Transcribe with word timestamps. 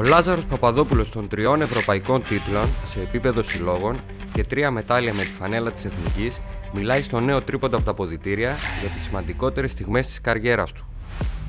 Ο 0.00 0.02
Λάζαρος 0.02 0.46
Παπαδόπουλος 0.46 1.10
των 1.10 1.28
τριών 1.28 1.62
ευρωπαϊκών 1.62 2.22
τίτλων 2.22 2.68
σε 2.92 3.00
επίπεδο 3.00 3.42
συλλόγων 3.42 4.00
και 4.32 4.44
τρία 4.44 4.70
μετάλλια 4.70 5.14
με 5.14 5.22
τη 5.22 5.28
φανέλα 5.28 5.70
της 5.70 5.84
Εθνικής 5.84 6.40
μιλάει 6.72 7.02
στο 7.02 7.20
νέο 7.20 7.42
τρίποντα 7.42 7.76
από 7.76 7.84
τα 7.84 7.94
ποδητήρια 7.94 8.56
για 8.80 8.88
τις 8.90 9.02
σημαντικότερες 9.02 9.70
στιγμές 9.70 10.06
της 10.06 10.20
καριέρας 10.20 10.72
του. 10.72 10.84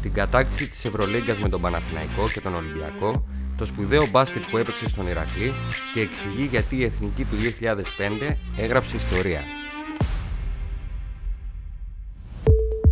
Την 0.02 0.14
κατάκτηση 0.14 0.70
της 0.70 0.86
Ευρωλίγκας 0.86 1.38
με 1.38 1.50
τον 1.50 1.62
Παναθηναϊκό 1.62 2.30
και 2.34 2.42
τον 2.42 2.56
Ολυμπιακό, 2.56 3.26
το 3.58 3.66
σπουδαίο 3.66 4.08
μπάσκετ 4.12 4.44
που 4.52 4.58
έπαιξε 4.58 4.90
στον 4.90 5.08
Ηρακλή 5.08 5.54
και 5.94 6.02
εξηγεί 6.02 6.48
γιατί 6.52 6.78
η 6.78 6.84
Εθνική 6.84 7.24
του 7.24 7.36
2005 7.36 8.36
έγραψε 8.58 8.96
ιστορία. 8.96 9.42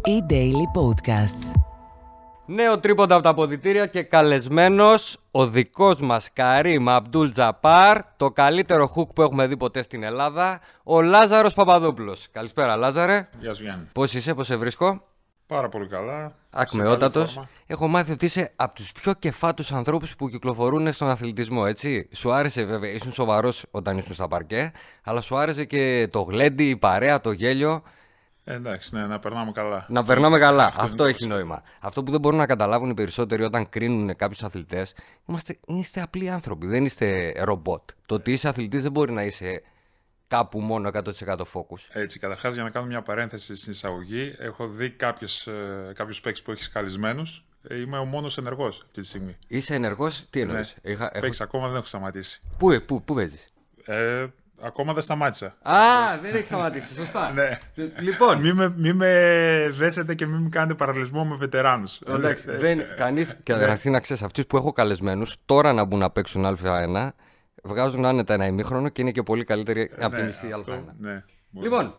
E-Daily 0.03 0.67
Podcasts. 0.79 1.68
Νέο 2.51 2.79
τρίποντα 2.79 3.15
από 3.15 3.23
τα 3.23 3.29
αποδητήρια 3.29 3.85
και 3.85 4.03
καλεσμένος 4.03 5.17
ο 5.31 5.47
δικός 5.47 5.99
μας 5.99 6.29
Καρύμ 6.33 6.89
Αμπτούλ 6.89 7.29
Τζαπάρ, 7.29 8.01
το 8.15 8.31
καλύτερο 8.31 8.87
χουκ 8.87 9.13
που 9.13 9.21
έχουμε 9.21 9.47
δει 9.47 9.57
ποτέ 9.57 9.83
στην 9.83 10.03
Ελλάδα, 10.03 10.59
ο 10.83 11.01
Λάζαρος 11.01 11.53
Παπαδόπουλος. 11.53 12.27
Καλησπέρα 12.31 12.75
Λάζαρε. 12.75 13.29
Γεια 13.39 13.53
σου 13.53 13.63
Γιάννη. 13.63 13.87
Πώς 13.93 14.13
είσαι, 14.13 14.33
πώς 14.33 14.45
σε 14.45 14.55
βρίσκω; 14.55 15.01
Πάρα 15.47 15.69
πολύ 15.69 15.87
καλά. 15.87 16.35
Ακμεότατος. 16.49 17.29
Σε 17.29 17.35
καλή 17.35 17.47
φόρμα. 17.47 17.49
Έχω 17.65 17.87
μάθει 17.87 18.11
ότι 18.11 18.25
είσαι 18.25 18.51
από 18.55 18.75
τους 18.75 18.91
πιο 18.91 19.13
κεφάτους 19.13 19.71
ανθρώπους 19.71 20.15
που 20.15 20.29
κυκλοφορούν 20.29 20.91
στον 20.91 21.09
αθλητισμό, 21.09 21.63
έτσι. 21.67 22.09
Σου 22.13 22.31
άρεσε 22.31 22.63
βέβαια, 22.63 22.91
ήσουν 22.91 23.11
σοβαρός 23.11 23.65
όταν 23.71 23.97
ήσουν 23.97 24.13
στα 24.13 24.27
παρκέ, 24.27 24.71
αλλά 25.03 25.21
σου 25.21 25.37
άρεσε 25.37 25.65
και 25.65 26.07
το 26.11 26.21
γλέντι, 26.21 26.69
η 26.69 26.77
παρέα, 26.77 27.21
το 27.21 27.31
γέλιο. 27.31 27.83
Ε, 28.49 28.53
εντάξει, 28.53 28.95
ναι, 28.95 29.05
να 29.05 29.19
περνάμε 29.19 29.51
καλά. 29.51 29.85
Να 29.89 30.03
περνάμε 30.03 30.39
καλά. 30.39 30.65
Αυτό, 30.65 30.85
είναι 30.85 30.95
το 30.95 31.03
έχει 31.03 31.27
νόημα. 31.27 31.63
Αυτό 31.79 32.03
που 32.03 32.11
δεν 32.11 32.19
μπορούν 32.19 32.37
να 32.37 32.45
καταλάβουν 32.45 32.89
οι 32.89 32.93
περισσότεροι 32.93 33.43
όταν 33.43 33.69
κρίνουν 33.69 34.15
κάποιους 34.15 34.43
αθλητές, 34.43 34.93
είμαστε, 35.25 35.57
είστε 35.65 36.01
απλοί 36.01 36.29
άνθρωποι. 36.29 36.67
Δεν 36.67 36.85
είστε 36.85 37.33
ρομπότ. 37.37 37.89
Το 38.05 38.15
ότι 38.15 38.31
είσαι 38.31 38.47
αθλητής 38.47 38.81
δεν 38.81 38.91
μπορεί 38.91 39.11
να 39.11 39.23
είσαι 39.23 39.61
κάπου 40.27 40.59
μόνο 40.59 40.89
100% 40.93 41.01
focus. 41.53 41.87
Έτσι, 41.89 42.19
καταρχάς 42.19 42.53
για 42.53 42.63
να 42.63 42.69
κάνω 42.69 42.85
μια 42.85 43.01
παρένθεση 43.01 43.55
στην 43.55 43.71
εισαγωγή, 43.71 44.35
έχω 44.37 44.67
δει 44.67 44.89
κάποιους 44.89 46.21
παίκτες 46.21 46.41
που 46.41 46.51
έχεις 46.51 46.69
καλεσμένου. 46.69 47.23
Είμαι 47.71 47.97
ο 47.97 48.05
μόνος 48.05 48.37
ενεργός 48.37 48.81
αυτή 48.85 49.01
τη 49.01 49.07
στιγμή. 49.07 49.37
Είσαι 49.47 49.75
ενεργός, 49.75 50.25
τι 50.29 50.41
εννοείς; 50.41 50.75
Ναι. 50.81 51.09
Παίξεις, 51.19 51.41
ακόμα 51.41 51.67
δεν 51.67 51.75
έχω 51.75 51.85
σταματήσει. 51.85 52.41
Πού, 52.57 52.71
ε, 52.71 52.79
πού, 52.79 53.03
πού 53.03 53.13
παίζεις; 53.13 53.45
Ε, 53.85 54.25
ακόμα 54.61 54.93
δεν 54.93 55.01
σταμάτησα. 55.01 55.45
Α, 55.61 55.73
δεν 56.21 56.35
έχει 56.35 56.45
σταματήσει, 56.45 56.93
σωστά. 56.93 57.31
Ναι. 57.31 57.49
Λοιπόν, 57.99 58.39
Μην 58.39 58.55
με, 58.55 58.73
μη 58.75 58.93
με 58.93 59.09
δέσετε 59.71 60.15
και 60.15 60.25
μην 60.25 60.41
με 60.41 60.49
κάνετε 60.49 60.73
παραλληλισμό 60.73 61.25
με 61.25 61.35
βετεράνους. 61.35 61.99
εντάξει, 62.07 62.51
δεν, 62.51 62.81
κανείς, 62.97 63.37
και 63.43 63.53
καταρχήν 63.53 63.91
να 63.91 63.99
ξέρεις, 63.99 64.23
αυτούς 64.23 64.45
που 64.47 64.57
έχω 64.57 64.71
καλεσμένους, 64.71 65.35
τώρα 65.45 65.73
να 65.73 65.83
μπουν 65.85 65.99
να 65.99 66.09
παίξουν 66.09 66.57
Α1, 66.63 67.09
βγάζουν 67.63 68.05
άνετα 68.05 68.33
ένα 68.33 68.45
ημίχρονο 68.45 68.89
και 68.89 69.01
είναι 69.01 69.11
και 69.11 69.23
πολύ 69.23 69.43
καλύτεροι 69.43 69.91
από 69.99 70.15
τη 70.15 70.21
μισή 70.21 70.49
Α1. 70.65 70.79
Ναι. 70.99 71.23
Λοιπόν, 71.61 71.95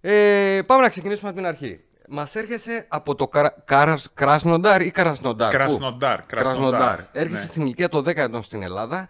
ε, 0.00 0.60
πάμε 0.66 0.82
να 0.82 0.88
ξεκινήσουμε 0.88 1.28
από 1.28 1.38
την 1.38 1.46
αρχή. 1.46 1.80
Μας 2.10 2.34
έρχεσαι 2.34 2.84
από 2.88 3.14
το 3.14 3.28
Καρα... 3.28 3.54
Καρας- 3.64 4.08
Κράσνονταρ 4.14 4.82
ή 4.82 4.90
Καρασνοντάρ. 4.90 5.50
Πού; 5.50 5.56
Κρασνοντάρ. 5.56 6.26
Κρασνοντάρ. 6.26 6.98
Έρχεσαι 7.12 7.40
Ναι. 7.40 7.46
στην 7.46 7.62
ηλικία 7.62 7.88
των 7.88 8.04
10 8.04 8.16
ετών 8.16 8.42
στην 8.42 8.62
Ελλάδα. 8.62 9.06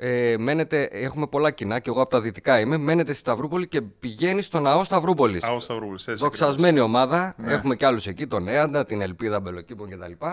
Ε, 0.00 0.36
μένετε, 0.38 0.82
έχουμε 0.82 1.26
πολλά 1.26 1.50
κοινά 1.50 1.78
και 1.78 1.90
εγώ 1.90 2.00
από 2.00 2.10
τα 2.10 2.20
δυτικά 2.20 2.60
είμαι. 2.60 2.76
Μένετε 2.76 3.12
στη 3.12 3.20
Σταυρούπολη 3.20 3.68
και 3.68 3.82
πηγαίνει 3.82 4.42
στο 4.42 4.60
ναό 4.60 4.84
Σταυρούπολης. 4.84 5.42
Αό 5.42 5.58
Σταυρούλης, 5.58 6.08
έτσι 6.08 6.24
Δοξασμένη 6.24 6.80
ομάδα. 6.80 7.34
Ναι. 7.36 7.52
Έχουμε 7.52 7.76
κι 7.76 7.84
άλλους 7.84 8.06
εκεί, 8.06 8.26
τον 8.26 8.48
Έαντα, 8.48 8.84
την 8.84 9.00
Ελπίδα 9.00 9.40
Μπελοκήπων 9.40 9.90
κτλ. 9.90 10.26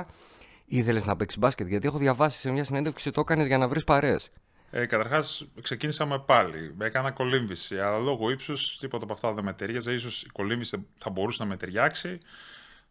Ήθελες 0.65 1.05
να 1.05 1.15
παίξεις 1.15 1.39
μπάσκετ, 1.39 1.67
γιατί 1.67 1.87
έχω 1.87 1.97
διαβάσει 1.97 2.39
σε 2.39 2.51
μια 2.51 2.63
συνέντευξη 2.63 3.11
το 3.11 3.19
έκανες 3.19 3.47
για 3.47 3.57
να 3.57 3.67
βρεις 3.67 3.83
παρέες. 3.83 4.29
Ε, 4.71 4.85
Καταρχάς, 4.85 5.47
ξεκίνησα 5.61 6.05
με 6.05 6.19
πάλι. 6.19 6.75
Έκανα 6.81 7.11
κολύμβηση. 7.11 7.79
Αλλά 7.79 7.97
λόγω 7.97 8.29
ύψους 8.29 8.77
τίποτα 8.77 9.03
από 9.03 9.13
αυτά 9.13 9.33
δεν 9.33 9.43
με 9.43 9.53
ταιριάζει. 9.53 9.97
σω 9.97 10.09
η 10.25 10.29
κολύμβηση 10.33 10.85
θα 10.95 11.09
μπορούσε 11.09 11.43
να 11.43 11.49
με 11.49 11.57
ταιριάξει. 11.57 12.17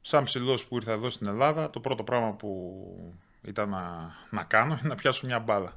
Σαν 0.01 0.25
ψηλός 0.25 0.65
που 0.65 0.77
ήρθα 0.77 0.93
εδώ 0.93 1.11
στην 1.11 1.27
Ελλάδα, 1.27 1.71
το 1.71 1.81
πρώτο 1.81 2.03
πράγμα 2.03 2.33
που 2.33 2.73
ήταν 3.43 3.69
να, 3.69 4.15
να 4.31 4.43
κάνω 4.43 4.73
είναι 4.81 4.89
να 4.89 4.95
πιάσω 4.95 5.27
μια 5.27 5.39
μπάλα. 5.39 5.77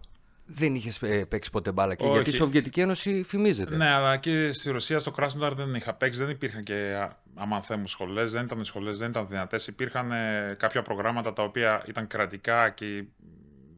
Δεν 0.50 0.76
είχες 0.76 1.00
παίξει 1.30 1.52
ποτέ 1.52 1.72
μπάλα 1.72 1.96
και 1.96 2.04
Όχι. 2.04 2.14
γιατί 2.14 2.30
η 2.30 2.34
Σοβιετική 2.34 2.82
Ένωση 2.82 3.24
φημίζεται. 3.24 3.76
Ναι, 3.76 3.92
αλλά 3.92 4.18
και 4.18 4.54
στη 4.54 4.72
Ρωσία, 4.72 5.00
στο 5.00 5.12
Κράσνονταρ 5.12 5.54
δεν 5.54 5.76
είχα 5.76 5.94
παίξει. 5.94 6.20
Δεν 6.20 6.30
υπήρχαν 6.30 6.64
και 6.64 7.08
αμανθέμου 7.36 7.88
σχολές. 7.88 8.32
Δεν 8.32 8.44
ήταν 8.44 8.64
σχολές, 8.64 8.98
δεν 8.98 9.10
ήταν 9.10 9.28
δυνατές. 9.28 9.68
Υπήρχαν 9.68 10.12
ε, 10.12 10.56
κάποια 10.60 10.82
προγράμματα 10.82 11.34
τα 11.34 11.44
οποία 11.44 11.84
ήταν 11.88 12.08
κρατικά 12.08 12.70
και 12.70 13.04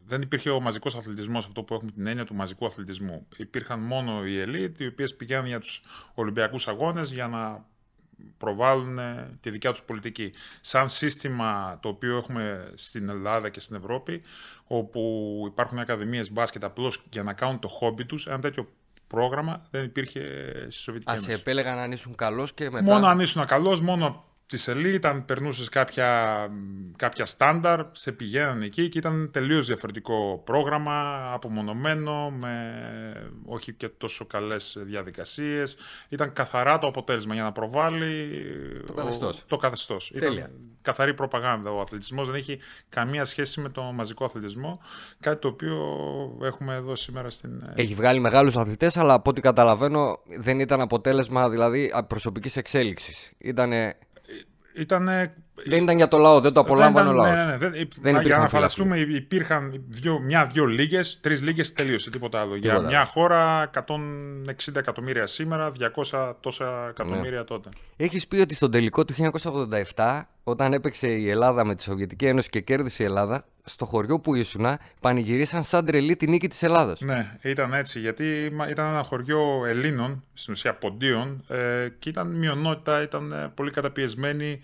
δεν 0.05 0.21
υπήρχε 0.21 0.49
ο 0.49 0.59
μαζικός 0.59 0.95
αθλητισμός, 0.95 1.45
αυτό 1.45 1.63
που 1.63 1.73
έχουμε 1.73 1.91
την 1.91 2.07
έννοια 2.07 2.25
του 2.25 2.35
μαζικού 2.35 2.65
αθλητισμού. 2.65 3.27
Υπήρχαν 3.37 3.79
μόνο 3.79 4.25
οι 4.25 4.39
ελίτ, 4.39 4.79
οι 4.79 4.87
οποίες 4.87 5.15
πηγαίνουν 5.15 5.45
για 5.45 5.59
τους 5.59 5.83
Ολυμπιακούς 6.13 6.67
Αγώνες 6.67 7.11
για 7.11 7.27
να 7.27 7.65
προβάλλουν 8.37 8.99
ε, 8.99 9.37
τη 9.41 9.49
δικιά 9.49 9.71
τους 9.71 9.81
πολιτική. 9.81 10.33
Σαν 10.61 10.89
σύστημα 10.89 11.79
το 11.81 11.89
οποίο 11.89 12.17
έχουμε 12.17 12.71
στην 12.75 13.09
Ελλάδα 13.09 13.49
και 13.49 13.59
στην 13.59 13.75
Ευρώπη, 13.75 14.21
όπου 14.67 15.43
υπάρχουν 15.47 15.79
ακαδημίες 15.79 16.31
μπάσκετ 16.31 16.63
απλώς 16.63 17.03
για 17.11 17.23
να 17.23 17.33
κάνουν 17.33 17.59
το 17.59 17.67
χόμπι 17.67 18.05
τους, 18.05 18.27
ένα 18.27 18.39
τέτοιο 18.39 18.67
πρόγραμμα 19.07 19.61
δεν 19.69 19.83
υπήρχε 19.83 20.21
στη 20.69 20.81
Σοβιετική 20.81 21.11
Α 21.11 21.17
σε 21.17 21.25
Ένωση. 21.25 21.41
επέλεγαν 21.41 21.77
αν 21.77 21.91
ήσουν 21.91 22.15
καλός 22.15 22.53
και 22.53 22.69
μετά. 22.69 22.93
Μόνο 22.93 23.07
αν 23.07 23.19
ήσουν 23.19 23.45
καλός, 23.45 23.81
μόνο 23.81 24.28
της 24.49 24.67
ελίτ, 24.67 25.05
αν 25.05 25.25
περνούσες 25.25 25.69
κάποια, 25.69 26.47
κάποια 26.95 27.25
στάνταρ, 27.25 27.85
σε 27.91 28.11
πηγαίνανε 28.11 28.65
εκεί 28.65 28.89
και 28.89 28.97
ήταν 28.97 29.29
τελείως 29.33 29.65
διαφορετικό 29.67 30.41
πρόγραμμα, 30.45 31.29
απομονωμένο, 31.33 32.29
με 32.29 32.51
όχι 33.45 33.73
και 33.73 33.89
τόσο 33.89 34.25
καλές 34.25 34.77
διαδικασίες. 34.81 35.77
Ήταν 36.09 36.33
καθαρά 36.33 36.77
το 36.77 36.87
αποτέλεσμα 36.87 37.33
για 37.33 37.43
να 37.43 37.51
προβάλλει 37.51 38.29
Το 38.85 38.93
καθεστώς. 38.93 39.37
ο- 39.39 39.43
Το 39.47 39.55
καθεστώς. 39.57 40.11
Τέλεια. 40.19 40.31
Ήταν 40.39 40.51
καθαρή 40.81 41.13
προπαγάνδα. 41.13 41.71
Ο 41.71 41.79
αθλητισμός 41.79 42.27
δεν 42.27 42.35
έχει 42.35 42.59
καμία 42.89 43.25
σχέση 43.25 43.61
με 43.61 43.69
το 43.69 43.81
μαζικό 43.81 44.25
αθλητισμό. 44.25 44.79
Κάτι 45.19 45.41
το 45.41 45.47
οποίο 45.47 45.77
έχουμε 46.43 46.75
εδώ 46.75 46.95
σήμερα 46.95 47.29
στην. 47.29 47.63
Έχει 47.75 47.93
βγάλει 47.93 48.19
μεγάλους 48.19 48.55
αθλητές, 48.57 48.97
αλλά 48.97 49.13
από 49.13 49.29
ό,τι 49.29 49.41
καταλαβαίνω 49.41 50.19
δεν 50.39 50.59
ήταν 50.59 50.81
αποτέλεσμα 50.81 51.49
δηλαδή 51.49 51.91
προσωπικής 52.07 52.55
εξέλιξης. 52.57 53.31
Ήτανε... 53.37 53.97
Ήτανε 54.79 55.33
Δεν 55.65 55.83
ήταν 55.83 55.95
για 55.97 56.07
το 56.07 56.17
λαό, 56.17 56.39
δεν 56.39 56.53
το 56.53 56.59
απολάμβανε 56.59 57.09
ο 57.09 57.11
Δεν 57.13 57.21
ήταν- 57.21 57.35
λαός. 57.35 57.45
Ναι, 57.45 57.51
ναι, 57.51 57.57
δεν, 57.57 57.71
Δεν 57.71 57.87
δεν 58.01 58.11
για 58.11 58.19
υπήρχαν 58.21 58.41
να 58.41 58.47
φανταστούμε, 58.49 58.97
υπήρχαν 58.99 59.83
δύο, 59.87 60.19
μια-δύο 60.19 60.65
λίγες, 60.65 61.19
τρεις 61.21 61.41
λίγες 61.41 61.73
τελείωσε, 61.73 62.09
τίποτα 62.09 62.39
άλλο. 62.41 62.55
Για 62.55 62.69
Τίποτα 62.69 62.87
μια 62.87 62.97
άλλο. 62.99 63.07
χώρα 63.07 63.61
160 63.61 64.79
εκατομμύρια 64.79 65.27
σήμερα, 65.27 65.71
200 65.71 66.35
τόσα 66.39 66.65
Ναι. 66.83 66.89
εκατομμύρια 66.89 67.45
τότε. 67.45 67.69
Έχεις 67.97 68.27
πει 68.27 68.39
ότι 68.39 68.55
στον 68.55 68.71
τελικό 68.71 69.05
του 69.05 69.13
1987, 69.13 70.29
όταν 70.43 70.73
έπαιξε 70.73 71.07
η 71.07 71.29
Ελλάδα 71.29 71.65
με 71.65 71.75
τη 71.75 71.83
Σοβιετική 71.83 72.25
Ένωση 72.25 72.49
και 72.49 72.59
κέρδισε 72.61 73.03
η 73.03 73.05
Ελλάδα, 73.05 73.45
στο 73.65 73.85
χωριό 73.85 74.19
που 74.19 74.35
ήσουν, 74.35 74.65
πανηγυρίσαν 75.01 75.63
σαν 75.63 75.85
τρελή 75.85 76.15
τη 76.15 76.27
νίκη 76.29 76.47
της 76.47 76.63
Ελλάδας. 76.63 76.99
Ναι, 77.01 77.37
ήταν 77.41 77.73
έτσι, 77.73 77.99
γιατί 77.99 78.49
μα- 78.53 78.69
ήταν 78.69 78.87
ένα 78.87 79.03
χωριό 79.03 79.65
Ελλήνων, 79.67 80.23
στην 80.33 80.53
ουσία 80.53 80.73
Ποντίων, 80.73 81.43
ε, 81.47 81.87
και 81.99 82.09
ήταν 82.09 82.27
μειονότητα, 82.27 83.01
ήταν 83.01 83.31
ε, 83.31 83.51
πολύ 83.55 83.71
καταπιεσμένοι 83.71 84.61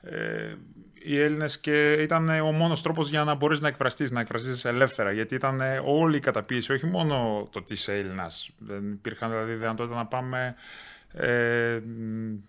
ε, 0.00 0.54
οι 1.02 1.20
Έλληνες 1.20 1.60
και 1.60 1.92
ήταν 1.92 2.28
ε, 2.28 2.40
ο 2.40 2.52
μόνος 2.52 2.82
τρόπος 2.82 3.08
για 3.08 3.24
να 3.24 3.34
μπορείς 3.34 3.60
να 3.60 3.68
εκφραστείς, 3.68 4.10
να 4.10 4.20
εκφραστείς 4.20 4.64
ελεύθερα, 4.64 5.12
γιατί 5.12 5.34
ήταν 5.34 5.60
ε, 5.60 5.80
όλη 5.84 6.16
η 6.16 6.20
καταπίεση, 6.20 6.72
όχι 6.72 6.86
μόνο 6.86 7.48
το 7.52 7.58
ότι 7.58 7.72
είσαι 7.72 7.94
Έλληνας. 7.94 8.50
Δεν 8.58 8.92
υπήρχαν 8.92 9.30
δηλαδή 9.30 9.52
δυνατότητα 9.52 9.96
να 9.96 10.06
πάμε 10.06 10.54
ε, 11.12 11.78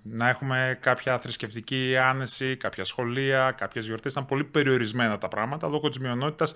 να 0.03 0.29
έχουμε 0.29 0.77
κάποια 0.81 1.19
θρησκευτική 1.19 1.95
άνεση, 2.03 2.57
κάποια 2.57 2.83
σχολεία, 2.83 3.53
κάποιες 3.57 3.85
γιορτές. 3.85 4.11
Ήταν 4.11 4.25
πολύ 4.25 4.43
περιορισμένα 4.43 5.17
τα 5.17 5.27
πράγματα. 5.27 5.67
Λόγω 5.67 5.89
της 5.89 5.99
μειονότητας, 5.99 6.53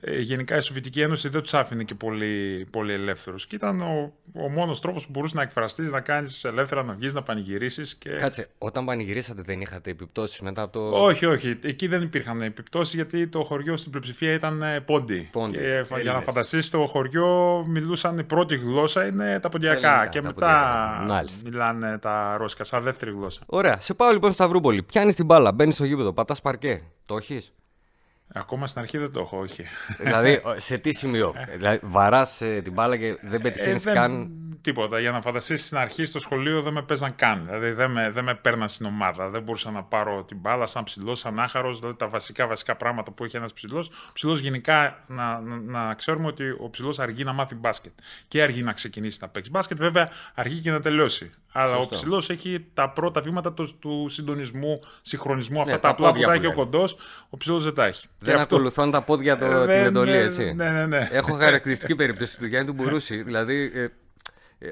ε, 0.00 0.18
γενικά 0.20 0.56
η 0.56 0.60
Σοβιετική 0.60 1.00
Ένωση 1.00 1.28
δεν 1.28 1.42
τους 1.42 1.54
άφηνε 1.54 1.84
και 1.84 1.94
πολύ, 1.94 2.66
πολύ 2.70 2.92
ελεύθερους. 2.92 3.46
Και 3.46 3.56
ήταν 3.56 3.80
ο, 3.80 4.12
ο 4.34 4.48
μόνος 4.48 4.80
τρόπος 4.80 5.04
που 5.04 5.10
μπορούσες 5.12 5.36
να 5.36 5.42
εκφραστείς, 5.42 5.90
να 5.90 6.00
κάνεις 6.00 6.44
ελεύθερα, 6.44 6.82
να 6.82 6.92
βγεις, 6.94 7.14
να 7.14 7.22
πανηγυρίσεις. 7.22 7.94
Και... 7.94 8.10
Κάτσε, 8.10 8.48
όταν 8.58 8.84
πανηγυρίσατε 8.84 9.42
δεν 9.42 9.60
είχατε 9.60 9.90
επιπτώσεις 9.90 10.40
μετά 10.40 10.62
από 10.62 10.72
το. 10.72 11.04
Όχι, 11.04 11.26
όχι. 11.26 11.58
Εκεί 11.62 11.86
δεν 11.86 12.02
υπήρχαν 12.02 12.42
επιπτώσεις 12.42 12.94
γιατί 12.94 13.28
το 13.28 13.44
χωριό 13.44 13.76
στην 13.76 13.90
πλειοψηφία 13.90 14.32
ήταν 14.32 14.62
ε, 14.62 14.80
πόντι. 14.80 15.28
Πόντι, 15.32 15.56
Και, 15.58 15.64
ε, 15.64 15.72
για 15.72 15.84
να 15.88 15.96
Έλληνες. 15.98 16.24
φανταστείς 16.24 16.70
το 16.70 16.86
χωριό 16.86 17.64
μιλούσαν 17.68 18.18
η 18.18 18.24
πρώτη 18.24 18.56
γλώσσα 18.56 19.06
είναι 19.06 19.40
τα 19.40 19.48
ποντιακά 19.48 19.88
ελληνικά, 19.88 20.06
και 20.08 20.20
τα 20.20 20.26
μετά 20.26 20.96
ποντιακά. 21.04 21.43
Μάλιστα. 21.44 21.72
μιλάνε 21.74 21.98
τα 21.98 22.36
ρώσικα 22.36 22.64
σαν 22.64 22.82
δεύτερη 22.82 23.10
γλώσσα. 23.10 23.42
Ωραία, 23.46 23.80
σε 23.80 23.94
πάω 23.94 24.10
λοιπόν 24.10 24.32
στο 24.32 24.42
Σταυρούπολη. 24.42 24.82
Πιάνεις 24.82 25.14
την 25.14 25.24
μπάλα, 25.24 25.52
μπαίνεις 25.52 25.74
στο 25.74 25.84
γήπεδο, 25.84 26.12
πατάς 26.12 26.40
παρκέ. 26.40 26.82
Το 27.06 27.16
έχεις; 27.16 27.52
Ακόμα 28.36 28.66
στην 28.66 28.80
αρχή 28.80 28.98
δεν 28.98 29.12
το 29.12 29.20
έχω, 29.20 29.38
όχι. 29.38 29.64
δηλαδή, 29.98 30.42
σε 30.66 30.78
τι 30.78 30.94
σημείο; 30.94 31.34
δηλαδή, 31.56 31.78
Βαράς 31.82 32.40
ε, 32.40 32.60
την 32.60 32.72
μπάλα 32.72 32.96
και 32.96 33.18
δεν 33.22 33.40
πετυχαίνεις 33.40 33.86
ε, 33.86 33.92
καν; 33.92 34.30
Τίποτα. 34.64 35.00
Για 35.00 35.10
να 35.10 35.20
φανταστείς 35.20 35.66
στην 35.66 35.78
αρχή 35.78 36.04
στο 36.04 36.18
σχολείο 36.18 36.62
δεν 36.62 36.72
με 36.72 36.82
παίζαν 36.82 37.14
καν. 37.14 37.42
Δηλαδή 37.44 37.70
δεν 37.70 37.90
με, 37.90 38.10
δεν 38.10 38.24
με 38.24 38.34
παίρναν 38.34 38.68
στην 38.68 38.86
ομάδα. 38.86 39.28
Δεν 39.28 39.42
μπορούσα 39.42 39.70
να 39.70 39.82
πάρω 39.82 40.24
την 40.24 40.36
μπάλα 40.36 40.66
σαν 40.66 40.84
ψηλός, 40.84 41.18
σαν 41.18 41.40
άχαρος. 41.40 41.78
Δηλαδή 41.78 41.98
τα 41.98 42.08
βασικά, 42.08 42.46
βασικά 42.46 42.76
πράγματα 42.76 43.12
που 43.12 43.24
έχει 43.24 43.36
ένας 43.36 43.52
ψηλός. 43.52 43.88
Ο 43.88 44.12
ψηλός 44.12 44.38
γενικά 44.38 45.04
να, 45.06 45.40
να, 45.40 45.56
να, 45.56 45.94
ξέρουμε 45.94 46.26
ότι 46.26 46.50
ο 46.50 46.70
ψηλός 46.70 46.98
αργεί 46.98 47.24
να 47.24 47.32
μάθει 47.32 47.54
μπάσκετ. 47.54 47.92
Και 48.28 48.42
αργεί 48.42 48.62
να 48.62 48.72
ξεκινήσει 48.72 49.18
να 49.20 49.28
παίξει 49.28 49.50
μπάσκετ. 49.50 49.78
Βέβαια 49.78 50.10
αργεί 50.34 50.60
και 50.60 50.70
να 50.70 50.80
τελειώσει. 50.80 51.32
Αλλά 51.52 51.76
ο 51.76 51.86
ψηλός 51.86 52.30
έχει 52.30 52.66
τα 52.74 52.90
πρώτα 52.90 53.20
βήματα 53.20 53.52
του, 53.52 53.78
του 53.78 54.06
συντονισμού, 54.08 54.80
συγχρονισμού. 55.02 55.60
Αυτά 55.60 55.72
ναι, 55.72 55.78
τα 55.78 55.88
απλά 55.88 56.12
που 56.12 56.20
τα 56.20 56.32
έχει 56.32 56.46
ο 56.46 56.52
κοντός. 56.52 56.96
Ο 57.30 57.36
ψηλός 57.36 57.64
δεν 57.64 57.74
τα 57.74 57.84
έχει. 57.84 58.06
Δεν 58.18 58.34
αυτό... 58.34 58.54
ακολουθούν 58.54 58.90
τα 58.90 59.02
πόδια 59.02 59.38
το, 59.38 59.46
ε, 59.46 59.64
την 59.64 59.86
εντολή, 59.86 60.10
ναι, 60.10 60.16
έτσι. 60.16 60.52
Ναι, 60.54 60.70
ναι, 60.70 60.86
ναι. 60.86 61.08
Έχω 61.10 61.32
χαρακτηριστική 61.32 61.94
περίπτωση 61.96 62.38
του 62.38 62.46
Γιάννη 62.46 62.66
του 62.66 62.74
Μπουρούση. 62.74 63.22
δηλαδή, 63.28 63.70
ε, 63.74 63.82
ε, 63.82 63.92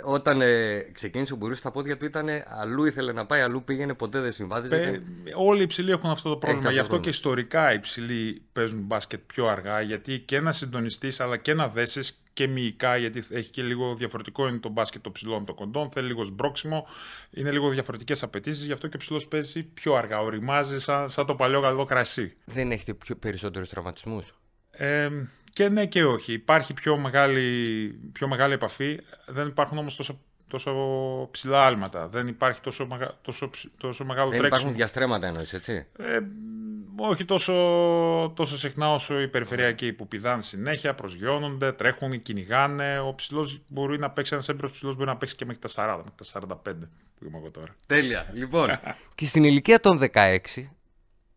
όταν 0.04 0.40
ε, 0.40 0.78
ξεκίνησε 0.92 1.32
ο 1.32 1.36
Μπουρούση, 1.36 1.62
τα 1.62 1.70
πόδια 1.70 1.96
του 1.96 2.04
ήταν 2.04 2.28
αλλού 2.46 2.84
ήθελε 2.84 3.12
να 3.12 3.26
πάει, 3.26 3.40
αλλού 3.40 3.64
πήγαινε, 3.64 3.94
ποτέ 3.94 4.20
δεν 4.20 4.32
συμβάδιζε. 4.32 5.02
όλοι 5.34 5.60
οι 5.60 5.62
υψηλοί 5.62 5.90
έχουν 5.90 6.10
αυτό 6.10 6.28
το 6.28 6.36
πρόβλημα. 6.36 6.72
Γι' 6.72 6.78
αυτό 6.78 6.98
και 6.98 7.08
ιστορικά 7.08 7.72
οι 7.72 7.74
υψηλοί 7.74 8.42
παίζουν 8.52 8.80
μπάσκετ 8.80 9.20
πιο 9.26 9.46
αργά, 9.46 9.80
γιατί 9.80 10.18
και 10.18 10.36
ένας 10.36 10.56
συντονιστής 10.56 11.20
αλλά 11.20 11.36
και 11.36 11.50
ένα 11.50 11.68
δέσεις 11.68 12.22
και 12.32 12.46
μυϊκά, 12.46 12.96
γιατί 12.96 13.24
έχει 13.30 13.50
και 13.50 13.62
λίγο 13.62 13.94
διαφορετικό 13.94 14.48
είναι 14.48 14.58
το 14.58 14.68
μπάσκετ 14.68 15.02
των 15.02 15.12
ψηλών 15.12 15.44
των 15.44 15.54
κοντών. 15.54 15.90
Θέλει 15.90 16.06
λίγο 16.06 16.24
σμπρόξιμο, 16.24 16.86
είναι 17.30 17.50
λίγο 17.50 17.70
διαφορετικές 17.70 18.22
απαιτήσεις, 18.22 18.64
γι' 18.64 18.72
αυτό 18.72 18.88
και 18.88 18.96
ο 18.96 18.98
ψηλός 18.98 19.26
παίζει 19.26 19.62
πιο 19.62 19.94
αργά. 19.94 20.20
Οριμάζει 20.20 20.80
σαν, 20.80 21.10
σαν 21.10 21.26
το 21.26 21.34
παλιό 21.34 21.60
καλό 21.60 21.84
κρασί. 21.84 22.34
Δεν 22.44 22.70
έχετε 22.70 23.14
περισσότερους 23.14 23.68
τραυματισμούς; 23.68 24.34
Ε, 24.70 25.08
και 25.52 25.68
ναι 25.68 25.86
και 25.86 26.04
όχι. 26.04 26.32
Υπάρχει 26.32 26.74
πιο 26.74 26.96
μεγάλη, 26.96 27.86
πιο 28.12 28.28
μεγάλη 28.28 28.52
επαφή. 28.52 28.98
Δεν 29.26 29.46
υπάρχουν 29.46 29.78
όμως 29.78 29.96
τόσο, 29.96 30.20
τόσο 30.48 30.72
ψηλά 31.30 31.64
άλματα. 31.64 32.08
Δεν 32.08 32.26
υπάρχει 32.26 32.60
τόσο, 32.60 32.86
μεγα, 32.86 33.18
τόσο, 33.22 33.50
τόσο 33.76 34.04
μεγάλο 34.04 34.30
Δεν 34.30 34.38
τρέξιμο. 34.38 34.58
υπάρχουν 34.60 34.72
διαστρέμματα 34.72 35.26
εννοείς, 35.26 35.52
έτσι; 35.52 35.86
Ε, 35.98 36.18
όχι 36.96 37.24
τόσο, 37.24 37.52
τόσο 38.36 38.58
συχνά 38.58 38.92
όσο 38.92 39.20
οι 39.20 39.28
περιφερειακοί 39.28 39.92
που 39.92 40.08
πηδάνε 40.08 40.42
συνέχεια, 40.42 40.94
προσγειώνονται, 40.94 41.72
τρέχουν, 41.72 42.22
κυνηγάνε. 42.22 42.98
Ο 42.98 43.14
ψηλός 43.14 43.60
μπορεί 43.68 43.98
να 43.98 44.10
παίξει, 44.10 44.34
ένας 44.34 44.48
έμπειρο 44.48 44.70
ψηλός 44.70 44.96
μπορεί 44.96 45.08
να 45.08 45.16
παίξει 45.16 45.36
και 45.36 45.44
μέχρι 45.44 45.60
τα 45.60 45.68
40, 45.68 46.02
μέχρι 46.04 46.12
τα 46.16 46.58
45 46.72 46.88
που 47.18 47.24
είμαι 47.26 47.38
εγώ 47.38 47.50
τώρα. 47.50 47.74
Τέλεια. 47.86 48.30
Λοιπόν. 48.32 48.68
και 49.14 49.26
στην 49.26 49.44
ηλικία 49.44 49.80
των 49.80 50.00
16 50.12 50.36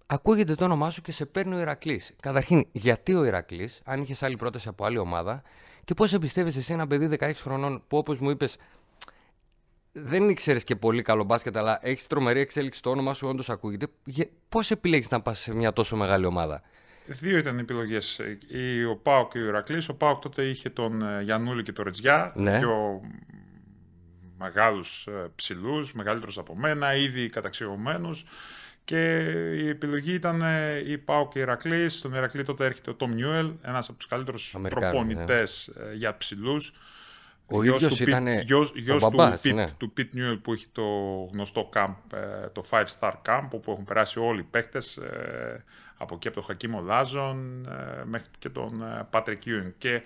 ακούγεται 0.05 0.55
το 0.55 0.63
όνομά 0.63 0.89
σου 0.89 1.01
και 1.01 1.11
σε 1.11 1.25
παίρνει 1.25 1.55
ο 1.55 1.59
Ηρακλής. 1.59 2.13
Καταρχήν, 2.21 2.67
γιατί 2.71 3.13
ο 3.13 3.23
Ηρακλής, 3.23 3.81
αν 3.85 4.01
είχες 4.01 4.23
άλλη 4.23 4.35
πρόταση 4.35 4.67
από 4.67 4.85
άλλη 4.85 4.97
ομάδα, 4.97 5.41
και 5.83 5.93
πώς 5.93 6.13
εμπιστεύεσαι 6.13 6.61
σε 6.61 6.73
ένα 6.73 6.87
παιδί 6.87 7.17
16 7.19 7.31
χρονών 7.35 7.83
που 7.87 7.97
όπως 7.97 8.19
μου 8.19 8.29
είπες, 8.29 8.55
δεν 9.91 10.29
ήξερες 10.29 10.63
και 10.63 10.75
πολύ 10.75 11.01
καλό 11.01 11.23
μπάσκετ, 11.23 11.57
αλλά 11.57 11.79
έχεις 11.81 12.07
τρομερή 12.07 12.39
εξέλιξη. 12.39 12.81
Το 12.81 12.89
όνομά 12.89 13.13
σου 13.13 13.27
όντως 13.27 13.49
ακούγεται. 13.49 13.87
Πώς 14.49 14.71
επιλέγεις 14.71 15.09
να 15.09 15.21
πας 15.21 15.39
σε 15.39 15.53
μια 15.55 15.73
τόσο 15.73 15.95
μεγάλη 15.95 16.25
ομάδα; 16.25 16.61
Δύο 17.05 17.37
ήταν 17.37 17.57
οι 17.57 17.61
επιλογές. 17.61 18.19
Ο 18.91 18.95
Πάοκ 18.95 19.31
και 19.31 19.37
ο 19.37 19.45
Ηρακλής. 19.45 19.89
Ο 19.89 19.95
Πάοκ 19.95 20.21
τότε 20.21 20.43
είχε 20.43 20.69
τον 20.69 21.01
ε, 21.01 21.21
Γιανούλη 21.21 21.63
και 21.63 21.71
τον 21.71 21.85
Ρετζιά. 21.85 22.33
Ναι. 22.35 22.59
Πιο 22.59 23.01
μεγάλους 24.37 25.07
ε, 25.07 25.31
ψηλούς, 25.35 25.93
μεγαλύτερου 25.93 26.31
από 26.35 26.55
μένα, 26.55 26.95
ήδη 26.95 27.29
καταξιωμένους. 27.29 28.25
Και 28.85 29.19
η 29.53 29.69
επιλογή 29.69 30.13
ήταν 30.13 30.41
ε, 30.41 30.77
ή 30.85 30.97
ΠΑΟΚ 30.97 31.39
ή 31.39 31.41
Ηρακλής. 31.41 31.95
Στον 31.95 32.13
Ηρακλή 32.13 32.43
τότε 32.43 32.65
έρχεται 32.65 32.89
ο 32.89 32.93
Τομ 32.93 33.11
Νιούελ, 33.13 33.51
ένας 33.61 33.89
από 33.89 33.97
τους 33.97 34.07
καλύτερους 34.07 34.55
προπονητές 34.69 35.71
ναι. 35.75 35.93
για 35.93 36.17
ψηλούς. 36.17 36.73
Ο 37.47 37.63
ίδιος 37.63 37.99
ήταν 37.99 38.27
γιος, 38.27 38.71
γιος 38.75 39.03
του, 39.03 39.39
Πιτ, 39.41 39.53
ναι. 39.53 39.65
του 39.77 39.91
Πιτ 39.91 40.13
Νιούελ 40.13 40.37
που 40.37 40.53
έχει 40.53 40.67
το 40.71 40.83
γνωστό 41.31 41.69
camp, 41.73 41.95
ε, 42.13 42.47
το 42.47 42.63
5 42.69 42.83
Star 42.99 43.13
Camp, 43.25 43.47
όπου 43.51 43.71
έχουν 43.71 43.83
περάσει 43.83 44.19
όλοι 44.19 44.39
οι 44.39 44.47
παίκτες. 44.51 44.97
Ε, 44.97 45.63
από 45.97 46.15
εκεί 46.15 46.27
από 46.27 46.35
τον 46.35 46.45
Χακίμ 46.45 46.81
Ολάζουον 46.81 47.67
μέχρι 48.05 48.27
και 48.39 48.49
τον 48.49 48.83
Πάτρικ 49.09 49.45
Γιούιν. 49.45 49.73
Και 49.77 50.01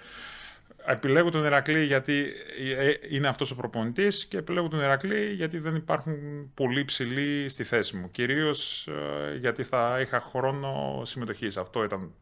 επιλέγω 0.92 1.30
τον 1.30 1.46
Ηρακλή 1.46 1.84
γιατί 1.84 2.34
ε, 2.78 2.94
είναι 3.10 3.28
αυτός 3.28 3.52
ο 3.52 3.56
προπονητής 3.56 4.26
και 4.26 4.38
επιλέγω 4.38 4.68
τον 4.68 4.80
Ηρακλή 4.80 5.34
γιατί 5.34 5.58
δεν 5.58 5.76
υπάρχουν 5.76 6.16
πολύ 6.54 6.86
ψηλοί 6.86 7.50
στη 7.50 7.64
θέση 7.64 7.98
μου. 7.98 8.12
Κυρίως 8.12 8.88
ε, 8.88 9.36
γιατί 9.36 9.64
θα 9.64 10.00
είχα 10.02 10.20
χρόνο 10.20 11.02
συμμετοχής. 11.06 11.58
Αυτό 11.58 11.84
ήταν 11.84 12.14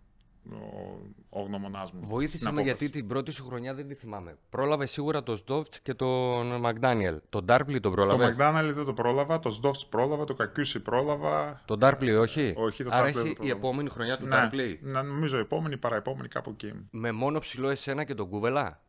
ο, 0.52 1.40
ο 1.40 1.42
γνωμονάς 1.42 1.92
μου. 1.92 2.00
Βοήθησε 2.04 2.52
με 2.52 2.62
γιατί 2.62 2.90
την 2.90 3.08
πρώτη 3.08 3.32
σου 3.32 3.46
χρονιά 3.46 3.74
δεν 3.74 3.88
τη 3.88 3.94
θυμάμαι. 3.94 4.38
Πρόλαβε 4.50 4.86
σίγουρα 4.86 5.24
τον 5.24 5.38
Σντόφτς 5.38 5.80
και 5.80 5.94
τον 5.94 6.60
Μακδάνιελ. 6.60 7.20
Τον 7.30 7.46
Ντάρπλι 7.46 7.80
τον 7.80 7.92
πρόλαβε; 7.92 8.18
Τον 8.18 8.28
Μακδάνιελ 8.28 8.74
δεν 8.74 8.86
το 8.86 8.94
πρόλαβα. 8.94 9.40
Τον 9.40 9.52
Σντόφτς 9.52 9.88
πρόλαβα. 9.88 10.24
Τον 10.24 10.36
Κακιούση 10.36 10.82
πρόλαβα. 10.82 11.62
Τον 11.66 11.80
Ντάρπλι 11.80 12.16
όχι; 12.16 12.54
Όχι, 12.58 12.84
τον 12.84 12.94
Άρα 12.94 13.08
εσύ 13.08 13.38
η 13.42 13.50
επόμενη 13.50 13.90
χρονιά 13.90 14.18
του 14.18 14.24
ναι, 14.24 14.30
Ντάρπλι. 14.30 14.80
Ναι, 14.82 15.02
νομίζω 15.02 15.38
η 15.38 15.42
επόμενη 15.42 15.78
παραεπόμενη 15.78 16.28
κάπου 16.28 16.50
εκεί. 16.50 16.74
Με 16.92 17.12
μόνο 17.12 17.40
ψηλό 17.40 17.70
εσένα 17.70 18.04
και 18.04 18.14
τον 18.14 18.30
Κούβελα; 18.30 18.82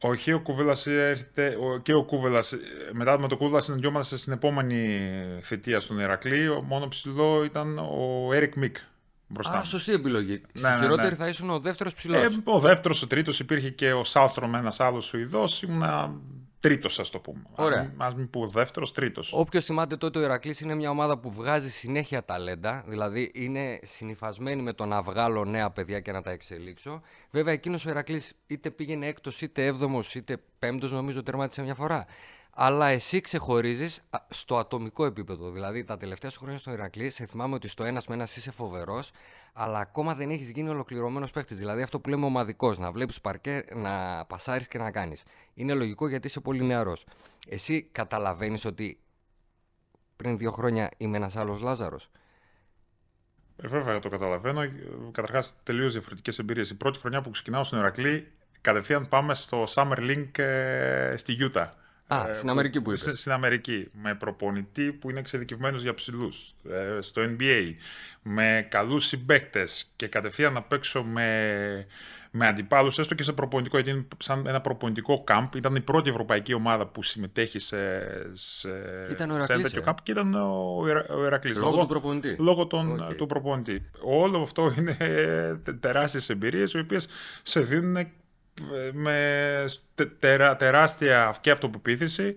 Όχι, 0.00 0.32
ο 0.32 0.40
Κούβελας 0.40 0.86
έρχεται. 0.86 1.56
Και 1.82 1.94
ο 1.94 2.04
Κούβελας. 2.04 2.54
Μετά 2.92 3.18
με 3.18 3.28
τον 3.28 3.38
Κούβελα 3.38 3.60
συναντιόμαστε 3.60 4.16
στην 4.16 4.32
επόμενη 4.32 5.00
θητεία 5.40 5.80
στον 5.80 5.98
Ηρακλή. 5.98 6.48
Ο 6.48 6.62
μόνο 6.62 6.88
ψηλό 6.88 7.44
ήταν 7.44 7.78
ο 7.78 8.32
Έρικ 8.32 8.56
Μικ 8.56 8.76
μπροστά. 9.26 9.58
Α, 9.58 9.64
σωστή 9.64 9.92
επιλογή. 9.92 10.32
Ναι, 10.32 10.60
Στη 10.60 10.68
ναι, 10.68 10.78
χειρότερη 10.80 11.08
ναι. 11.08 11.14
θα 11.14 11.28
ήσουν 11.28 11.50
ο 11.50 11.58
δεύτερος 11.58 11.94
ψηλός. 11.94 12.22
Ε, 12.22 12.28
ο 12.44 12.58
δεύτερος, 12.58 13.02
ο 13.02 13.06
τρίτος 13.06 13.40
υπήρχε 13.40 13.70
και 13.70 13.92
ο 13.92 14.04
Σάλστρομ, 14.04 14.54
ένας 14.54 14.80
άλλος 14.80 15.04
Σουηδός. 15.04 15.62
Ήμουν 15.62 15.82
τρίτος, 16.64 16.98
ας 16.98 17.10
το 17.10 17.18
πούμε. 17.18 17.42
Ωραία. 17.54 17.92
Α 17.96 18.08
μην 18.16 18.30
πω 18.30 18.46
δεύτερος, 18.46 18.92
τρίτος. 18.92 19.32
Όποιος 19.32 19.64
θυμάται 19.64 19.96
τότε, 19.96 20.18
ο 20.18 20.22
Ηρακλής 20.22 20.60
είναι 20.60 20.74
μια 20.74 20.90
ομάδα 20.90 21.18
που 21.18 21.32
βγάζει 21.32 21.70
συνέχεια 21.70 22.24
ταλέντα. 22.24 22.84
Δηλαδή 22.86 23.30
είναι 23.34 23.78
συνηθισμένη 23.82 24.62
με 24.62 24.72
το 24.72 24.84
να 24.84 25.02
βγάλω 25.02 25.44
νέα 25.44 25.70
παιδιά 25.70 26.00
και 26.00 26.12
να 26.12 26.22
τα 26.22 26.30
εξελίξω. 26.30 27.00
Βέβαια, 27.30 27.52
εκείνος 27.52 27.86
ο 27.86 27.90
Ηρακλής 27.90 28.32
είτε 28.46 28.70
πήγαινε 28.70 29.06
έκτος, 29.06 29.40
είτε 29.40 29.66
έβδομος, 29.66 30.14
είτε 30.14 30.36
πέμπτος, 30.58 30.92
νομίζω 30.92 31.22
τερμάτισε 31.22 31.62
μια 31.62 31.74
φορά 31.74 32.06
αλλά 32.54 32.86
εσύ 32.86 33.20
ξεχωρίζεις 33.20 34.00
στο 34.28 34.58
ατομικό 34.58 35.04
επίπεδο. 35.04 35.50
Δηλαδή, 35.50 35.84
τα 35.84 35.96
τελευταία 35.96 36.30
σου 36.30 36.38
χρόνια 36.40 36.58
στο 36.58 36.72
Ηρακλή, 36.72 37.10
σε 37.10 37.26
θυμάμαι 37.26 37.54
ότι 37.54 37.68
στο 37.68 37.84
ένας 37.84 38.06
με 38.06 38.14
ένας 38.14 38.36
είσαι 38.36 38.50
φοβερός, 38.50 39.10
αλλά 39.56 39.78
ακόμα 39.78 40.14
δεν 40.14 40.30
έχεις 40.30 40.50
γίνει 40.50 40.68
ολοκληρωμένος 40.68 41.30
παίχτης. 41.30 41.58
Δηλαδή, 41.58 41.82
αυτό 41.82 42.00
που 42.00 42.08
λέμε 42.08 42.24
ομαδικός, 42.24 42.78
να 42.78 42.92
βλέπεις 42.92 43.20
παρκέ, 43.20 43.64
να 43.74 44.24
πασάρεις 44.24 44.68
και 44.68 44.78
να 44.78 44.90
κάνεις. 44.90 45.24
Είναι 45.54 45.74
λογικό 45.74 46.08
γιατί 46.08 46.26
είσαι 46.26 46.40
πολύ 46.40 46.64
νεαρός. 46.64 47.06
Εσύ 47.48 47.82
καταλαβαίνεις 47.82 48.64
ότι 48.64 48.98
πριν 50.16 50.38
δύο 50.38 50.50
χρόνια 50.50 50.90
είμαι 50.96 51.16
ένας 51.16 51.36
άλλος 51.36 51.60
Λάζαρος; 51.60 52.10
Ε, 53.56 53.68
βέβαια 53.68 53.98
το 53.98 54.08
καταλαβαίνω. 54.08 54.62
Καταρχάς, 55.12 55.62
τελείως 55.62 55.92
διαφορετικές 55.92 56.38
εμπειρίες. 56.38 56.70
Η 56.70 56.76
πρώτη 56.76 56.98
χρονιά 56.98 57.20
που 57.20 57.30
ξεκινάω 57.30 57.62
στον 57.62 57.78
Ηρακλή, 57.78 58.32
κατευθείαν 58.60 59.08
πάμε 59.08 59.34
στο 59.34 59.64
Summer 59.68 59.98
Link 59.98 60.38
ε, 60.38 61.14
στη 61.16 61.32
Γιούτα. 61.32 61.74
Α, 62.06 62.28
ε, 62.28 62.34
στην 62.34 62.50
Αμερική 62.50 62.80
που 62.80 62.90
είπες. 62.90 63.20
Στην 63.20 63.32
Αμερική. 63.32 63.88
Με 63.92 64.14
προπονητή 64.14 64.92
που 64.92 65.10
είναι 65.10 65.18
εξειδικευμένος 65.18 65.82
για 65.82 65.94
ψηλούς. 65.94 66.54
Ε, 66.70 67.00
στο 67.00 67.22
NBA. 67.22 67.74
Με 68.22 68.66
καλούς 68.70 69.06
συμπαίκτες 69.06 69.92
και 69.96 70.06
κατευθείαν 70.06 70.52
να 70.52 70.62
παίξω 70.62 71.02
με, 71.02 71.86
με 72.30 72.46
αντιπάλους, 72.46 72.98
έστω 72.98 73.14
και 73.14 73.22
σε 73.22 73.32
προπονητικό, 73.32 73.78
γιατί 73.78 73.98
είναι 73.98 74.08
σαν 74.16 74.46
ένα 74.46 74.60
προπονητικό 74.60 75.24
κάμπ. 75.24 75.54
Ήταν 75.54 75.74
η 75.74 75.80
πρώτη 75.80 76.10
ευρωπαϊκή 76.10 76.54
ομάδα 76.54 76.86
που 76.86 77.02
συμμετέχει 77.02 77.58
σε, 77.58 77.76
σε, 78.32 78.68
ήταν 79.10 79.30
ο 79.30 79.40
σε 79.40 79.52
ένα 79.52 79.62
τέτοιο 79.62 79.82
κάμπ 79.82 79.96
και 80.02 80.12
ήταν 80.12 80.34
ο, 80.34 80.76
ο 81.08 81.24
Ερακλής. 81.24 81.56
Λόγω, 81.56 81.70
λόγω 81.70 81.80
του 81.80 81.88
προπονητή. 81.88 82.36
Λόγω 82.38 82.66
τον, 82.66 83.14
του 83.16 83.26
προπονητή. 83.26 83.90
Όλο 84.00 84.40
αυτό 84.40 84.72
είναι 84.78 84.96
τεράστιες 85.80 86.28
εμπειρίες, 86.28 86.72
οι 86.72 86.78
οποίες 86.78 87.08
σε 87.42 87.60
δίνουν 87.60 88.06
με 88.92 89.64
τερα, 90.18 90.56
τεράστια 90.56 91.34
και 91.40 91.50
αυτοπεποίθηση 91.50 92.36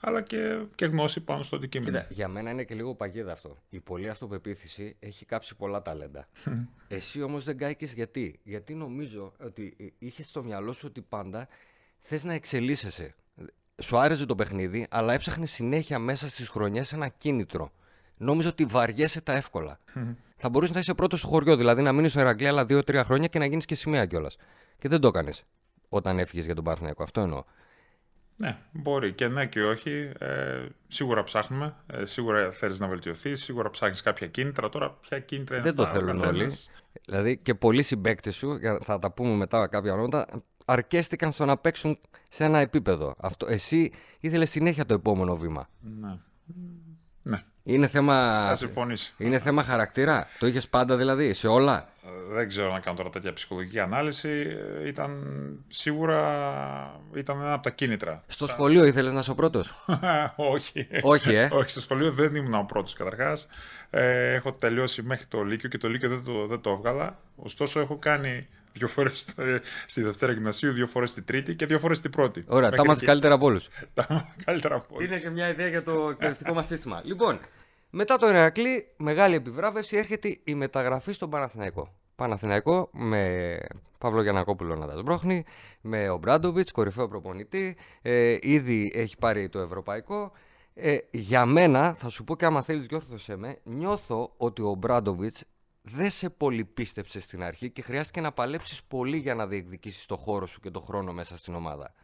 αλλά 0.00 0.22
και, 0.22 0.58
και 0.74 0.86
γνώση 0.86 1.20
πάνω 1.20 1.42
στο 1.42 1.56
αντικείμενο. 1.56 1.90
Κοίτα, 1.90 2.06
για 2.10 2.28
μένα 2.28 2.50
είναι 2.50 2.64
και 2.64 2.74
λίγο 2.74 2.94
παγίδα 2.94 3.32
αυτό. 3.32 3.56
Η 3.68 3.80
πολλή 3.80 4.08
αυτοπεποίθηση 4.08 4.96
έχει 5.00 5.24
κάψει 5.24 5.56
πολλά 5.56 5.82
ταλέντα. 5.82 6.28
Εσύ 6.88 7.22
όμως 7.22 7.44
δεν 7.44 7.58
κάηκες 7.58 7.92
γιατί; 7.92 8.40
Γιατί 8.42 8.74
νομίζω 8.74 9.32
ότι 9.44 9.94
είχες 9.98 10.26
στο 10.26 10.42
μυαλό 10.42 10.72
σου 10.72 10.84
ότι 10.86 11.00
πάντα 11.00 11.48
θες 11.98 12.24
να 12.24 12.32
εξελίσσεσαι. 12.32 13.14
Σου 13.82 13.98
άρεσε 13.98 14.26
το 14.26 14.34
παιχνίδι, 14.34 14.86
αλλά 14.90 15.12
έψαχνε 15.12 15.46
συνέχεια 15.46 15.98
μέσα 15.98 16.28
στις 16.28 16.48
χρονιές 16.48 16.92
ένα 16.92 17.08
κίνητρο. 17.08 17.72
Νόμιζα 18.16 18.48
ότι 18.48 18.64
βαριέσαι 18.64 19.20
τα 19.20 19.32
εύκολα. 19.32 19.78
Θα 20.36 20.48
μπορούσε 20.48 20.72
να 20.72 20.78
είσαι 20.78 20.94
πρώτος 20.94 21.18
στο 21.18 21.28
χωριό, 21.28 21.56
δηλαδή 21.56 21.82
να 21.82 21.92
μείνεις 21.92 22.10
στο 22.10 22.20
Ερακλή 22.20 22.46
άλλα 22.46 22.64
δύο-τρία 22.64 23.04
χρόνια 23.04 23.26
και 23.26 23.38
να 23.38 23.44
γίνεις 23.44 23.64
και 23.64 23.74
σημαία 23.74 24.06
κιόλας. 24.06 24.36
Και 24.78 24.88
δεν 24.88 25.00
το 25.00 25.08
έκανες 25.08 25.44
όταν 25.88 26.18
έφυγες 26.18 26.44
για 26.44 26.54
τον 26.54 26.64
Παναθηναϊκό. 26.64 27.02
Αυτό 27.02 27.20
εννοώ. 27.20 27.44
Ναι, 28.36 28.56
μπορεί 28.72 29.12
και 29.12 29.28
ναι 29.28 29.46
και 29.46 29.62
όχι. 29.62 30.12
Ε, 30.18 30.66
σίγουρα 30.88 31.22
ψάχνουμε. 31.22 31.76
Ε, 31.86 32.04
σίγουρα 32.04 32.52
θέλεις 32.52 32.80
να 32.80 32.88
βελτιωθείς. 32.88 33.42
Σίγουρα 33.42 33.70
ψάχνεις 33.70 34.02
κάποια 34.02 34.26
κίνητρα. 34.26 34.68
Τώρα, 34.68 34.90
ποια 34.90 35.18
κίνητρα 35.18 35.56
είναι 35.56 35.64
Δεν 35.64 35.74
το 35.74 35.86
θέλουν 35.86 36.20
όλοι. 36.20 36.52
Δηλαδή 37.04 37.38
και 37.38 37.54
πολλοί 37.54 37.82
συμπαίκτες 37.82 38.36
σου, 38.36 38.58
θα 38.82 38.98
τα 38.98 39.12
πούμε 39.12 39.34
μετά 39.34 39.68
κάποια 39.68 39.92
ονόματα, 39.92 40.42
αρκέστηκαν 40.64 41.32
στο 41.32 41.44
να 41.44 41.58
παίξουν 41.58 41.98
σε 42.28 42.44
ένα 42.44 42.58
επίπεδο. 42.58 43.14
Αυτό, 43.18 43.46
εσύ 43.46 43.92
ήθελες 44.20 44.50
συνέχεια 44.50 44.86
το 44.86 44.94
επόμενο 44.94 45.36
βήμα. 45.36 45.68
Ναι. 46.00 46.18
ναι. 47.22 47.44
Είναι 47.68 47.86
θέμα, 47.86 48.52
είναι 49.16 49.38
θέμα 49.38 49.62
χαρακτήρα. 49.62 50.26
Το 50.38 50.46
είχες 50.46 50.68
πάντα 50.68 50.96
δηλαδή, 50.96 51.34
σε 51.34 51.48
όλα; 51.48 51.88
Ε, 52.04 52.34
δεν 52.34 52.48
ξέρω 52.48 52.72
να 52.72 52.80
κάνω 52.80 52.96
τώρα 52.96 53.10
τέτοια 53.10 53.32
ψυχολογική 53.32 53.78
ανάλυση. 53.78 54.28
Ε, 54.82 54.88
ήταν 54.88 55.24
σίγουρα 55.66 56.20
ήταν 57.14 57.40
ένα 57.40 57.52
από 57.52 57.62
τα 57.62 57.70
κίνητρα. 57.70 58.22
Στο 58.26 58.46
σχολείο 58.46 58.84
ήθελες 58.84 59.12
να 59.12 59.20
είσαι 59.20 59.30
ο 59.30 59.34
πρώτος; 59.34 59.84
Όχι. 60.54 60.88
Όχι, 61.02 61.34
ε; 61.34 61.48
Όχι, 61.52 61.70
στο 61.70 61.80
σχολείο 61.80 62.12
δεν 62.12 62.34
ήμουν 62.34 62.54
ο 62.54 62.64
πρώτος 62.64 62.92
καταρχάς. 62.92 63.46
Ε, 63.90 64.32
έχω 64.32 64.52
τελειώσει 64.52 65.02
μέχρι 65.02 65.26
το 65.26 65.42
Λύκειο 65.42 65.68
και 65.68 65.78
το 65.78 65.88
Λύκειο 65.88 66.08
δεν 66.08 66.22
το, 66.24 66.46
δεν 66.46 66.60
το 66.60 66.70
έβγαλα. 66.70 67.18
Ωστόσο, 67.36 67.80
έχω 67.80 67.96
κάνει 67.96 68.48
δύο 68.78 68.88
φορές 68.88 69.34
στη 69.86 70.02
Δευτέρα 70.02 70.32
Γυμνασίου, 70.32 70.72
δύο 70.72 70.86
φορές 70.86 71.10
στη 71.10 71.22
Τρίτη 71.22 71.54
και 71.54 71.66
δύο 71.66 71.78
φορές 71.78 71.96
στη 71.96 72.08
Πρώτη. 72.08 72.44
Ωραία, 72.46 72.70
τα 72.70 72.84
μάθεις 72.84 73.06
καλύτερα 73.06 73.34
από 73.34 73.46
όλους. 73.46 73.68
τα 73.94 74.34
καλύτερα 74.44 74.74
από 74.74 74.86
όλους. 74.90 75.06
Είναι 75.06 75.18
και 75.18 75.30
μια 75.30 75.48
ιδέα 75.48 75.68
για 75.68 75.82
το 75.82 76.08
εκπαιδευτικό 76.10 76.54
μας 76.54 76.66
σύστημα. 76.66 77.02
Λοιπόν, 77.04 77.40
μετά 77.90 78.16
το 78.16 78.28
Ηρακλή, 78.28 78.86
μεγάλη 78.96 79.34
επιβράβευση, 79.34 79.96
έρχεται 79.96 80.38
η 80.44 80.54
μεταγραφή 80.54 81.12
στον 81.12 81.30
Παναθηναϊκό. 81.30 81.94
Παναθηναϊκό 82.16 82.88
με 82.92 83.56
Παύλο 83.98 84.22
Γιανακόπουλο 84.22 84.76
να 84.76 84.86
τα 84.86 84.96
σμπρώχνει, 84.96 85.44
με 85.80 86.08
ο 86.08 86.16
Μπράντοβιτς, 86.16 86.72
κορυφαίο 86.72 87.08
προπονητή. 87.08 87.76
Ε, 88.02 88.36
ήδη 88.40 88.92
έχει 88.94 89.16
πάρει 89.16 89.48
το 89.48 89.58
ευρωπαϊκό. 89.58 90.32
Ε, 90.74 90.96
για 91.10 91.46
μένα, 91.46 91.94
θα 91.94 92.08
σου 92.08 92.24
πω 92.24 92.36
και 92.36 92.44
άμα 92.44 92.62
θέλεις, 92.62 92.86
διόρθωσέ 92.86 93.36
με, 93.36 93.58
νιώθω 93.62 94.32
ότι 94.36 94.62
ο 94.62 94.74
Μπράντοβιτς 94.74 95.44
δεν 95.94 96.10
σε 96.10 96.30
πολύ 96.30 96.64
πίστεψες 96.64 97.22
στην 97.22 97.42
αρχή 97.42 97.70
και 97.70 97.82
χρειάστηκε 97.82 98.20
να 98.20 98.32
παλέψεις 98.32 98.82
πολύ 98.82 99.16
για 99.16 99.34
να 99.34 99.46
διεκδικήσεις 99.46 100.06
το 100.06 100.16
χώρο 100.16 100.46
σου 100.46 100.60
και 100.60 100.70
το 100.70 100.80
χρόνο 100.80 101.12
μέσα 101.12 101.36
στην 101.36 101.54
ομάδα. 101.54 101.94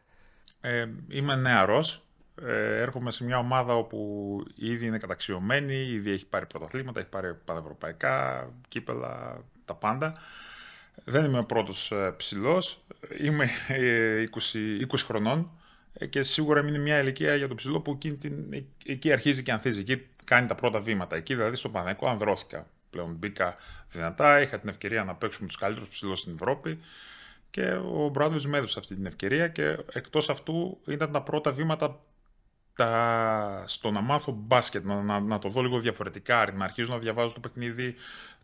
Ε, 0.61 0.87
είμαι 1.09 1.37
νεαρός. 1.37 2.05
Ε, 2.43 2.81
έρχομαι 2.81 3.11
σε 3.11 3.25
μια 3.25 3.39
ομάδα 3.39 3.75
όπου 3.75 4.41
ήδη 4.55 4.87
είναι 4.87 4.99
καταξιωμένη, 4.99 5.75
ήδη 5.75 6.11
έχει 6.11 6.27
πάρει 6.27 6.47
πρωταθλήματα, 6.47 7.01
έχει 7.01 7.09
πάρει 7.09 7.35
πανευρωπαϊκά, 7.45 8.49
κύπελα, 8.69 9.45
τα 9.65 9.75
πάντα. 9.75 10.13
Δεν 11.05 11.25
είμαι 11.25 11.39
ο 11.39 11.45
πρώτος 11.45 11.93
ε, 11.93 12.15
ψηλός, 12.17 12.85
είμαι 13.21 13.49
20, 13.69 13.75
ε, 13.75 14.27
20 14.89 14.97
χρονών 14.97 15.51
ε, 15.93 16.07
και 16.07 16.23
σίγουρα 16.23 16.61
είναι 16.61 16.79
μια 16.79 16.99
ηλικία 16.99 17.35
για 17.35 17.49
το 17.49 17.55
ψηλό 17.55 17.81
που 17.81 17.91
εκεί, 17.91 18.19
εκεί 18.87 19.13
αρχίζει 19.13 19.43
και 19.43 19.53
ανθίζει, 19.53 19.81
εκεί 19.81 20.07
κάνει 20.25 20.47
τα 20.47 20.55
πρώτα 20.55 20.81
βήματα. 20.81 21.17
Εκεί 21.17 21.35
δηλαδή 21.35 21.57
στο 21.57 21.69
Παναγικό 21.69 22.09
ανδρώθηκα. 22.09 22.67
Πλέον 22.95 23.15
μπήκα 23.15 23.57
δυνατά, 23.89 24.41
είχα 24.41 24.59
την 24.59 24.69
ευκαιρία 24.69 25.05
να 25.05 25.15
παίξω 25.15 25.39
με 25.41 25.47
τους 25.47 25.57
καλύτερους 25.57 25.89
ψηλούς 25.89 26.19
στην 26.19 26.33
Ευρώπη 26.35 26.81
και 27.51 27.73
ο 27.73 28.09
Μπράντοβιτ 28.09 28.45
με 28.45 28.59
έδωσε 28.59 28.79
αυτή 28.79 28.95
την 28.95 29.07
ευκαιρία 29.07 29.49
και 29.49 29.79
εκτός 29.93 30.31
αυτού 30.31 30.81
ήταν 30.87 31.13
τα 31.13 31.23
πρώτα 31.23 31.51
βήματα 31.51 32.01
τα... 32.75 33.65
στο 33.67 33.91
να 33.91 34.01
μάθω 34.01 34.33
μπάσκετ, 34.33 34.85
να, 34.85 35.03
να, 35.03 35.21
να 35.21 35.39
το 35.39 35.49
δω 35.49 35.63
λίγο 35.63 35.79
διαφορετικά, 35.79 36.53
να 36.57 36.65
αρχίζω 36.65 36.93
να 36.93 36.99
διαβάζω 36.99 37.35
το 37.35 37.41
παιχνίδι, 37.41 37.95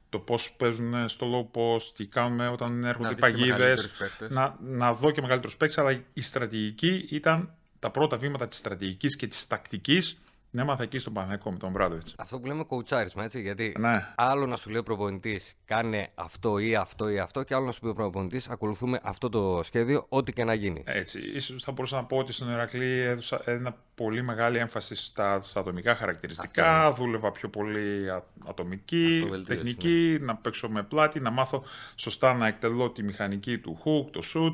το 0.08 0.18
πώς 0.18 0.52
παίζουν 0.52 1.08
στο 1.08 1.26
low 1.32 1.58
post, 1.58 1.82
τι 1.94 2.06
κάνουμε 2.06 2.48
όταν 2.48 2.84
έρχονται 2.84 3.12
οι 3.12 3.14
παγίδες. 3.14 3.96
Να, 4.28 4.56
να 4.60 4.92
δω 4.92 5.10
και 5.10 5.20
μεγαλύτερους 5.20 5.56
παίκτες, 5.56 5.78
αλλά 5.78 6.02
η 6.12 6.20
στρατηγική 6.20 7.06
ήταν 7.10 7.54
τα 7.78 7.90
πρώτα 7.90 8.16
βήματα 8.16 8.46
της 8.46 8.58
στρατηγικής 8.58 9.16
και 9.16 9.26
της 9.26 9.46
τακτικής 9.46 10.18
ναι, 10.50 10.62
έμαθα 10.62 10.82
εκεί 10.82 10.98
στον 10.98 11.12
Παναγικό 11.12 11.50
με 11.50 11.58
τον 11.58 11.70
Μπράδοβιτ. 11.70 12.06
Αυτό 12.16 12.40
που 12.40 12.46
λέμε 12.46 12.64
κοουτσάρισμα, 12.64 13.24
έτσι. 13.24 13.40
Γιατί 13.40 13.74
ναι. 13.78 14.06
άλλο 14.14 14.46
να 14.46 14.56
σου 14.56 14.70
λέει 14.70 14.80
ο 14.80 14.82
προπονητής 14.82 15.54
κάνε 15.64 16.10
αυτό 16.14 16.58
ή 16.58 16.74
αυτό 16.74 17.08
ή 17.08 17.18
αυτό, 17.18 17.42
και 17.42 17.54
άλλο 17.54 17.66
να 17.66 17.72
σου 17.72 17.80
πει 17.80 17.86
ο 17.86 17.94
προπονητής 17.94 18.48
ακολουθούμε 18.48 19.00
αυτό 19.02 19.28
το 19.28 19.60
σχέδιο, 19.64 20.06
ό,τι 20.08 20.32
και 20.32 20.44
να 20.44 20.54
γίνει. 20.54 20.82
Έτσι. 20.86 21.40
σω 21.40 21.58
θα 21.58 21.72
μπορούσα 21.72 21.96
να 21.96 22.04
πω 22.04 22.16
ότι 22.16 22.32
στον 22.32 22.50
Ερακλή 22.50 23.00
έδωσα 23.00 23.42
ένα 23.44 23.76
πολύ 23.94 24.22
μεγάλη 24.22 24.58
έμφαση 24.58 24.94
στα, 24.96 25.42
στα 25.42 25.60
ατομικά 25.60 25.94
χαρακτηριστικά. 25.94 26.86
Αυτό, 26.86 27.04
Δούλευα 27.04 27.32
πιο 27.32 27.48
πολύ 27.48 28.12
ατομική, 28.48 29.28
τεχνική, 29.46 30.16
ναι. 30.20 30.26
να 30.26 30.36
παίξω 30.36 30.68
με 30.68 30.82
πλάτη, 30.82 31.20
να 31.20 31.30
μάθω 31.30 31.64
σωστά 31.94 32.34
να 32.34 32.46
εκτελώ 32.46 32.90
τη 32.90 33.02
μηχανική 33.02 33.58
του 33.58 33.78
hook, 33.84 34.10
το 34.10 34.22
shoot. 34.34 34.52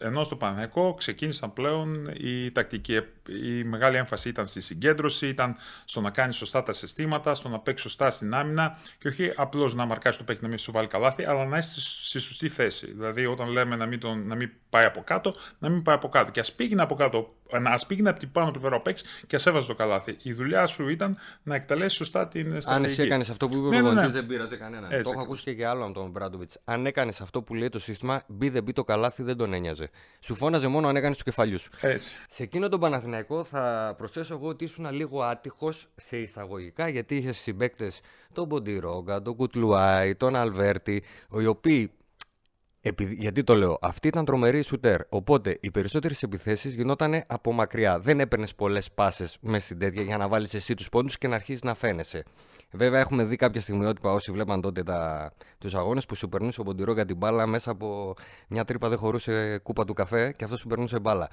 Ενώ 0.00 0.24
στο 0.24 0.36
Παναγικό 0.36 0.94
ξεκίνησαν 0.94 1.52
πλέον 1.52 2.10
η 2.16 2.52
τακτική. 2.52 3.00
Η 3.42 3.64
μεγάλη 3.64 3.96
έμφαση 3.96 4.28
ήταν 4.28 4.46
στη 4.46 4.60
συγκέντρωση, 4.60 5.28
ήταν 5.28 5.56
στο 5.84 6.00
να 6.00 6.10
κάνει 6.10 6.32
σωστά 6.32 6.62
τα 6.62 6.72
συστήματα, 6.72 7.34
στο 7.34 7.48
να 7.48 7.58
παίξεις 7.58 7.82
σωστά 7.82 8.10
στην 8.10 8.34
άμυνα 8.34 8.78
και 8.98 9.08
όχι 9.08 9.32
απλώς 9.36 9.74
να 9.74 9.84
μαρκάσει 9.84 10.18
το 10.18 10.24
παίχτη 10.24 10.42
να 10.42 10.48
μην 10.48 10.58
σου 10.58 10.72
βάλει 10.72 10.86
καλάθι, 10.86 11.24
αλλά 11.24 11.44
να 11.44 11.58
είσαι 11.58 11.80
στη 11.80 12.18
σωστή 12.18 12.48
θέση. 12.48 12.92
Δηλαδή, 12.92 13.26
όταν 13.26 13.48
λέμε 13.48 13.76
να 13.76 13.86
μην, 13.86 14.00
τον, 14.00 14.26
να 14.26 14.34
μην 14.34 14.50
πάει 14.70 14.84
από 14.84 15.02
κάτω, 15.02 15.34
να 15.58 15.68
μην 15.68 15.82
πάει 15.82 15.94
από 15.94 16.08
κάτω. 16.08 16.30
Και 16.30 16.40
ας 16.40 16.52
πήγαινε 16.52 16.82
από 16.82 16.94
κάτω, 16.94 17.34
α 17.50 17.86
πήγαινε 17.86 18.08
από 18.08 18.18
την 18.18 18.30
πάνω 18.30 18.50
πλευρά 18.50 18.80
παίξει 18.80 19.04
και 19.26 19.36
ας 19.36 19.46
έβαζε 19.46 19.66
το 19.66 19.74
καλάθι. 19.74 20.16
Η 20.22 20.32
δουλειά 20.32 20.66
σου 20.66 20.88
ήταν 20.88 21.16
να 21.42 21.54
εκτελέσεις 21.54 21.92
σωστά 21.92 22.28
την 22.28 22.40
στρατηγική. 22.40 22.72
Αν 22.72 22.84
εσύ 22.84 23.02
έκανες 23.02 23.30
αυτό 23.30 23.48
που 23.48 23.56
είπε 23.56 23.66
ο 23.66 23.70
ναι, 23.70 23.80
ναι, 23.80 23.92
ναι. 23.92 24.08
δεν 24.08 24.26
πήραζε 24.26 24.56
κανένα. 24.56 24.88
Το 24.88 25.10
έχω 25.10 25.20
ακούσει 25.20 25.54
και 25.54 25.66
άλλο 25.66 25.84
από 25.84 25.92
τον 25.92 26.10
Μπράντοβιτς. 26.10 26.58
Αν 26.64 26.86
έκανες 26.86 27.20
αυτό 27.20 27.42
που 27.42 27.54
λέει 27.54 27.68
το 27.68 27.78
σύστημα, 27.78 28.22
μπει 28.26 28.48
δεν 28.48 28.62
μπει 28.62 28.72
το 28.72 28.84
καλάθι, 28.84 29.22
δεν 29.22 29.36
τον 29.36 29.52
ένοιαζε. 29.52 29.90
Σου 30.20 30.34
φώναζε 30.34 30.66
μόνο 30.66 30.88
αν 30.88 30.96
έκανες 30.96 31.14
τους 31.16 31.24
κεφαλιούς 31.24 31.60
σου. 31.60 31.70
Έτσι. 31.80 32.10
Σε 32.30 32.42
εκείνο 32.42 32.68
τον 32.68 32.80
Παναθηναϊκό 32.80 33.44
θα 33.44 33.94
προσθέσω 33.96 34.34
εγώ 34.34 34.48
ότι 34.48 34.64
ήσουν 34.64 34.90
λίγο 34.90 35.22
άτυχος 35.22 35.88
σε 35.96 36.16
εισαγωγικά 36.16 36.88
γιατί 36.88 37.16
είχες 37.16 37.36
συμπαίκτες 37.36 38.00
τον 38.32 38.46
Μποντιρόγκα, 38.46 39.22
τον 39.22 39.36
Κουτλουάη, 39.36 40.14
τον 40.14 40.36
Αλβέρτη, 40.36 41.02
οι 41.40 41.46
οποίοι 41.46 41.90
επειδή, 42.86 43.14
γιατί 43.14 43.44
το 43.44 43.54
λέω, 43.54 43.78
αυτή 43.80 44.08
ήταν 44.08 44.24
τρομερή 44.24 44.62
σουτέρ. 44.62 45.00
Οπότε 45.08 45.58
οι 45.60 45.70
περισσότερες 45.70 46.22
επιθέσεις 46.22 46.74
γινόταν 46.74 47.24
από 47.26 47.52
μακριά. 47.52 47.98
Δεν 47.98 48.20
έπαιρνες 48.20 48.54
πολλές 48.54 48.92
πάσες 48.92 49.36
μες 49.40 49.64
στην 49.64 49.78
τέτοια 49.78 50.02
για 50.02 50.16
να 50.16 50.28
βάλεις 50.28 50.54
εσύ 50.54 50.74
τους 50.74 50.88
πόντους 50.88 51.18
και 51.18 51.28
να 51.28 51.34
αρχίσεις 51.34 51.62
να 51.62 51.74
φαίνεσαι. 51.74 52.24
Βέβαια, 52.70 53.00
έχουμε 53.00 53.24
δει 53.24 53.36
κάποια 53.36 53.60
στιγμιότυπα 53.60 54.12
όσοι 54.12 54.32
βλέπαν 54.32 54.60
τότε 54.60 54.82
τους 55.58 55.74
αγώνες 55.74 56.06
που 56.06 56.14
σου 56.14 56.28
περνούσε 56.28 56.60
ο 56.60 56.64
Ποντιρόγκα 56.64 57.04
την 57.04 57.16
μπάλα 57.16 57.46
μέσα 57.46 57.70
από 57.70 58.14
μια 58.48 58.64
τρύπα 58.64 58.88
δεν 58.88 58.98
χωρούσε 58.98 59.58
κούπα 59.58 59.84
του 59.84 59.92
καφέ 59.92 60.32
και 60.32 60.44
αυτό 60.44 60.56
σου 60.56 60.66
περνούσε 60.68 61.00
μπάλα. 61.00 61.28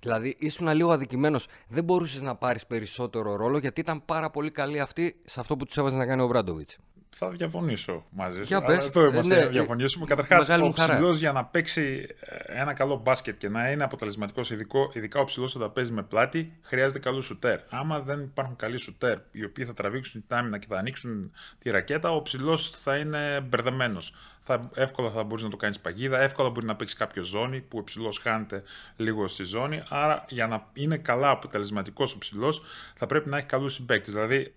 Δηλαδή, 0.00 0.36
ήσουν 0.38 0.68
λίγο 0.68 0.90
αδικημένος. 0.90 1.46
Δεν 1.68 1.84
μπορούσες 1.84 2.20
να 2.20 2.34
πάρεις 2.34 2.66
περισσότερο 2.66 3.36
ρόλο 3.36 3.58
γιατί 3.58 3.80
ήταν 3.80 4.04
πάρα 4.04 4.30
πολύ 4.30 4.50
καλή 4.50 4.80
αυτή 4.80 5.20
σε 5.24 5.40
αυτό 5.40 5.56
που 5.56 5.64
τους 5.64 5.76
έβαζε 5.76 5.96
να 5.96 6.06
κάνει 6.06 6.22
ο 6.22 6.26
Μπράντοβιτς 6.26 6.76
θα 7.10 7.28
διαφωνήσω 7.28 8.04
μαζί 8.10 8.36
σου. 8.36 8.44
Για 8.44 8.62
πες. 8.62 8.84
Αυτό 8.84 9.04
είμαστε 9.04 9.34
ε, 9.34 9.38
ναι, 9.38 9.44
να 9.44 9.50
διαφωνήσουμε. 9.50 10.04
Ε, 10.04 10.14
Καταρχά, 10.14 10.62
ο 10.62 10.68
ψηλός 10.68 11.18
για 11.18 11.32
να 11.32 11.44
παίξει 11.44 12.06
ε, 12.20 12.60
ένα 12.60 12.72
καλό 12.72 12.96
μπάσκετ 12.96 13.36
και 13.38 13.48
να 13.48 13.70
είναι 13.70 13.84
αποτελεσματικός, 13.84 14.50
ειδικά 14.92 15.20
ο 15.20 15.24
ψηλός 15.24 15.54
όταν 15.54 15.72
παίζει 15.72 15.92
με 15.92 16.02
πλάτη, 16.02 16.52
χρειάζεται 16.62 16.98
καλό 16.98 17.20
σουτέρ. 17.20 17.60
Άμα 17.68 18.00
δεν 18.00 18.20
υπάρχουν 18.20 18.56
καλοί 18.56 18.78
σουτέρ, 18.78 19.18
οι 19.30 19.44
οποίοι 19.44 19.64
θα 19.64 19.74
τραβήξουν 19.74 20.24
την 20.26 20.36
άμυνα 20.36 20.58
και 20.58 20.66
θα 20.68 20.78
ανοίξουν 20.78 21.32
τη 21.58 21.70
ρακέτα, 21.70 22.10
ο 22.10 22.22
ψηλός 22.22 22.70
θα 22.70 22.96
είναι 22.96 23.40
μπερδεμένος. 23.40 24.14
Θα, 24.40 24.70
εύκολα 24.74 25.10
θα 25.10 25.24
μπορείς 25.24 25.44
να 25.44 25.50
το 25.50 25.56
κάνεις 25.56 25.80
παγίδα, 25.80 26.20
εύκολα 26.20 26.50
μπορεί 26.50 26.66
να 26.66 26.76
παίξει 26.76 26.96
κάποιο 26.96 27.22
ζώνη 27.22 27.60
που 27.60 27.78
ο 27.78 27.84
ψηλός 27.84 28.18
χάνεται 28.18 28.62
λίγο 28.96 29.28
στη 29.28 29.42
ζώνη. 29.42 29.82
Άρα, 29.88 30.24
για 30.28 30.46
να 30.46 30.66
είναι 30.72 30.96
καλά 30.96 31.30
αποτελεσματικός 31.30 32.14
ο 32.14 32.18
ψηλός, 32.18 32.62
θα 32.94 33.06
πρέπει 33.06 33.28
να 33.28 33.36
έχει 33.36 33.46
καλούς 33.46 33.74
συμπαίκτες. 33.74 34.14
Δηλαδή, 34.14 34.54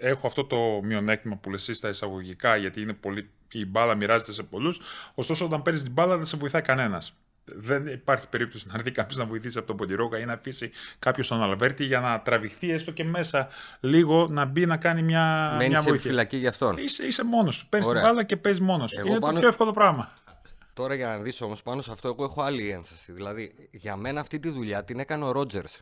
έχω 0.00 0.26
αυτό 0.26 0.44
το 0.44 0.80
μειονέκτημα 0.82 1.36
που 1.36 1.50
λες 1.50 1.70
στα 1.72 1.88
εισαγωγικά, 1.88 2.56
γιατί 2.56 2.80
είναι 2.80 2.92
πολύ, 2.92 3.30
η 3.52 3.66
μπάλα 3.66 3.94
μοιράζεται 3.94 4.32
σε 4.32 4.42
πολλούς. 4.42 4.80
Ωστόσο, 5.14 5.44
όταν 5.44 5.62
παίρνεις 5.62 5.82
την 5.82 5.92
μπάλα, 5.92 6.16
δεν 6.16 6.26
σε 6.26 6.36
βοηθάει 6.36 6.62
κανένας. 6.62 7.14
Δεν 7.44 7.86
υπάρχει 7.86 8.28
περίπτωση 8.28 8.68
να 8.68 8.74
έρθει 8.74 8.90
κάποιος 8.90 9.18
να 9.18 9.24
βοηθήσει 9.24 9.58
από 9.58 9.66
τον 9.66 9.76
Ποντιρόκα 9.76 10.18
ή 10.18 10.24
να 10.24 10.32
αφήσει 10.32 10.70
κάποιος 10.98 11.28
τον 11.28 11.42
Αλβέρτη 11.42 11.84
για 11.84 12.00
να 12.00 12.20
τραβηχθεί 12.20 12.70
έστω 12.70 12.90
και 12.90 13.04
μέσα 13.04 13.48
λίγο 13.80 14.28
να 14.28 14.44
μπει 14.44 14.66
να 14.66 14.76
κάνει 14.76 15.02
μια, 15.02 15.54
Μένεις 15.56 15.68
μια 15.68 15.80
βοήθεια. 15.80 16.10
φυλακή 16.10 16.36
γι' 16.36 16.46
αυτόν. 16.46 16.76
Είσαι, 16.76 17.06
είσαι 17.06 17.24
μόνος 17.24 17.56
σου. 17.56 17.68
Παίρνεις 17.68 17.88
την 17.88 18.00
μπάλα 18.00 18.24
και 18.24 18.36
παίζεις 18.36 18.62
μόνος 18.62 18.90
σου. 18.90 19.06
Είναι 19.06 19.18
πάνω... 19.18 19.32
το 19.32 19.38
πιο 19.38 19.48
εύκολο 19.48 19.72
πράγμα. 19.72 20.10
Τώρα 20.74 20.94
για 20.94 21.06
να 21.06 21.18
δεις 21.18 21.40
όμως 21.40 21.62
πάνω 21.62 21.82
σε 21.82 21.92
αυτό, 21.92 22.08
εγώ 22.08 22.24
έχω 22.24 22.42
άλλη 22.42 22.70
ένσταση. 22.70 23.12
Δηλαδή, 23.12 23.68
για 23.70 23.96
μένα 23.96 24.20
αυτή 24.20 24.38
τη 24.38 24.48
δουλειά 24.48 24.84
την 24.84 24.98
έκανε 24.98 25.24
ο 25.24 25.30
Ρότζερς. 25.30 25.80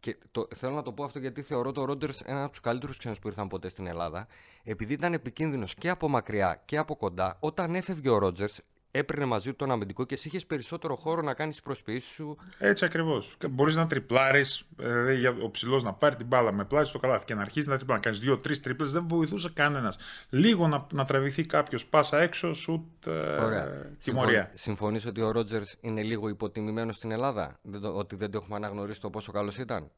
Και 0.00 0.16
το, 0.30 0.48
θέλω 0.54 0.74
να 0.74 0.82
το 0.82 0.92
πω 0.92 1.04
αυτό 1.04 1.18
γιατί 1.18 1.42
θεωρώ 1.42 1.72
το 1.72 1.84
Ρόντερ 1.84 2.10
ένα 2.24 2.42
από 2.42 2.50
τους 2.50 2.60
καλύτερους 2.60 2.98
ξένους 2.98 3.18
που 3.18 3.28
ήρθαν 3.28 3.48
ποτέ 3.48 3.68
στην 3.68 3.86
Ελλάδα. 3.86 4.26
Επειδή 4.64 4.92
ήταν 4.92 5.12
επικίνδυνος 5.12 5.74
και 5.74 5.88
από 5.88 6.08
μακριά 6.08 6.62
και 6.64 6.76
από 6.76 6.96
κοντά, 6.96 7.36
όταν 7.40 7.74
έφευγε 7.74 8.08
ο 8.08 8.18
Ρότζερ, 8.18 8.50
έπαιρνε 8.90 9.24
μαζί 9.24 9.50
του 9.50 9.56
τον 9.56 9.70
αμυντικό 9.70 10.04
και 10.04 10.14
εσύ 10.14 10.28
είχες 10.28 10.46
περισσότερο 10.46 10.96
χώρο 10.96 11.22
να 11.22 11.34
κάνεις 11.34 11.54
τις 11.54 11.64
προσποιήσεις 11.64 12.10
σου. 12.10 12.38
Έτσι 12.58 12.84
ακριβώς. 12.84 13.36
Μπορείς 13.50 13.76
να 13.76 13.86
τριπλάρεις, 13.86 14.64
δηλαδή 14.76 15.26
ο 15.26 15.50
ψηλός 15.50 15.82
να 15.82 15.92
πάρει 15.92 16.16
την 16.16 16.26
μπάλα 16.26 16.52
με 16.52 16.64
πλάτη 16.64 16.88
στο 16.88 16.98
καλάθι 16.98 17.24
και 17.24 17.34
να 17.34 17.40
αρχίσει 17.40 17.68
να 17.68 17.76
τριπλάρει. 17.76 18.00
Να 18.04 18.10
κάνει 18.10 18.24
δύο-τρει 18.24 18.58
τρίπλες, 18.58 18.92
δεν 18.92 19.04
βοηθούσε 19.08 19.50
κανένας. 19.54 19.98
Λίγο 20.28 20.68
να, 20.68 20.86
να 20.92 21.04
τραβηχθεί 21.04 21.46
κάποιος 21.46 21.86
πάσα 21.86 22.20
έξω, 22.20 22.54
σουτ, 22.54 23.06
ε, 23.06 23.90
τιμωρία. 24.04 24.50
Συμφωνείς 24.54 25.06
ότι 25.06 25.20
ο 25.20 25.30
Ρότζερς 25.30 25.76
είναι 25.80 26.02
λίγο 26.02 26.28
υποτιμημένος 26.28 26.96
στην 26.96 27.10
Ελλάδα, 27.10 27.60
ότι 27.94 28.16
δεν 28.16 28.30
το 28.30 28.38
έχουμε 28.42 28.56
αναγνωρίσει 28.56 29.00
το 29.00 29.10
πόσο 29.10 29.32
καλός 29.32 29.58
ήταν; 29.58 29.90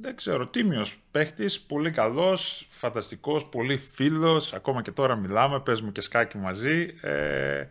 Δεν 0.00 0.16
ξέρω, 0.16 0.46
τίμιος 0.46 1.02
παίχτης, 1.10 1.60
πολύ 1.60 1.90
καλός, 1.90 2.66
φανταστικός, 2.70 3.48
πολύ 3.48 3.76
φίλος. 3.76 4.52
Ακόμα 4.52 4.82
και 4.82 4.90
τώρα 4.90 5.16
μιλάμε, 5.16 5.60
παίζουμε 5.60 5.90
και 5.90 6.00
σκάκι 6.00 6.38
μαζί. 6.38 6.94
Ε, 7.00 7.64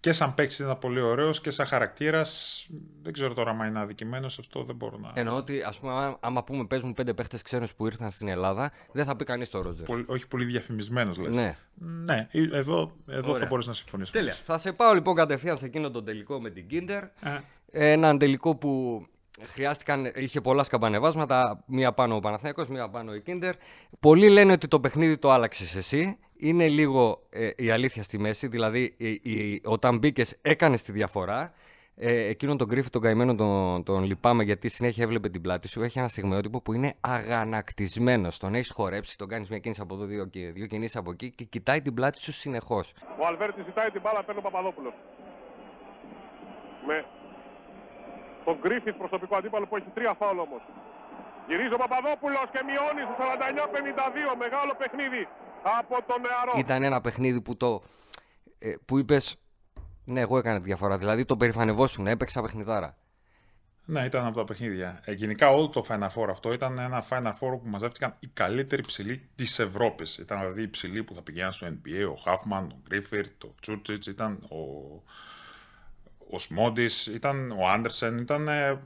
και 0.00 0.12
σαν 0.12 0.34
παίκτης 0.34 0.58
ήταν 0.58 0.78
πολύ 0.78 1.00
ωραίος 1.00 1.40
και 1.40 1.50
σαν 1.50 1.66
χαρακτήρας. 1.66 2.66
Δεν 3.02 3.12
ξέρω 3.12 3.34
τώρα 3.34 3.50
αν 3.50 3.68
είναι 3.68 3.78
αδικημένος, 3.78 4.38
αυτό 4.38 4.62
δεν 4.62 4.76
μπορώ 4.76 4.98
να. 4.98 5.12
Εννοώ 5.14 5.36
ότι, 5.36 5.62
ας 5.62 5.78
πούμε, 5.78 6.16
άμα 6.20 6.44
πούμε 6.44 6.66
παίζουν 6.66 6.94
πέντε 6.94 7.14
παίχτες 7.14 7.42
ξένους 7.42 7.74
που 7.74 7.86
ήρθαν 7.86 8.10
στην 8.10 8.28
Ελλάδα, 8.28 8.72
δεν 8.92 9.04
θα 9.04 9.16
πει 9.16 9.24
κανείς 9.24 9.50
το 9.50 9.62
Ρότζερ. 9.62 9.86
όχι 10.06 10.26
πολύ 10.28 10.44
διαφημισμένος, 10.44 11.18
λες. 11.18 11.36
Ναι. 11.36 11.56
ναι, 11.74 12.28
εδώ, 12.52 12.92
εδώ 13.06 13.34
θα 13.34 13.46
μπορέσει 13.46 13.68
να 13.68 13.74
συμφωνήσω. 13.74 14.12
Τέλεια. 14.12 14.32
Θα 14.32 14.58
σε 14.58 14.72
πάω 14.72 14.94
λοιπόν 14.94 15.14
κατευθείαν 15.14 15.58
σε 15.58 15.64
εκείνο 15.64 15.90
τον 15.90 16.04
τελικό 16.04 16.40
με 16.40 16.50
την 16.50 16.66
Κίντερ. 16.66 17.02
Ε. 17.02 17.40
Έναν 17.70 18.18
τελικό 18.18 18.56
που 18.56 19.02
χρειάστηκαν, 19.42 20.12
είχε 20.14 20.40
πολλά 20.40 20.64
σκαμπανεβάσματα. 20.64 21.64
Μία 21.66 21.92
πάνω 21.92 22.16
ο 22.16 22.20
Παναθηναϊκός, 22.20 22.68
μία 22.68 22.88
πάνω 22.88 23.14
η 23.14 23.20
Κίντερ. 23.20 23.54
Πολλοί 24.00 24.28
λένε 24.28 24.52
ότι 24.52 24.68
το 24.68 24.80
παιχνίδι 24.80 25.18
το 25.18 25.30
άλλαξες 25.30 25.74
εσύ. 25.74 26.18
Είναι 26.40 26.68
λίγο 26.68 27.22
ε, 27.30 27.50
η 27.56 27.70
αλήθεια 27.70 28.02
στη 28.02 28.18
μέση. 28.18 28.46
Δηλαδή, 28.46 28.94
η, 29.22 29.62
όταν 29.64 29.98
μπήκες, 29.98 30.38
έκανες 30.42 30.82
τη 30.82 30.92
διαφορά. 30.92 31.52
Ε, 32.00 32.28
εκείνον 32.28 32.56
τον 32.56 32.68
κρύφη, 32.68 32.90
τον 32.90 33.02
καημένο, 33.02 33.34
τον, 33.34 33.82
τον 33.82 34.04
λυπάμαι 34.04 34.42
γιατί 34.42 34.68
συνέχεια 34.68 35.04
έβλεπε 35.04 35.28
την 35.28 35.40
πλάτη 35.40 35.68
σου. 35.68 35.82
Έχει 35.82 35.98
ένα 35.98 36.08
στιγμιότυπο 36.08 36.62
που 36.62 36.72
είναι 36.72 36.94
αγανακτισμένος. 37.00 38.38
Τον 38.38 38.54
έχεις 38.54 38.70
χορέψει, 38.70 39.18
τον 39.18 39.28
κάνεις 39.28 39.48
μια 39.48 39.58
κίνηση 39.58 39.80
από 39.80 39.94
εδώ, 39.94 40.04
δύο, 40.04 40.30
δύο 40.32 40.66
κινήσεις 40.66 40.96
από 40.96 41.10
εκεί 41.10 41.30
και 41.30 41.44
κοιτάει 41.44 41.80
την 41.80 41.94
πλάτη 41.94 42.20
σου 42.20 42.32
συνεχώς. 42.32 42.92
Ο 43.20 43.26
Αλβέρτης 43.26 43.64
ζητάει 43.64 43.90
την 43.90 44.00
μπάλα, 44.00 44.24
παίρνει 44.24 44.40
ο 44.40 44.42
Παπαδόπουλος. 44.42 44.94
Με 46.86 47.04
τον 48.44 48.58
Γκρίφιτ 48.60 48.94
προσωπικό 49.02 49.36
αντίπαλο 49.36 49.66
που 49.66 49.76
έχει 49.76 49.90
τρία 49.94 50.14
φάουλ 50.20 50.38
όμως. 50.38 50.62
Γυρίζει 51.48 51.74
ο 51.74 51.80
Παπαδόπουλος 51.84 52.46
και 52.52 52.60
μειώνει 52.68 53.02
στο 53.14 53.24
49-52. 53.24 54.34
Μεγάλο 54.44 54.72
παιχνίδι 54.80 55.22
από 55.62 56.02
τον 56.06 56.20
νεαρό. 56.20 56.52
Ήταν 56.56 56.82
ένα 56.82 57.00
παιχνίδι 57.00 57.40
που 57.40 57.56
το. 57.56 57.82
Ε, 58.58 58.74
που 58.84 58.98
είπες. 58.98 59.36
Ναι, 60.04 60.20
εγώ 60.20 60.38
έκανα 60.38 60.58
τη 60.58 60.64
διαφορά. 60.64 60.98
Δηλαδή 60.98 61.24
το 61.24 61.36
περηφανευόσουν, 61.36 62.06
έπαιξα 62.06 62.42
παιχνιδάρα. 62.42 62.96
Ναι, 63.84 64.04
ήταν 64.04 64.26
από 64.26 64.36
τα 64.36 64.44
παιχνίδια. 64.44 65.00
Ε, 65.04 65.12
γενικά 65.12 65.50
όλο 65.52 65.68
το 65.68 65.86
Final 65.88 66.08
Four 66.08 66.26
αυτό 66.30 66.52
ήταν 66.52 66.78
ένα 66.78 67.04
Final 67.10 67.32
Four 67.32 67.58
που 67.62 67.62
μαζεύτηκαν 67.64 68.16
οι 68.18 68.26
καλύτεροι 68.26 68.82
ψηλοί 68.82 69.28
της 69.34 69.58
Ευρώπης. 69.58 70.18
Ήταν 70.18 70.38
δηλαδή 70.38 70.62
οι 70.62 70.68
ψηλοί 70.68 71.04
που 71.04 71.14
θα 71.14 71.22
πηγαίνουν 71.22 71.52
στο 71.52 71.66
NBA, 71.66 72.10
ο 72.10 72.14
Χάφμαν, 72.14 72.64
ο 72.64 72.80
Γκρίφιρτ, 72.88 73.44
ο 73.44 73.54
Τσούτσιτς, 73.60 74.06
ήταν 74.06 74.46
ο 74.48 75.02
ο 76.30 76.38
Σμόντις, 76.38 77.06
ήταν 77.06 77.50
ο 77.50 77.68
Άντερσεν, 77.68 78.18
ήταν 78.18 78.48
ε, 78.48 78.80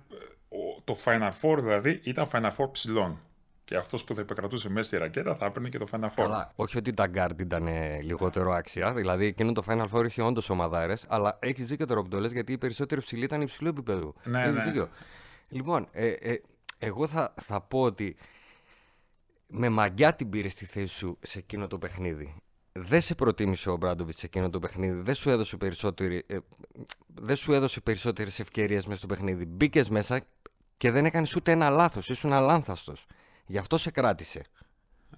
το 0.84 0.96
Final 1.04 1.30
Four 1.42 1.58
δηλαδή, 1.58 2.00
ήταν 2.02 2.26
Final 2.32 2.50
Four 2.50 2.72
ψηλών. 2.72 3.20
Και 3.64 3.76
αυτός 3.76 4.04
που 4.04 4.14
θα 4.14 4.20
επικρατούσε 4.20 4.68
μέσα 4.68 4.86
στη 4.86 4.96
ρακέτα 4.96 5.34
θα 5.34 5.46
έπαιρνε 5.46 5.68
και 5.68 5.78
το 5.78 5.86
Final 5.92 6.04
Four. 6.04 6.12
Καλά, 6.14 6.52
όχι 6.54 6.78
ότι 6.78 6.92
τα 6.92 7.10
guard 7.14 7.40
ήταν 7.40 7.68
λιγότερο 8.02 8.52
άξια. 8.52 8.94
Δηλαδή 8.94 9.26
εκείνο 9.26 9.52
το 9.52 9.64
Final 9.68 9.88
Four 9.92 10.04
είχε 10.06 10.22
όντως 10.22 10.50
ομαδάρες, 10.50 11.06
αλλά 11.08 11.38
έχεις 11.40 11.66
δίκιο 11.66 11.86
τώρα 11.86 12.02
που 12.02 12.08
το 12.08 12.20
λες 12.20 12.32
γιατί 12.32 12.52
οι 12.52 12.58
περισσότεροι 12.58 13.00
ψηλοί 13.00 13.24
ήταν 13.24 13.40
υψηλού 13.40 13.68
επίπεδου. 13.68 14.14
Ναι, 14.24 14.46
ναι. 14.46 14.62
Δίκιο. 14.62 14.88
Λοιπόν, 15.48 15.88
ε, 15.92 16.08
ε, 16.08 16.40
εγώ 16.78 17.06
θα, 17.06 17.34
θα 17.42 17.60
πω 17.60 17.80
ότι 17.80 18.16
με 19.46 19.68
μαγιά 19.68 20.14
την 20.14 20.30
πήρε 20.30 20.48
στη 20.48 20.64
θέση 20.64 20.94
σου 20.94 21.18
σε 21.20 21.38
εκείνο 21.38 21.66
το 21.66 21.78
παιχνίδι 21.78 22.42
δεν 22.72 23.00
σε 23.00 23.14
προτίμησε 23.14 23.70
ο 23.70 23.76
Μπράντοβιτς 23.76 24.18
σε 24.18 24.26
εκείνο 24.26 24.50
το 24.50 24.58
παιχνίδι, 24.58 25.00
δεν 25.00 25.14
σου 25.14 25.30
έδωσε, 25.30 25.56
περισσότερη, 25.56 26.24
ε, 26.26 26.38
δεν 27.14 27.36
σου 27.36 27.52
έδωσε 27.52 27.80
περισσότερες 27.80 28.40
ευκαιρίες 28.40 28.86
μέσα 28.86 28.98
στο 28.98 29.06
παιχνίδι. 29.06 29.46
Μπήκες 29.46 29.88
μέσα 29.88 30.24
και 30.76 30.90
δεν 30.90 31.04
έκανες 31.04 31.36
ούτε 31.36 31.52
ένα 31.52 31.68
λάθος, 31.68 32.08
ήσουν 32.08 32.32
αλάνθαστος. 32.32 33.06
Γι' 33.46 33.58
αυτό 33.58 33.78
σε 33.78 33.90
κράτησε. 33.90 34.44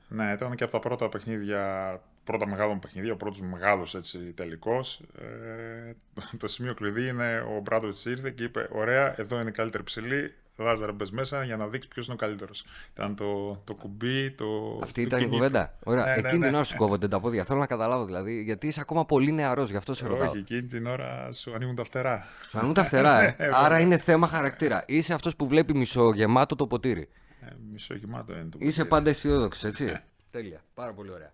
Ναι, 0.08 0.32
ήταν 0.32 0.54
και 0.54 0.64
από 0.64 0.72
τα 0.72 0.78
πρώτα 0.78 1.08
παιχνίδια, 1.08 2.00
πρώτα 2.24 2.46
μεγάλο 2.46 2.78
παιχνίδια, 2.78 3.12
ο 3.12 3.16
πρώτος 3.16 3.40
μεγάλος 3.40 3.94
έτσι 3.94 4.18
τελικός. 4.18 5.00
Ε, 5.18 5.92
το 6.38 6.48
σημείο 6.48 6.74
κλειδί 6.74 7.08
είναι 7.08 7.38
ο 7.38 7.60
Μπράντοβιτς 7.60 8.04
ήρθε 8.04 8.30
και 8.30 8.44
είπε 8.44 8.68
ωραία, 8.72 9.20
εδώ 9.20 9.40
είναι 9.40 9.48
η 9.48 9.52
καλύτερη 9.52 9.82
ψηλή, 9.82 10.34
Λάζαρα 10.56 10.92
μπες 10.92 11.10
μέσα 11.10 11.44
για 11.44 11.56
να 11.56 11.66
δείξεις 11.66 11.90
ποιος 11.90 12.06
είναι 12.06 12.14
ο 12.14 12.18
καλύτερος. 12.18 12.64
Ήταν 12.92 13.16
το, 13.16 13.60
το 13.64 13.74
κουμπί, 13.74 14.30
το. 14.30 14.78
Αυτή 14.82 15.02
ήταν 15.02 15.22
η 15.22 15.26
κουβέντα. 15.26 15.74
Ωραία. 15.84 16.04
Ναι, 16.04 16.10
ναι 16.10 16.18
εκείνη 16.18 16.38
ναι, 16.38 16.46
την 16.46 16.54
ώρα 16.54 16.64
σου 16.64 16.76
κόβονται 16.76 17.08
τα 17.08 17.20
πόδια. 17.20 17.44
Θέλω 17.44 17.58
να 17.58 17.66
καταλάβω 17.66 18.04
δηλαδή, 18.04 18.42
γιατί 18.42 18.66
είσαι 18.66 18.80
ακόμα 18.80 19.04
πολύ 19.04 19.32
νεαρός, 19.32 19.70
γι' 19.70 19.76
αυτό 19.76 19.94
σε 19.94 20.06
ρωτάω. 20.06 20.30
Όχι, 20.30 20.38
εκείνη 20.38 20.62
την 20.62 20.86
ώρα 20.86 21.32
σου 21.32 21.54
ανοίγουν 21.54 21.74
τα 21.74 21.84
φτερά. 21.84 22.28
Σου 22.50 22.58
ανοίγουν 22.58 22.74
τα 22.74 22.84
φτερά, 22.84 23.22
ε. 23.22 23.34
ε 23.44 23.50
Άρα 23.54 23.80
είναι 23.80 23.98
θέμα 23.98 24.26
χαρακτήρα. 24.26 24.84
Είσαι 24.86 25.14
αυτός 25.14 25.36
που 25.36 25.46
βλέπει 25.48 25.74
μισογεμάτο 25.74 26.56
το 26.56 26.66
ποτήρι. 26.66 27.08
Ε, 27.54 27.58
μισογεμάτο 27.72 28.32
είναι 28.32 28.42
το 28.42 28.48
ποτήρι. 28.48 28.68
Είσαι 28.70 28.84
πάντα 28.84 29.10
αισιόδοξος, 29.10 29.64
έτσι. 29.64 29.84
Ε. 29.84 30.04
Τέλεια. 30.30 30.64
Πάρα 30.74 30.92
πολύ 30.92 31.10
ωραία. 31.10 31.32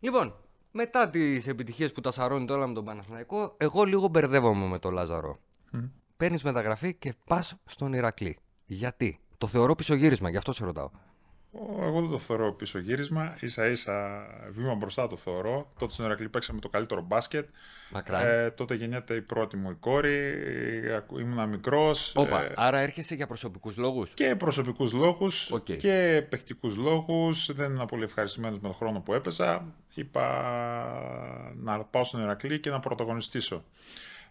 Λοιπόν, 0.00 0.34
μετά 0.70 1.10
τις 1.10 1.46
επιτυχίες 1.46 1.92
που 1.92 2.00
τα 2.00 2.10
σαρώνει 2.10 2.46
τώρα 2.46 2.66
με 2.66 2.74
τον 2.74 2.84
Παναθηναϊκό, 2.84 3.54
εγώ 3.56 3.84
λίγο 3.84 4.08
μπερδεύομαι 4.08 4.66
με 4.66 4.78
τον 4.78 4.92
Λάζαρο 4.92 5.38
παίρνεις 6.18 6.42
μεταγραφή 6.42 6.94
και 6.94 7.14
πας 7.24 7.56
στον 7.64 7.92
Ηρακλή. 7.92 8.38
Γιατί; 8.66 9.20
Το 9.38 9.46
θεωρώ 9.46 9.74
πισωγύρισμα, 9.74 10.30
γι' 10.30 10.36
αυτό 10.36 10.52
σε 10.52 10.64
ρωτάω. 10.64 10.90
Εγώ 11.52 12.00
δεν 12.00 12.10
το 12.10 12.18
θεωρώ 12.18 12.52
πίσω 12.52 12.78
γύρισμα. 12.78 13.36
σα 13.44 13.66
ίσα 13.66 14.26
βήμα 14.52 14.74
μπροστά 14.74 15.06
το 15.06 15.16
θεωρώ. 15.16 15.68
Τότε 15.78 15.92
στον 15.92 16.06
Ηρακλή 16.06 16.28
παίξαμε 16.28 16.60
το 16.60 16.68
καλύτερο 16.68 17.02
μπάσκετ. 17.02 17.48
Ε, 18.10 18.50
τότε 18.50 18.74
γεννιέται 18.74 19.14
η 19.14 19.20
πρώτη 19.20 19.56
μου 19.56 19.70
η 19.70 19.74
κόρη. 19.74 20.34
Ήμουν 21.18 21.48
μικρός. 21.48 22.14
Ε, 22.16 22.52
άρα 22.54 22.78
έρχεσαι 22.78 23.14
για 23.14 23.26
προσωπικούς 23.26 23.76
λόγους; 23.76 24.10
Και 24.14 24.36
προσωπικούς 24.36 24.92
λόγους 24.92 25.52
okay. 25.54 25.76
και 25.76 26.26
παιχτικούς 26.28 26.76
λόγους. 26.76 27.52
Δεν 27.52 27.70
ήμουν 27.70 27.86
πολύ 27.86 28.04
ευχαριστημένος 28.04 28.58
με 28.58 28.68
τον 28.68 28.76
χρόνο 28.76 29.00
που 29.00 29.14
έπεσα. 29.14 29.74
Είπα 29.94 30.24
να 31.56 31.84
πάω 31.84 32.04
στον 32.04 32.20
Ηρακλή 32.22 32.60
και 32.60 32.70
να 32.70 32.80
πρωταγωνιστήσω. 32.80 33.64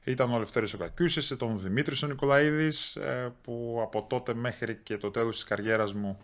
Ήταν 0.03 0.33
ο 0.33 0.39
Λευτέρης 0.39 0.73
ο 0.73 0.77
Κακιούσης, 0.77 1.29
ήταν 1.29 1.51
ο 1.51 1.57
Δημήτρης 1.57 2.03
ο 2.03 2.07
Νικολαίδης, 2.07 2.95
ε, 2.95 3.33
που 3.41 3.79
από 3.83 4.05
τότε 4.09 4.33
μέχρι 4.33 4.79
και 4.83 4.97
το 4.97 5.11
τέλος 5.11 5.35
της 5.35 5.43
καριέρας 5.43 5.93
μου 5.93 6.17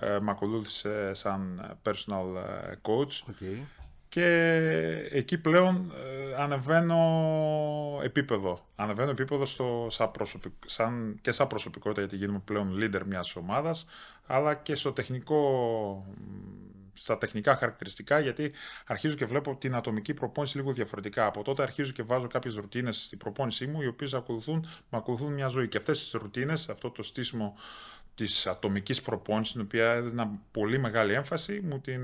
ε, 0.00 0.18
με 0.20 0.30
ακολούθησε 0.30 1.14
σαν 1.14 1.62
personal 1.82 2.36
ε, 2.36 2.72
coach. 2.82 3.30
Okay. 3.30 3.64
Και 4.08 4.28
εκεί 5.10 5.38
πλέον 5.38 5.92
ανεβαίνω 6.38 7.00
επίπεδο. 8.02 8.66
Ανεβαίνω 8.76 9.10
επίπεδο 9.10 9.46
στο, 9.46 9.86
σαν 9.90 10.10
σαν, 10.66 11.18
και 11.20 11.32
σαν 11.32 11.46
προσωπικότητα, 11.46 12.00
γιατί 12.00 12.16
γίνομαι 12.16 12.42
πλέον 12.44 12.78
leader 12.80 13.02
μιας 13.06 13.36
ομάδας, 13.36 13.86
αλλά 14.26 14.54
και 14.54 14.74
στο 14.74 14.92
τεχνικό 14.92 16.06
στα 16.96 17.18
τεχνικά 17.18 17.56
χαρακτηριστικά, 17.56 18.18
γιατί 18.18 18.52
αρχίζω 18.86 19.14
και 19.14 19.24
βλέπω 19.24 19.56
την 19.56 19.74
ατομική 19.74 20.14
προπόνηση 20.14 20.56
λίγο 20.56 20.72
διαφορετικά. 20.72 21.26
Από 21.26 21.42
τότε 21.42 21.62
αρχίζω 21.62 21.92
και 21.92 22.02
βάζω 22.02 22.26
κάποιες 22.26 22.54
ρουτίνες 22.54 23.02
στην 23.02 23.18
προπόνησή 23.18 23.66
μου, 23.66 23.82
οι 23.82 23.86
οποίες 23.86 24.14
ακολουθούν, 24.14 24.66
με 24.90 24.98
ακολουθούν 24.98 25.32
μια 25.32 25.48
ζωή. 25.48 25.68
Και 25.68 25.78
αυτές 25.78 25.98
τις 25.98 26.12
ρουτίνες, 26.12 26.68
αυτό 26.68 26.90
το 26.90 27.02
στήσιμο 27.02 27.56
της 28.16 28.46
ατομικής 28.46 29.02
προπόνησης, 29.02 29.52
την 29.52 29.62
οποία 29.62 29.92
έδινα 29.92 30.40
πολύ 30.50 30.78
μεγάλη 30.78 31.12
έμφαση, 31.12 31.60
μου 31.60 31.80
την 31.80 32.02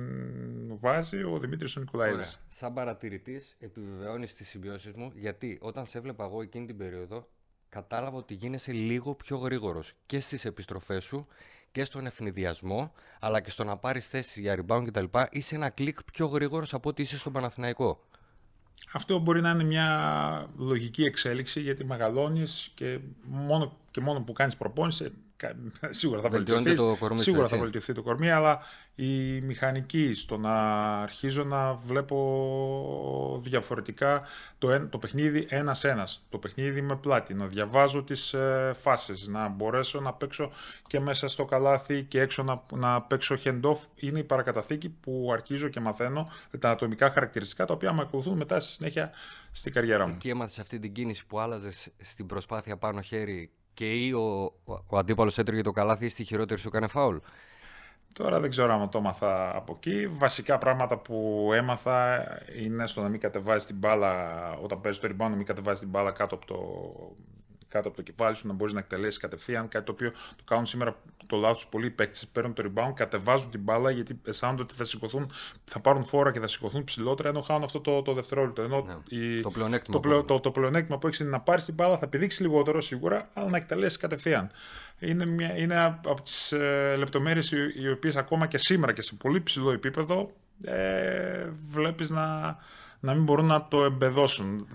βάζει 0.79 1.23
ο 1.23 1.39
Δημήτρης 1.39 1.77
ο 1.77 1.81
Νικολαίδη. 1.81 2.23
Σαν 2.49 2.73
παρατηρητής, 2.73 3.57
επιβεβαιώνεις 3.59 4.35
τις 4.35 4.49
συμπιώσεις 4.49 4.93
μου, 4.93 5.13
γιατί 5.15 5.59
όταν 5.61 5.87
σε 5.87 5.99
έβλεπα 5.99 6.25
εγώ 6.25 6.43
εκείνη 6.43 6.67
την 6.67 6.77
περίοδο, 6.77 7.29
κατάλαβα 7.69 8.17
ότι 8.17 8.35
γίνεσαι 8.35 8.73
λίγο 8.73 9.15
πιο 9.15 9.37
γρήγορος 9.37 9.93
και 10.07 10.21
στις 10.21 10.45
επιστροφές 10.45 11.05
σου 11.05 11.27
και 11.73 11.85
στον 11.85 12.07
ευνηδιασμό, 12.07 12.93
αλλά 13.21 13.41
και 13.41 13.51
στο 13.51 13.65
να 13.65 13.77
πάρεις 13.77 14.09
θέση 14.09 14.41
για 14.41 14.65
rebound 14.65 14.85
κτλ. 14.87 15.05
είσαι 15.31 15.55
ένα 15.55 15.71
κλικ 15.71 16.05
πιο 16.13 16.27
γρήγορος 16.27 16.75
από 16.75 16.89
ότι 16.89 17.03
είσαι 17.03 17.19
στον 17.19 17.33
Παναθηναϊκό. 17.33 18.07
Αυτό 18.93 19.19
μπορεί 19.19 19.41
να 19.41 19.51
είναι 19.51 19.65
μια 19.65 20.51
λογική 20.57 21.05
εξέλιξη 21.05 21.61
γιατί 21.61 21.85
μεγαλώνεις 21.85 22.73
και 22.75 22.99
μόνο, 23.23 23.77
και 23.91 24.01
μόνο 24.01 24.21
που 24.23 24.33
κάνεις 24.33 24.57
προπόνηση 24.57 25.13
σίγουρα 25.91 26.21
θα 26.21 26.29
βελτιωθεί 26.29 26.75
το 26.75 26.97
κορμί, 26.99 27.19
σίγουρα 27.19 27.49
θα 27.49 27.59
βελτιωθεί 27.59 27.93
το 27.93 28.03
κορμί, 28.03 28.31
αλλά 28.31 28.61
η 28.95 29.41
μηχανική 29.41 30.15
στο 30.15 30.37
να 30.37 30.55
αρχίζω 31.03 31.45
να 31.45 31.75
βλέπω 31.75 33.41
διαφορετικά 33.43 34.23
το, 34.59 34.87
το 34.89 34.99
παιχνίδι 34.99 35.47
ένας-ένας, 35.49 36.27
το 36.29 36.39
παιχνίδι 36.39 36.83
με 36.83 36.97
πλάτη, 36.97 37.35
να 37.35 37.47
διαβάζω 37.47 38.03
τις 38.03 38.33
ε, 38.35 38.73
φάσεις, 38.75 39.29
να 39.29 39.49
μπορέσω 39.49 40.01
να 40.01 40.13
παίξω 40.13 40.51
και 40.87 41.01
μέσα 41.01 41.29
στο 41.29 41.45
καλάθι 41.45 42.03
και 42.03 42.21
έξω 42.21 42.43
να, 42.43 42.63
να 42.75 43.03
παίξω 43.03 43.37
hand-off, 43.45 43.79
είναι 43.95 44.19
η 44.19 44.25
παρακαταθήκη 44.25 44.89
που 44.89 45.31
αρχίζω 45.33 45.69
και 45.69 45.81
μαθαίνω 45.81 46.29
τα 46.59 46.71
ατομικά 46.71 47.11
χαρακτηριστικά 47.11 47.65
τα 47.65 47.75
οποία 47.75 47.93
με 47.93 48.03
ακολουθούν 48.03 48.37
μετά 48.37 48.61
στη 48.61 48.73
συνέχεια 48.73 49.11
στην 49.53 49.73
καριέρα 49.73 50.07
μου. 50.07 50.13
Εκεί 50.15 50.29
έμαθες 50.29 50.59
αυτή 50.59 50.79
την 50.79 50.93
κίνηση 50.93 51.27
που 51.27 51.41
άλλαζες 51.41 51.89
στην 52.01 52.27
προσπάθεια 52.27 52.77
πάνω 52.77 53.01
χέρι 53.01 53.51
και 53.75 53.95
ή 53.95 54.13
ο, 54.13 54.53
ο, 54.65 54.73
ο 54.87 54.99
αντίπαλος 54.99 55.39
έτρωγε 55.39 55.63
το 55.63 55.71
καλάθι 55.71 56.05
ή 56.05 56.09
στη 56.09 56.25
χειρότερη 56.25 56.61
σου 56.61 56.69
έκανε 56.69 56.87
φάουλ. 56.87 57.17
Τώρα 58.13 58.41
δεν 58.41 58.51
ξέρω 58.51 58.75
αν 58.75 58.91
το 58.91 58.99
έμαθα 58.99 59.57
από 59.57 59.73
εκεί. 59.77 60.07
Βασικά 60.07 60.59
πράγματα 60.59 60.99
που 60.99 61.49
έμαθα 61.55 62.25
είναι 62.63 62.87
στο 62.87 63.03
να 63.03 63.09
μην 63.09 63.21
κατεβάζεις 63.21 63.65
την 63.65 63.77
μπάλα 63.77 64.37
όταν 64.63 64.81
παίζεις 64.81 65.01
το 65.01 65.09
rebound, 65.09 65.31
να 65.31 65.37
μην 65.37 65.45
κατεβάζεις 65.45 65.81
την 65.81 65.89
μπάλα 65.89 66.11
κάτω 66.11 66.35
από 66.35 66.47
το, 66.47 66.57
κάτω 67.73 67.89
από 67.89 67.97
το 67.97 68.03
κεφάλι 68.03 68.37
σου, 68.37 68.47
να 68.47 68.53
μπορείς 68.53 68.75
να 68.75 68.81
εκτελέσεις 68.81 69.21
κατευθείαν. 69.21 69.69
Κάτι 69.69 69.85
το 69.85 69.93
οποίο 69.93 70.11
το 70.11 70.45
κάνουν 70.45 70.67
σήμερα 70.67 70.97
το 71.27 71.37
λάθος 71.37 71.67
πολλοί 71.67 71.91
παίκτες. 71.91 72.27
Παίρνουν 72.27 72.55
το 72.55 72.63
rebound, 72.67 72.93
κατεβάζουν 72.95 73.51
την 73.51 73.61
μπάλα 73.61 73.91
γιατί 73.91 74.21
αισθάνονται 74.25 74.63
ότι 74.63 74.75
θα 74.75 74.85
σηκωθούν, 74.85 75.31
θα 75.65 75.81
πάρουν 75.81 76.05
φόρα 76.05 76.31
και 76.31 76.41
θα 76.41 76.47
σηκωθούν 76.49 76.85
ψηλότερα 76.85 77.29
ενώ 77.29 77.41
χάνουν 77.41 77.63
αυτό 77.63 77.81
το, 77.81 78.03
το 78.03 78.13
δευτερόλεπτο. 78.13 78.63
Ενώ 78.63 78.81
Ναι. 78.87 79.19
η, 79.19 79.41
Το 79.41 79.51
πλεονέκτημα 79.51 79.97
το, 79.97 80.01
που 80.03 80.09
πλεο- 80.09 80.25
το, 80.25 80.41
το 80.41 80.51
πλεονέκτημα 80.51 80.99
που 80.99 81.07
έχεις 81.07 81.19
είναι 81.19 81.31
να 81.31 81.41
πάρεις 81.41 81.65
την 81.65 81.75
μπάλα, 81.75 81.99
θα 81.99 82.07
πηδήξεις 82.09 82.41
λιγότερο 82.41 82.81
σίγουρα, 82.81 83.29
αλλά 83.33 83.49
να 83.49 83.57
εκτελέσεις 83.57 83.99
κατευθείαν. 83.99 84.51
Είναι, 84.99 85.27
μια, 85.27 85.57
είναι 85.57 85.85
από 85.85 86.23
τις 86.23 86.53
ε, 86.53 86.95
λεπτομέρειες 86.99 87.53
οι, 87.53 87.57
οι 87.83 87.91
οποίες 87.91 88.17
ακόμα 88.17 88.47
και 88.47 88.59
σήμερα 88.59 88.93
και 88.93 89.03
σε 89.03 89.15
πολύ 89.15 89.41
ψηλό 89.41 89.71
επίπεδο 89.73 90.33
ε, 90.65 91.49
βλέπεις 91.71 92.11
να, 92.11 92.57
να 93.03 93.15
μην 93.15 93.23
μπορούν 93.23 93.47
να 93.47 93.69
το 93.69 93.85
εμπεδώσουν. 93.85 94.69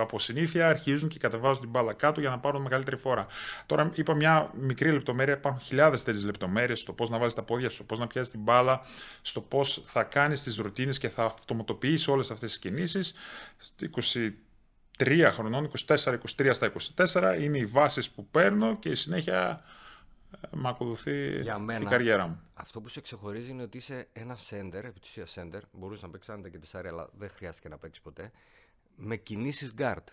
Από 0.00 0.18
συνήθεια 0.18 0.68
αρχίζουν 0.68 1.08
και 1.08 1.18
κατεβάζουν 1.18 1.60
την 1.60 1.70
μπάλα 1.70 1.92
κάτω 1.92 2.20
για 2.20 2.30
να 2.30 2.38
πάρουν 2.38 2.62
μεγαλύτερη 2.62 2.96
φόρα. 2.96 3.26
Τώρα 3.66 3.90
είπα 3.94 4.14
μια 4.14 4.50
μικρή 4.54 4.92
λεπτομέρεια, 4.92 5.34
υπάρχουν 5.34 5.62
χιλιάδες 5.62 6.02
τέτοιες 6.02 6.24
λεπτομέρειες 6.24 6.80
στο 6.80 6.92
πώς 6.92 7.10
να 7.10 7.18
βάζει 7.18 7.34
τα 7.34 7.42
πόδια 7.42 7.68
σου, 7.68 7.74
στο 7.74 7.84
πώς 7.84 7.98
να 7.98 8.06
πιάσεις 8.06 8.32
την 8.32 8.40
μπάλα, 8.40 8.80
στο 9.22 9.40
πώς 9.40 9.82
θα 9.84 10.02
κάνεις 10.02 10.42
τις 10.42 10.56
ρουτίνες 10.56 10.98
και 10.98 11.08
θα 11.08 11.24
αυτοματοποιήσει 11.24 12.10
όλες 12.10 12.30
αυτές 12.30 12.50
τις 12.50 12.58
κινήσεις. 12.58 13.14
23 15.00 15.30
χρονών, 15.32 15.70
24-23 15.86 16.50
στα 16.50 16.72
24 16.96 17.36
είναι 17.40 17.58
οι 17.58 17.66
βάσεις 17.66 18.10
που 18.10 18.26
παίρνω 18.30 18.76
και 18.76 18.88
η 18.88 18.94
συνέχεια 18.94 19.50
ε, 19.50 19.60
με 20.50 20.68
ακολουθεί 20.68 21.40
Για 21.40 21.58
μένα. 21.58 21.78
στην 21.78 21.88
καριέρα 21.88 22.26
μου. 22.26 22.40
Αυτό 22.54 22.80
που 22.80 22.88
σε 22.88 23.00
ξεχωρίζει 23.00 23.50
είναι 23.50 23.62
ότι 23.62 23.76
είσαι 23.76 24.08
ένα 24.12 24.36
σέντερ, 24.36 24.84
επί 24.84 25.00
της 25.00 25.08
ουσίας 25.08 25.30
σέντερ, 25.30 25.62
μπορούσε 25.72 26.06
να 26.06 26.10
παίξεις 26.10 26.34
άντε 26.34 26.50
και 26.50 26.58
τεσσάρι, 26.58 26.88
αλλά 26.88 27.08
δεν 27.12 27.30
χρειάστηκε 27.30 27.68
να 27.68 27.78
παίξεις 27.78 28.02
ποτέ, 28.02 28.30
με 28.96 29.16
κινήσεις 29.16 29.74
guard. 29.78 30.04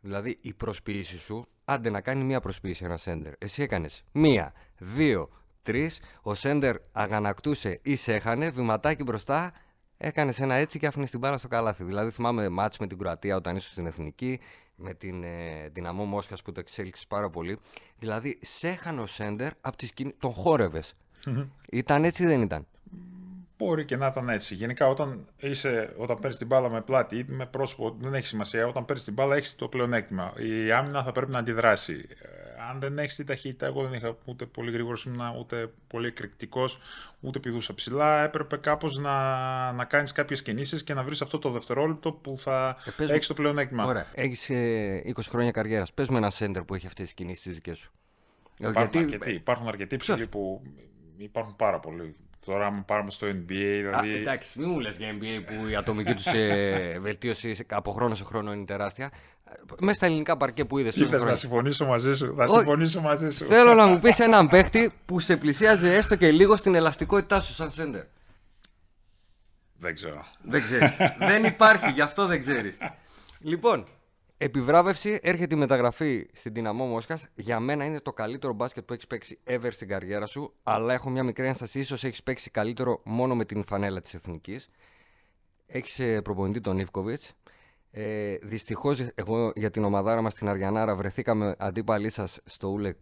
Δηλαδή 0.00 0.38
η 0.40 0.54
προσποίηση 0.54 1.18
σου, 1.18 1.48
άντε 1.64 1.90
να 1.90 2.00
κάνει 2.00 2.24
μία 2.24 2.40
προσποίηση 2.40 2.84
ένα 2.84 2.96
σέντερ. 2.96 3.32
Εσύ 3.38 3.62
έκανες 3.62 4.04
μία, 4.12 4.52
δύο, 4.78 5.28
τρεις, 5.62 6.00
ο 6.22 6.34
σέντερ 6.34 6.76
αγανακτούσε 6.92 7.80
ή 7.82 7.96
σε 7.96 8.14
έχανε, 8.14 8.50
βηματάκι 8.50 9.02
μπροστά, 9.02 9.52
έκανες 9.96 10.40
ένα 10.40 10.54
έτσι 10.54 10.78
και 10.78 10.86
άφηνες 10.86 11.10
την 11.10 11.18
μπάλα 11.18 11.38
στο 11.38 11.48
καλάθι. 11.48 11.84
Δηλαδή 11.84 12.10
θυμάμαι 12.10 12.48
μάτς 12.48 12.78
με 12.78 12.86
την 12.86 12.98
Κροατία 12.98 13.36
όταν 13.36 13.56
ήσουν 13.56 13.70
στην 13.70 13.86
Εθνική, 13.86 14.40
με 14.78 14.94
την 14.94 15.22
ε, 15.22 15.68
Δυναμό 15.72 16.04
Μόσχας 16.04 16.42
που 16.42 16.52
το 16.52 16.60
εξέλιξε 16.60 17.04
πάρα 17.08 17.30
πολύ. 17.30 17.58
Δηλαδή 17.98 18.38
σε 18.42 18.68
έχανε 18.68 19.00
ο 19.00 19.06
σέντερ 19.06 19.52
από 19.60 19.76
τις 19.76 19.92
κινήσεις, 19.92 20.18
τον 20.20 20.32
χόρευες. 20.32 20.94
Ήταν 21.70 22.04
έτσι 22.04 22.22
ή 22.22 22.26
δεν 22.26 22.42
ήταν; 22.42 22.66
Μπορεί 23.58 23.84
και 23.84 23.96
να 23.96 24.06
ήταν 24.06 24.28
έτσι. 24.28 24.54
Γενικά, 24.54 24.88
όταν, 24.88 25.28
είσαι, 25.36 25.94
όταν 25.96 26.16
παίρνεις 26.16 26.38
την 26.38 26.46
μπάλα 26.46 26.70
με 26.70 26.80
πλάτη 26.80 27.18
ή 27.18 27.24
με 27.28 27.46
πρόσωπο, 27.46 27.96
δεν 28.00 28.14
έχει 28.14 28.26
σημασία. 28.26 28.66
Όταν 28.66 28.84
παίρνεις 28.84 29.04
την 29.04 29.14
μπάλα, 29.14 29.36
έχεις 29.36 29.56
το 29.56 29.68
πλεονέκτημα. 29.68 30.32
Η 30.36 30.72
άμυνα 30.72 31.02
θα 31.02 31.12
πρέπει 31.12 31.32
να 31.32 31.38
αντιδράσει. 31.38 32.08
Ε, 32.58 32.70
αν 32.70 32.80
δεν 32.80 32.98
έχεις 32.98 33.14
την 33.16 33.26
ταχύτητα, 33.26 33.66
εγώ 33.66 33.82
δεν 33.82 33.92
είχα 33.92 34.16
ούτε 34.24 34.46
πολύ 34.46 34.70
γρήγορος 34.70 35.04
ήμουν, 35.04 35.36
ούτε 35.38 35.70
πολύ 35.86 36.06
εκρηκτικός, 36.06 36.78
ούτε 37.20 37.38
πηδούσα 37.38 37.74
ψηλά. 37.74 38.22
Έπρεπε 38.22 38.56
κάπως 38.56 38.96
να, 38.98 39.72
να 39.72 39.84
κάνεις 39.84 40.12
κάποιες 40.12 40.42
κινήσεις 40.42 40.82
και 40.84 40.94
να 40.94 41.02
βρεις 41.02 41.22
αυτό 41.22 41.38
το 41.38 41.50
δευτερόλεπτο 41.50 42.12
που 42.12 42.38
θα 42.38 42.76
Ε, 42.84 42.90
πες 42.96 43.06
μου. 43.08 43.14
έχεις 43.14 43.26
το 43.26 43.34
πλεονέκτημα. 43.34 43.84
Ωραία. 43.84 44.06
Έχεις 44.14 44.50
ε, 44.50 45.02
20 45.16 45.22
χρόνια 45.28 45.50
καριέρας. 45.50 45.92
Πες 45.92 46.08
με 46.08 46.16
ένα 46.16 46.30
σέντερ 46.30 46.62
που 46.64 46.74
έχει 46.74 46.86
αυτές 46.86 47.04
τις 47.04 47.14
κινήσεις 47.14 47.42
τις 47.42 47.54
δικές 47.54 47.78
σου. 47.78 47.92
Ε, 48.60 48.68
Υπάρχουν, 48.68 49.00
αρκετοί, 49.00 49.32
υπάρχουν 49.32 49.68
αρκετοί 49.68 49.96
ψηλοί 49.96 50.26
που 50.26 50.62
υπάρχουν 51.16 51.56
πάρα 51.56 51.80
πολλοί. 51.80 52.16
Τώρα, 52.46 52.66
αν 52.66 52.84
πάρουμε 52.84 53.10
στο 53.10 53.26
NBA, 53.26 53.30
Α, 53.30 54.00
δηλαδή. 54.00 54.14
εντάξει, 54.14 54.58
μην 54.58 54.68
μου 54.70 54.80
λες 54.80 54.96
για 54.96 55.12
NBA 55.12 55.44
που 55.46 55.68
η 55.68 55.76
ατομική 55.76 56.14
τους 56.14 56.26
ε, 56.26 56.98
βελτίωση 57.00 57.64
από 57.68 57.90
χρόνο 57.90 58.14
σε 58.14 58.24
χρόνο 58.24 58.52
είναι 58.52 58.64
τεράστια. 58.64 59.10
Μέσα 59.80 59.94
στα 59.94 60.06
ελληνικά 60.06 60.36
παρκέ 60.36 60.64
που 60.64 60.78
είδες. 60.78 60.96
Ήθελες 60.96 61.24
να 61.24 61.34
συμφωνήσω 61.34 61.86
μαζί 61.86 62.14
σου. 62.14 62.34
Θα 62.36 62.44
Όχι. 62.44 62.52
συμφωνήσω 62.52 63.00
μαζί 63.00 63.30
σου. 63.30 63.44
Θέλω 63.44 63.74
να 63.74 63.86
μου 63.86 63.98
πεις 63.98 64.18
έναν 64.18 64.48
παίχτη 64.48 64.92
που 65.04 65.20
σε 65.20 65.36
πλησίαζε 65.36 65.94
έστω 65.94 66.16
και 66.16 66.30
λίγο 66.30 66.56
στην 66.56 66.74
ελαστικότητά 66.74 67.40
σου 67.40 67.52
σαν 67.54 67.70
σέντερ. 67.70 68.02
Δεν 69.78 69.94
ξέρω. 69.94 70.26
Δεν 70.42 70.62
ξέρεις. 70.62 70.96
δεν 71.18 71.44
υπάρχει, 71.44 71.90
γι' 71.90 72.00
αυτό 72.00 72.26
δεν 72.26 72.40
ξέρεις. 72.40 72.78
Λοιπόν, 73.40 73.84
επιβράβευση 74.38 75.18
έρχεται 75.22 75.54
η 75.54 75.58
μεταγραφή 75.58 76.26
στην 76.32 76.52
Δυναμό 76.52 76.84
Μόσχας. 76.84 77.28
Για 77.34 77.60
μένα 77.60 77.84
είναι 77.84 78.00
το 78.00 78.12
καλύτερο 78.12 78.52
μπάσκετ 78.52 78.84
που 78.84 78.92
έχεις 78.92 79.06
παίξει 79.06 79.38
ever 79.46 79.68
στην 79.70 79.88
καριέρα 79.88 80.26
σου. 80.26 80.54
Αλλά 80.62 80.92
έχω 80.94 81.10
μια 81.10 81.22
μικρή 81.22 81.46
ένσταση, 81.46 81.78
ίσως 81.78 82.04
έχεις 82.04 82.22
παίξει 82.22 82.50
καλύτερο 82.50 83.00
μόνο 83.04 83.34
με 83.34 83.44
την 83.44 83.64
φανέλα 83.64 84.00
της 84.00 84.14
εθνικής. 84.14 84.68
Έχεις 85.66 86.22
προπονητή 86.22 86.60
τον 86.60 86.78
Ιβκοβιτς. 86.78 87.32
Ε, 87.90 88.36
Δυστυχώς, 88.42 89.00
εγώ 89.14 89.52
για 89.54 89.70
την 89.70 89.84
ομαδάρα 89.84 90.22
μας 90.22 90.32
στην 90.32 90.48
Αριανάρα 90.48 90.96
βρεθήκαμε 90.96 91.54
αντίπαλοι 91.58 92.10
σας 92.10 92.40
στο 92.44 92.68
Ούλεκ 92.68 92.96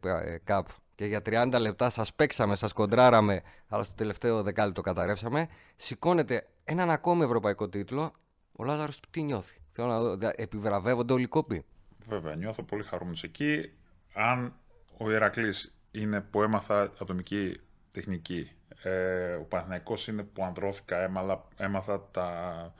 Cup 0.46 0.62
και 0.96 1.04
για 1.04 1.22
30 1.22 1.58
λεπτά 1.60 1.90
σας 1.90 2.14
παίξαμε, 2.14 2.56
σας 2.56 2.72
κοντράραμε, 2.72 3.42
αλλά 3.68 3.82
στο 3.82 3.94
τελευταίο 3.94 4.42
δεκάλεπτο 4.42 4.80
καταρρεύσαμε. 4.80 5.48
Σηκώνεται 5.76 6.48
έναν 6.64 6.90
ακόμη 6.90 7.24
ευρωπαϊκό 7.24 7.68
τίτλο. 7.68 8.12
Ο 8.52 8.64
Λάζαρος 8.64 9.00
τι 9.10 9.22
νιώθει; 9.22 9.56
Θέλω 9.76 9.88
να 9.88 10.00
δω, 10.00 10.16
δα- 10.16 10.34
επιβραβεύονται 10.36 11.12
όλοι 11.12 11.22
οι 11.22 11.26
κόποι. 11.26 11.64
Βέβαια, 12.08 12.34
νιώθω 12.34 12.62
πολύ 12.62 12.82
χαρούμενος 12.82 13.22
εκεί. 13.22 13.72
Αν 14.14 14.54
ο 14.96 15.10
Ηρακλής 15.10 15.74
είναι 15.90 16.20
που 16.20 16.42
έμαθα 16.42 16.92
ατομική 17.00 17.60
τεχνική, 17.90 18.50
ε, 18.82 19.34
ο 19.34 19.42
Παναθηναϊκός 19.42 20.08
είναι 20.08 20.22
που 20.22 20.44
ανδρώθηκα, 20.44 21.02
έμαλα, 21.02 21.44
έμαθα 21.56 22.08
τα, 22.10 22.74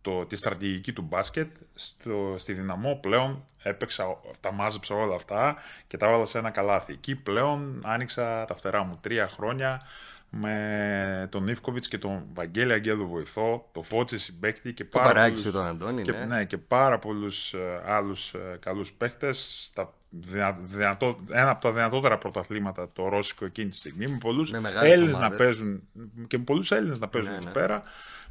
το, 0.00 0.26
τη 0.26 0.36
στρατηγική 0.36 0.92
του 0.92 1.02
μπάσκετ. 1.02 1.50
Στο, 1.74 2.34
στη 2.36 2.52
Δυναμό 2.52 2.98
πλέον 3.02 3.46
έπαιξα, 3.62 4.20
τα 4.40 4.52
μάζεψα 4.52 4.94
όλα 4.94 5.14
αυτά 5.14 5.56
και 5.86 5.96
τα 5.96 6.06
έβαλα 6.06 6.24
σε 6.24 6.38
ένα 6.38 6.50
καλάθι. 6.50 6.92
Εκεί 6.92 7.16
πλέον 7.16 7.80
άνοιξα 7.84 8.44
τα 8.44 8.54
φτερά 8.54 8.82
μου 8.82 8.98
τρία 9.00 9.28
χρόνια 9.28 9.82
με 10.30 11.28
τον 11.30 11.48
Ιβκοβιτς 11.48 11.88
και 11.88 11.98
τον 11.98 12.24
Βαγγέλη 12.34 12.72
Αγγέλου 12.72 13.08
βοηθό, 13.08 13.68
το 13.72 13.82
Φώτση 13.82 14.18
συμπέκτη 14.18 14.72
και 14.72 14.84
Το 14.84 14.90
πάρα 14.98 15.06
παράκι 15.08 15.28
πολλούς- 15.30 15.46
σου 15.46 15.52
τον 15.52 15.66
Αντώνη, 15.66 16.02
και, 16.02 16.12
ναι. 16.12 16.24
ναι, 16.24 16.44
και 16.44 16.58
πάρα 16.58 16.98
πολλούς 16.98 17.54
ε, 17.54 17.82
άλλους 17.86 18.34
ε, 18.34 18.56
καλούς 18.60 18.92
παίχτες. 18.92 19.70
Τα 19.74 19.92
δυνα- 20.10 20.58
δυνατό, 20.62 21.18
ένα 21.30 21.50
από 21.50 21.60
τα 21.60 21.72
δυνατότερα 21.72 22.18
πρωταθλήματα 22.18 22.88
το 22.92 23.08
Ρώσικο 23.08 23.44
εκείνη 23.44 23.68
τη 23.68 23.76
στιγμή. 23.76 24.06
Με 24.06 24.18
πολλούς 24.20 24.50
Με 24.50 24.60
μεγάλες 24.60 24.90
Έλληνες 24.92 25.18
να 25.18 25.26
ομάδες. 25.26 25.38
παίζουν 25.38 25.82
και 26.26 26.38
με 26.38 26.44
πολλούς 26.44 26.70
Έλληνες 26.72 26.98
να 26.98 27.08
παίζουν 27.08 27.30
Ναι, 27.30 27.36
εκεί 27.36 27.46
ναι. 27.46 27.52
πέρα. 27.52 27.82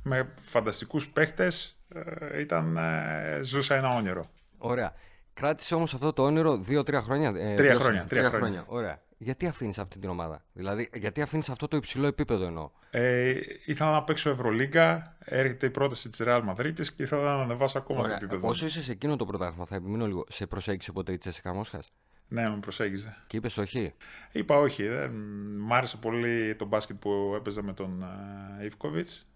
Με 0.03 0.29
φανταστικούς 0.41 1.07
παίχτες. 1.09 1.73
ε, 2.29 2.39
ήταν, 2.39 2.77
ε, 2.77 3.39
ζούσα 3.43 3.75
ένα 3.75 3.89
όνειρο. 3.89 4.29
Ωραία. 4.57 4.93
Κράτησε 5.33 5.75
όμως 5.75 5.93
αυτό 5.93 6.13
το 6.13 6.23
όνειρο 6.23 6.57
δύο-τρία 6.57 7.01
χρόνια. 7.01 7.27
ε, 7.29 7.55
Τρία 7.55 7.55
δύο- 7.71 7.79
χρόνια, 7.79 8.05
τρία 8.05 8.29
χρόνια. 8.29 8.63
Ωραία. 8.67 8.99
Γιατί 9.21 9.47
αφήνεις 9.47 9.77
αυτή 9.79 9.99
την 9.99 10.09
ομάδα, 10.09 10.45
Δηλαδή, 10.53 10.89
γιατί 10.93 11.21
αφήνεις 11.21 11.49
αυτό 11.49 11.67
το 11.67 11.77
υψηλό 11.77 12.07
επίπεδο 12.07 12.45
εννοώ; 12.45 12.69
Ε, 12.89 13.33
ήθελα 13.65 13.91
να 13.91 14.03
παίξω 14.03 14.29
Ευρωλίγκα, 14.29 15.17
έρχεται 15.19 15.65
η 15.65 15.69
πρόταση 15.69 16.09
της 16.09 16.21
Real 16.23 16.41
Madrid 16.49 16.73
και 16.73 17.03
ήθελα 17.03 17.21
να 17.21 17.41
ανεβάσω 17.43 17.77
ακόμα 17.77 17.99
Ωραία. 17.99 18.17
το 18.17 18.25
επίπεδο. 18.25 18.47
Όσο 18.47 18.65
είσαι 18.65 18.81
σε 18.81 18.91
εκείνο 18.91 19.15
το 19.15 19.25
πρωτάθλημα, 19.25 19.65
θα 19.65 19.75
επιμείνω 19.75 20.07
λίγο. 20.07 20.25
Σε 20.29 20.45
προσέγγισε 20.47 20.91
ποτέ 20.91 21.11
η 21.11 21.17
Τσέσικα 21.17 21.53
Μόσχας; 21.53 21.91
Ναι, 22.31 22.49
με 22.49 22.57
προσέγγιζε. 22.59 23.15
και 23.27 23.37
είπες 23.37 23.57
όχι; 23.57 23.93
Είπα 24.31 24.55
όχι. 24.57 24.87
Δεν... 24.87 25.11
Μ' 25.57 25.73
άρεσε 25.73 25.97
πολύ 25.97 26.55
το 26.55 26.65
μπάσκετ 26.65 26.95
που 26.99 27.33
έπαιζα 27.35 27.63
με 27.63 27.73
τον 27.73 28.05
ε, 28.61 28.65
Ίβκοβιτς. 28.65 29.27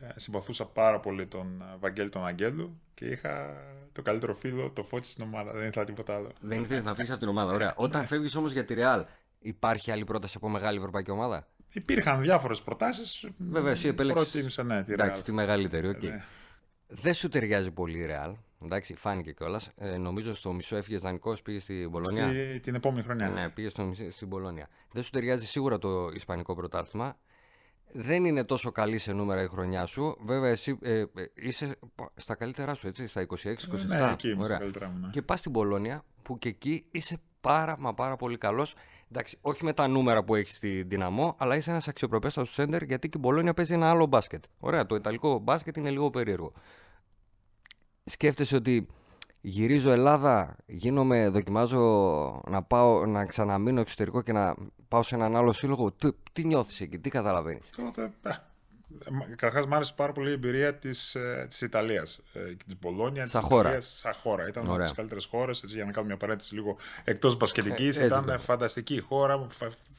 Ε, 0.00 0.06
συμπαθούσα 0.16 0.64
πάρα 0.66 1.00
πολύ 1.00 1.26
τον 1.26 1.60
ε, 1.60 1.76
Βαγγέλη 1.80 2.08
τον 2.08 2.26
Αγγέλου 2.26 2.80
και 2.94 3.04
είχα 3.04 3.56
το 3.92 4.02
καλύτερο 4.02 4.34
φίλο, 4.34 4.70
το 4.70 4.82
Φώτη 4.82 5.06
στην 5.06 5.24
ομάδα. 5.24 5.52
Δεν 5.52 5.68
ήθελα 5.68 5.84
τίποτα 5.84 6.14
άλλο. 6.14 6.30
Δεν 6.40 6.62
ήθελες 6.62 6.84
να 6.84 6.94
φύγει 6.94 7.10
από 7.10 7.20
την 7.20 7.28
ομάδα. 7.28 7.52
Ωραία. 7.52 7.72
Όταν 7.76 8.04
φεύγεις 8.06 8.34
όμως 8.34 8.52
για 8.52 8.64
τη 8.64 8.74
Real, 8.78 9.04
υπάρχει 9.38 9.90
άλλη 9.90 10.04
πρόταση 10.04 10.34
από 10.36 10.48
μεγάλη 10.48 10.78
ευρωπαϊκή 10.78 11.10
ομάδα; 11.10 11.48
Υπήρχαν 11.72 12.20
διάφορες 12.20 12.62
προτάσεις. 12.62 13.26
Βέβαια, 13.38 13.72
εσύ 13.72 13.88
επέλεξες- 13.88 14.28
Προτίμησα, 14.30 14.62
ναι, 14.62 14.84
τη 14.84 14.92
Εντάξει, 14.92 15.20
Real. 15.22 15.24
τη 15.24 15.32
μεγαλύτερη, 15.32 15.88
οκ. 15.88 16.02
Ναι. 16.02 16.22
Δεν 16.88 17.14
σου 17.14 17.28
ταιριάζει 17.28 17.70
πολύ 17.70 17.98
η 17.98 18.06
Real. 18.10 18.32
Εντάξει, 18.64 18.94
φάνηκε 18.94 19.32
κιόλας. 19.32 19.70
Ε, 19.76 19.96
νομίζω 19.96 20.34
στο 20.34 20.52
μισό 20.52 20.76
έφυγες 20.76 20.98
δανεικός, 20.98 21.36
πήγε 21.44 21.60
στην 21.60 21.90
Πολωνία. 21.90 22.28
Στη- 22.28 22.60
την 22.60 22.74
επόμενη 22.74 23.02
χρονιά. 23.02 23.28
Ναι, 23.28 23.48
πήγε 23.48 23.68
στο, 23.68 23.84
μισή- 23.84 24.12
στην 24.12 24.28
Πολωνία. 24.28 24.68
Δεν 24.92 25.02
σου 25.02 25.10
ταιριάζει 25.10 25.46
σίγουρα 25.46 25.78
το 25.78 26.08
Ισπανικό 26.14 26.54
πρωτάθλημα. 26.54 27.16
Δεν 27.92 28.24
είναι 28.24 28.44
τόσο 28.44 28.70
καλή 28.72 28.98
σε 28.98 29.12
νούμερα 29.12 29.42
η 29.42 29.46
χρονιά 29.46 29.86
σου. 29.86 30.16
Βέβαια, 30.24 30.50
εσύ 30.50 30.78
ε, 30.82 30.98
ε, 31.00 31.06
είσαι 31.34 31.76
πα- 31.94 32.12
στα 32.16 32.34
καλύτερά 32.34 32.74
σου, 32.74 32.86
έτσι, 32.86 33.06
στα 33.06 33.20
26-27. 33.20 33.26
Ναι, 33.86 34.10
εκεί 34.12 34.28
είμαι 34.28 34.34
στα 34.34 34.44
Ωραία. 34.44 34.58
καλύτερά 34.58 34.88
μου. 34.88 34.98
ναι. 34.98 35.08
Και 35.10 35.22
πας 35.22 35.38
στην 35.38 35.52
Πολώνια, 35.52 36.04
που 36.22 36.38
και 36.38 36.48
εκεί 36.48 36.86
είσαι 36.90 37.18
πάρα 37.40 37.76
μα 37.78 37.94
πάρα 37.94 38.16
πολύ 38.16 38.38
καλός. 38.38 38.74
Εντάξει, 39.10 39.38
όχι 39.40 39.64
με 39.64 39.72
τα 39.72 39.88
νούμερα 39.88 40.24
που 40.24 40.34
έχεις 40.34 40.54
στη 40.54 40.82
δυναμό, 40.82 41.34
αλλά 41.38 41.56
είσαι 41.56 41.70
ένας 41.70 41.88
αξιοπρεπέστατος 41.88 42.52
σέντερ 42.52 42.82
γιατί 42.82 43.08
και 43.08 43.18
η 43.18 43.20
Πολώνια 43.20 43.54
παίζει 43.54 43.72
ένα 43.74 43.90
άλλο 43.90 44.06
μπάσκετ. 44.06 44.44
Ωραία, 44.58 44.86
το 44.86 44.94
ιταλικό 44.94 45.38
μπάσκετ 45.38 45.76
είναι 45.76 45.90
λίγο 45.90 46.10
περίεργο. 46.10 46.52
Σκέφτεσαι 48.08 48.56
ότι 48.56 48.86
γυρίζω 49.40 49.90
Ελλάδα, 49.90 50.56
γίνομαι, 50.66 51.28
δοκιμάζω 51.28 51.80
να 52.48 52.62
πάω 52.62 53.06
να 53.06 53.26
ξαναμείνω 53.26 53.80
εξωτερικό 53.80 54.22
και 54.22 54.32
να 54.32 54.54
πάω 54.88 55.02
σε 55.02 55.14
έναν 55.14 55.36
άλλο 55.36 55.52
σύλλογο. 55.52 55.92
Τι, 55.92 56.08
τι 56.32 56.44
νιώθεις 56.44 56.80
εκεί, 56.80 56.98
τι 56.98 57.10
καταλαβαίνεις; 57.10 57.70
Τότε, 57.70 58.12
ε, 58.22 58.30
Καταρχάς, 59.28 59.66
μου 59.66 59.74
άρεσε 59.74 59.92
πάρα 59.96 60.12
πολύ 60.12 60.30
η 60.30 60.32
εμπειρία 60.32 60.74
της 60.74 61.16
της 61.48 61.62
ε, 61.62 61.64
Ιταλίας 61.64 62.20
ε, 62.32 62.38
και 62.40 62.64
της 62.66 62.76
Μπολόνια. 62.80 63.26
Σαν 63.26 63.42
χώρα. 63.42 63.80
Σαν 63.80 64.12
χώρα. 64.12 64.48
Ήταν 64.48 64.70
από 64.70 64.82
τις 64.82 64.92
καλύτερες 64.92 65.24
χώρες. 65.24 65.62
Για 65.64 65.84
να 65.84 65.90
κάνουμε 65.90 66.06
μια 66.06 66.16
παρένθεση 66.16 66.54
λίγο 66.54 66.76
εκτός 67.04 67.36
μπασκετικής. 67.36 67.98
Ε, 67.98 68.04
ήταν 68.04 68.38
φανταστική 68.40 69.00
χώρα. 69.00 69.46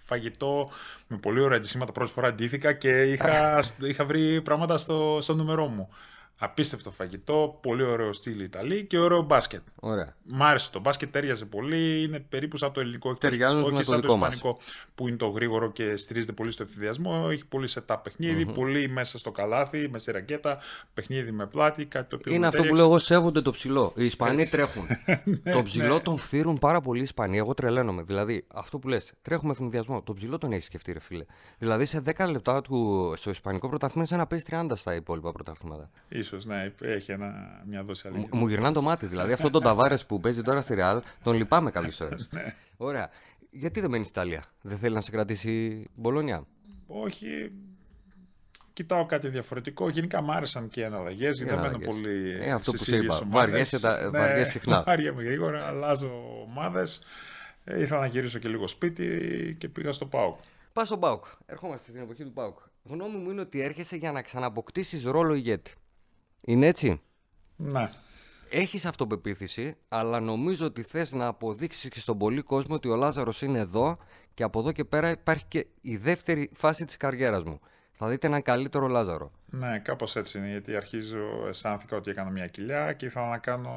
Φαγητό 0.05 0.69
με 1.07 1.17
πολύ 1.17 1.39
ωραία 1.39 1.57
αντισήματα. 1.57 1.91
Πρώτη 1.91 2.11
φορά 2.11 2.27
αντίθηκα 2.27 2.73
και 2.73 3.01
είχα, 3.01 3.59
είχα 3.81 4.05
βρει 4.05 4.41
πράγματα 4.41 4.77
στο, 4.77 5.17
στο 5.21 5.35
νούμερό 5.35 5.67
μου. 5.67 5.89
Απίστευτο 6.39 6.91
φαγητό, 6.91 7.59
πολύ 7.61 7.83
ωραίο 7.83 8.13
στυλ 8.13 8.39
Ιταλή 8.39 8.85
και 8.85 8.97
ωραίο 8.99 9.21
μπάσκετ. 9.21 9.61
Ωραία. 9.79 10.15
Μ' 10.23 10.43
άρεσε 10.43 10.71
το 10.71 10.79
μπάσκετ, 10.79 11.11
τέριαζε 11.11 11.45
πολύ. 11.45 12.03
Είναι 12.03 12.19
περίπου 12.19 12.57
σαν 12.57 12.71
το 12.71 12.79
ελληνικό, 12.79 13.09
όχι, 13.09 13.43
όχι 13.43 13.83
σαν 13.83 14.01
το, 14.01 14.13
ισπανικό 14.13 14.57
που 14.95 15.07
είναι 15.07 15.17
το 15.17 15.27
γρήγορο 15.27 15.71
και 15.71 15.95
στηρίζεται 15.95 16.31
πολύ 16.31 16.51
στο 16.51 16.63
εφηδιασμό. 16.63 17.27
Έχει 17.31 17.45
πολύ 17.45 17.67
σε 17.67 17.81
τα 17.81 17.97
παιχνιδι 17.97 18.45
πολύ 18.45 18.89
μέσα 18.89 19.17
στο 19.17 19.31
καλάθι, 19.31 19.89
με 19.89 19.99
στη 19.99 20.11
ρακέτα, 20.11 20.57
παιχνίδι 20.93 21.31
με 21.31 21.45
πλάτη. 21.45 21.85
Κάτι 21.85 22.09
το 22.09 22.15
οποίο 22.15 22.33
είναι 22.33 22.47
αυτό 22.47 22.63
που 22.63 22.75
λέω 22.75 22.85
εγώ, 22.85 22.99
σέβονται 22.99 23.41
το 23.41 23.51
ψηλό. 23.51 23.93
Οι 23.95 24.05
Ισπανοί 24.05 24.47
τρέχουν. 24.47 24.85
Ναι, 25.43 25.53
το 25.53 25.63
ψηλό 25.63 25.93
ναι. 25.93 25.99
τον 25.99 26.17
φθύρουν 26.17 26.57
πάρα 26.57 26.81
πολύ 26.81 26.99
οι 26.99 27.03
Ισπανοί. 27.03 27.37
Εγώ 27.37 27.53
τρελαίνομαι. 27.53 28.03
Δηλαδή, 28.03 28.45
αυτό 28.53 28.79
που 28.79 28.87
λες, 28.87 29.11
τρέχουμε 29.21 29.51
εφηδιασμό. 29.51 30.01
Το 30.01 30.13
ψηλό 30.13 30.37
τον 30.37 30.51
έχεις 30.51 30.65
σκεφτεί, 30.65 30.91
ρε 30.91 30.99
φίλε. 30.99 31.25
Δηλαδή, 31.57 31.85
σε 31.85 32.03
10 32.17 32.29
λεπτά 32.31 32.61
του 32.61 33.13
στο 33.17 33.29
Ισπανικό 33.29 33.69
πρωταθλήμα, 33.69 34.05
σαν 34.05 34.17
να 34.17 34.27
παίζει 34.27 34.43
30 34.49 34.71
στα 34.75 34.95
υπόλοιπα 34.95 35.31
πρωταθλήματα 35.31 35.89
ίσως, 36.27 36.45
ναι, 36.45 36.73
έχει 36.81 37.11
ένα, 37.11 37.61
μια 37.65 37.83
δόση 37.83 38.07
αλήθεια. 38.07 38.29
Μου, 38.31 38.39
μου 38.39 38.47
γυρνάνε 38.47 38.73
το 38.73 38.81
μάτι, 38.81 39.05
δηλαδή. 39.05 39.31
Αυτό 39.31 39.49
τον 39.49 39.63
Ταβάρες 39.63 40.05
που 40.05 40.19
παίζει 40.19 40.41
τώρα 40.41 40.61
στη 40.61 40.73
Ρεάλ, 40.73 41.01
τον 41.23 41.35
λυπάμαι 41.35 41.71
κάποιε 41.71 42.05
ώρες. 42.05 42.27
ναι. 42.31 42.55
Ωραία. 42.77 43.09
Γιατί 43.49 43.79
δεν 43.79 43.89
μένεις 43.89 44.07
στην 44.07 44.21
Ιταλία, 44.21 44.45
Δεν 44.61 44.77
θέλει 44.77 44.95
να 44.95 45.01
σε 45.01 45.11
κρατήσει 45.11 45.51
η 45.51 45.89
Μπολόνια; 45.95 46.45
Όχι. 46.87 47.51
Κοιτάω 48.73 49.05
κάτι 49.05 49.27
διαφορετικό. 49.27 49.89
Γενικά 49.89 50.21
μ' 50.21 50.31
άρεσαν 50.31 50.69
και 50.69 50.79
οι 50.79 50.83
εναλλαγές. 50.83 51.37
Δεν 51.37 51.59
μένω 51.59 51.77
πολύ. 51.77 52.37
Ε, 52.41 52.51
αυτό 52.51 52.71
που 52.71 52.83
σου 52.83 52.95
είπα. 52.95 53.21
Βαριέσαι, 53.27 53.79
τα... 53.79 54.09
ναι, 54.09 54.43
συχνά. 54.43 54.83
Βαριέμαι 54.87 55.23
γρήγορα, 55.23 55.65
αλλάζω 55.65 56.41
ομάδες. 56.47 57.01
Ε, 57.63 57.81
ήθελα 57.81 57.99
να 57.99 58.05
γυρίσω 58.05 58.39
και 58.39 58.47
λίγο 58.47 58.67
σπίτι 58.67 59.05
και 59.59 59.69
πήγα 59.69 59.91
στο 59.91 60.05
ΠΑΟΚ. 60.05 60.39
Πας 60.73 60.87
στο 60.87 60.97
ΠΑΟΚ. 60.97 61.25
Ερχόμαστε 61.45 61.89
στην 61.89 62.01
εποχή 62.01 62.23
του 62.23 62.33
ΠΑΟΚ. 62.33 62.57
Γνώμη 62.83 63.17
μου 63.17 63.29
είναι 63.29 63.41
ότι 63.41 63.61
έρχεσαι 63.61 63.95
για 63.95 64.11
να 64.11 64.21
ξαναποκτήσεις 64.21 65.03
ρόλο 65.03 65.33
ηγέτη. 65.33 65.73
Είναι 66.47 66.67
έτσι; 66.67 67.01
Ναι. 67.55 67.89
Έχεις 68.49 68.85
αυτοπεποίθηση, 68.85 69.77
αλλά 69.87 70.19
νομίζω 70.19 70.65
ότι 70.65 70.81
θες 70.81 71.13
να 71.13 71.25
αποδείξεις 71.25 71.89
και 71.89 71.99
στον 71.99 72.17
πολύ 72.17 72.41
κόσμο 72.41 72.75
ότι 72.75 72.89
ο 72.89 72.95
Λάζαρος 72.95 73.41
είναι 73.41 73.59
εδώ 73.59 73.97
και 74.33 74.43
από 74.43 74.59
εδώ 74.59 74.71
και 74.71 74.85
πέρα 74.85 75.09
υπάρχει 75.09 75.45
και 75.47 75.67
η 75.81 75.97
δεύτερη 75.97 76.51
φάση 76.55 76.85
της 76.85 76.97
καριέρας 76.97 77.43
μου. 77.43 77.59
Θα 77.91 78.07
δείτε 78.07 78.27
έναν 78.27 78.41
καλύτερο 78.41 78.87
Λάζαρο. 78.87 79.31
Ναι, 79.45 79.79
κάπως 79.79 80.15
έτσι 80.15 80.37
είναι, 80.37 80.49
γιατί 80.49 80.75
αρχίζω, 80.75 81.47
αισθάνθηκα 81.47 81.97
ότι 81.97 82.09
έκανα 82.09 82.29
μια 82.29 82.47
κοιλιά 82.47 82.93
και 82.93 83.05
ήθελα 83.05 83.29
να 83.29 83.37
κάνω, 83.37 83.71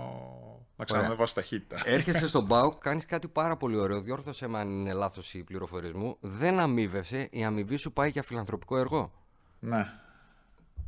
να 0.77 0.85
ξανανεβάσω 0.85 1.35
ταχύτητα. 1.35 1.83
Έρχεσαι 1.95 2.29
στον 2.29 2.45
Μπάουκ, 2.47 2.79
κάνεις 2.79 3.07
κάτι 3.07 3.29
πάρα 3.29 3.57
πολύ 3.57 3.77
ωραίο, 3.77 4.01
διόρθωσε 4.01 4.49
με 4.49 4.59
αν 4.59 4.69
είναι 4.69 4.93
λάθος 4.93 5.35
η 5.35 5.45
πληροφορία 5.45 5.91
μου, 5.95 6.17
δεν 6.21 6.59
αμείβεσαι, 6.59 7.29
η 7.31 7.45
αμοιβή 7.45 7.77
σου 7.77 7.93
πάει 7.93 8.11
για 8.11 8.23
φιλανθρωπικό 8.23 8.77
έργο. 8.79 9.13
Ναι, 9.59 9.87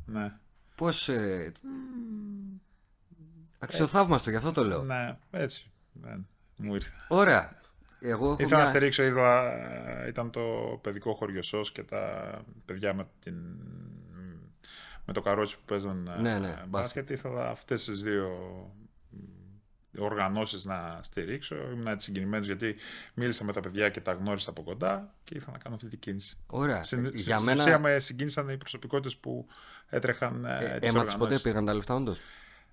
ναι. 0.06 0.36
Πώς... 0.74 1.08
Ε... 1.08 1.52
Αξιοθαύμαστο, 3.58 4.30
γι' 4.30 4.36
αυτό 4.36 4.52
το 4.52 4.64
λέω. 4.64 4.82
Ναι, 4.82 5.16
έτσι. 5.30 5.70
Ναι, 5.92 6.16
μου 6.56 6.74
ήρθε. 6.74 6.90
Ωραία. 7.08 7.60
Εγώ 8.00 8.32
ήθελα 8.32 8.48
μια... 8.48 8.58
να 8.58 8.66
στηρίξω, 8.66 9.02
είδα, 9.02 9.54
ήταν 10.08 10.30
το 10.30 10.40
παιδικό 10.80 11.14
χωριό 11.14 11.42
ΣΟΣ 11.42 11.72
και 11.72 11.82
τα 11.82 12.30
παιδιά 12.64 12.94
με, 12.94 13.06
την, 13.18 13.34
με 15.04 15.12
το 15.12 15.20
καρότσι 15.20 15.56
που 15.56 15.62
παίζουν 15.64 16.08
ναι, 16.20 16.30
ε, 16.30 16.38
ναι, 16.38 16.62
μπάσκετ. 16.68 17.10
Ήθελα 17.10 17.48
αυτές 17.50 17.84
τις 17.84 18.02
δύο 18.02 18.30
οργανώσεις 19.98 20.64
να 20.64 20.98
στηρίξω. 21.02 21.56
Ήμουν 21.72 21.86
έτσι 21.86 22.06
συγκινημένος 22.06 22.46
γιατί 22.46 22.74
μίλησα 23.14 23.44
με 23.44 23.52
τα 23.52 23.60
παιδιά 23.60 23.88
και 23.88 24.00
τα 24.00 24.12
γνώρισα 24.12 24.50
από 24.50 24.62
κοντά 24.62 25.14
και 25.24 25.34
ήθελα 25.36 25.52
να 25.52 25.58
κάνω 25.58 25.74
αυτή 25.74 25.88
την 25.88 25.98
κίνηση. 25.98 26.36
Ωραία. 26.46 26.82
Συν, 26.82 27.10
Για 27.14 27.38
στην 27.38 27.56
μένα... 27.56 27.78
με 27.78 27.98
συγκίνησαν 27.98 28.48
οι 28.48 28.56
προσωπικότητες 28.56 29.16
που 29.16 29.46
έτρεχαν 29.88 30.44
ε, 30.44 30.58
ε, 30.74 30.78
τις 30.78 30.88
Έμαθες 30.88 31.16
ποτέ 31.16 31.38
πήγαν 31.38 31.64
τα 31.64 31.74
λεφτά 31.74 31.94
όντως; 31.94 32.20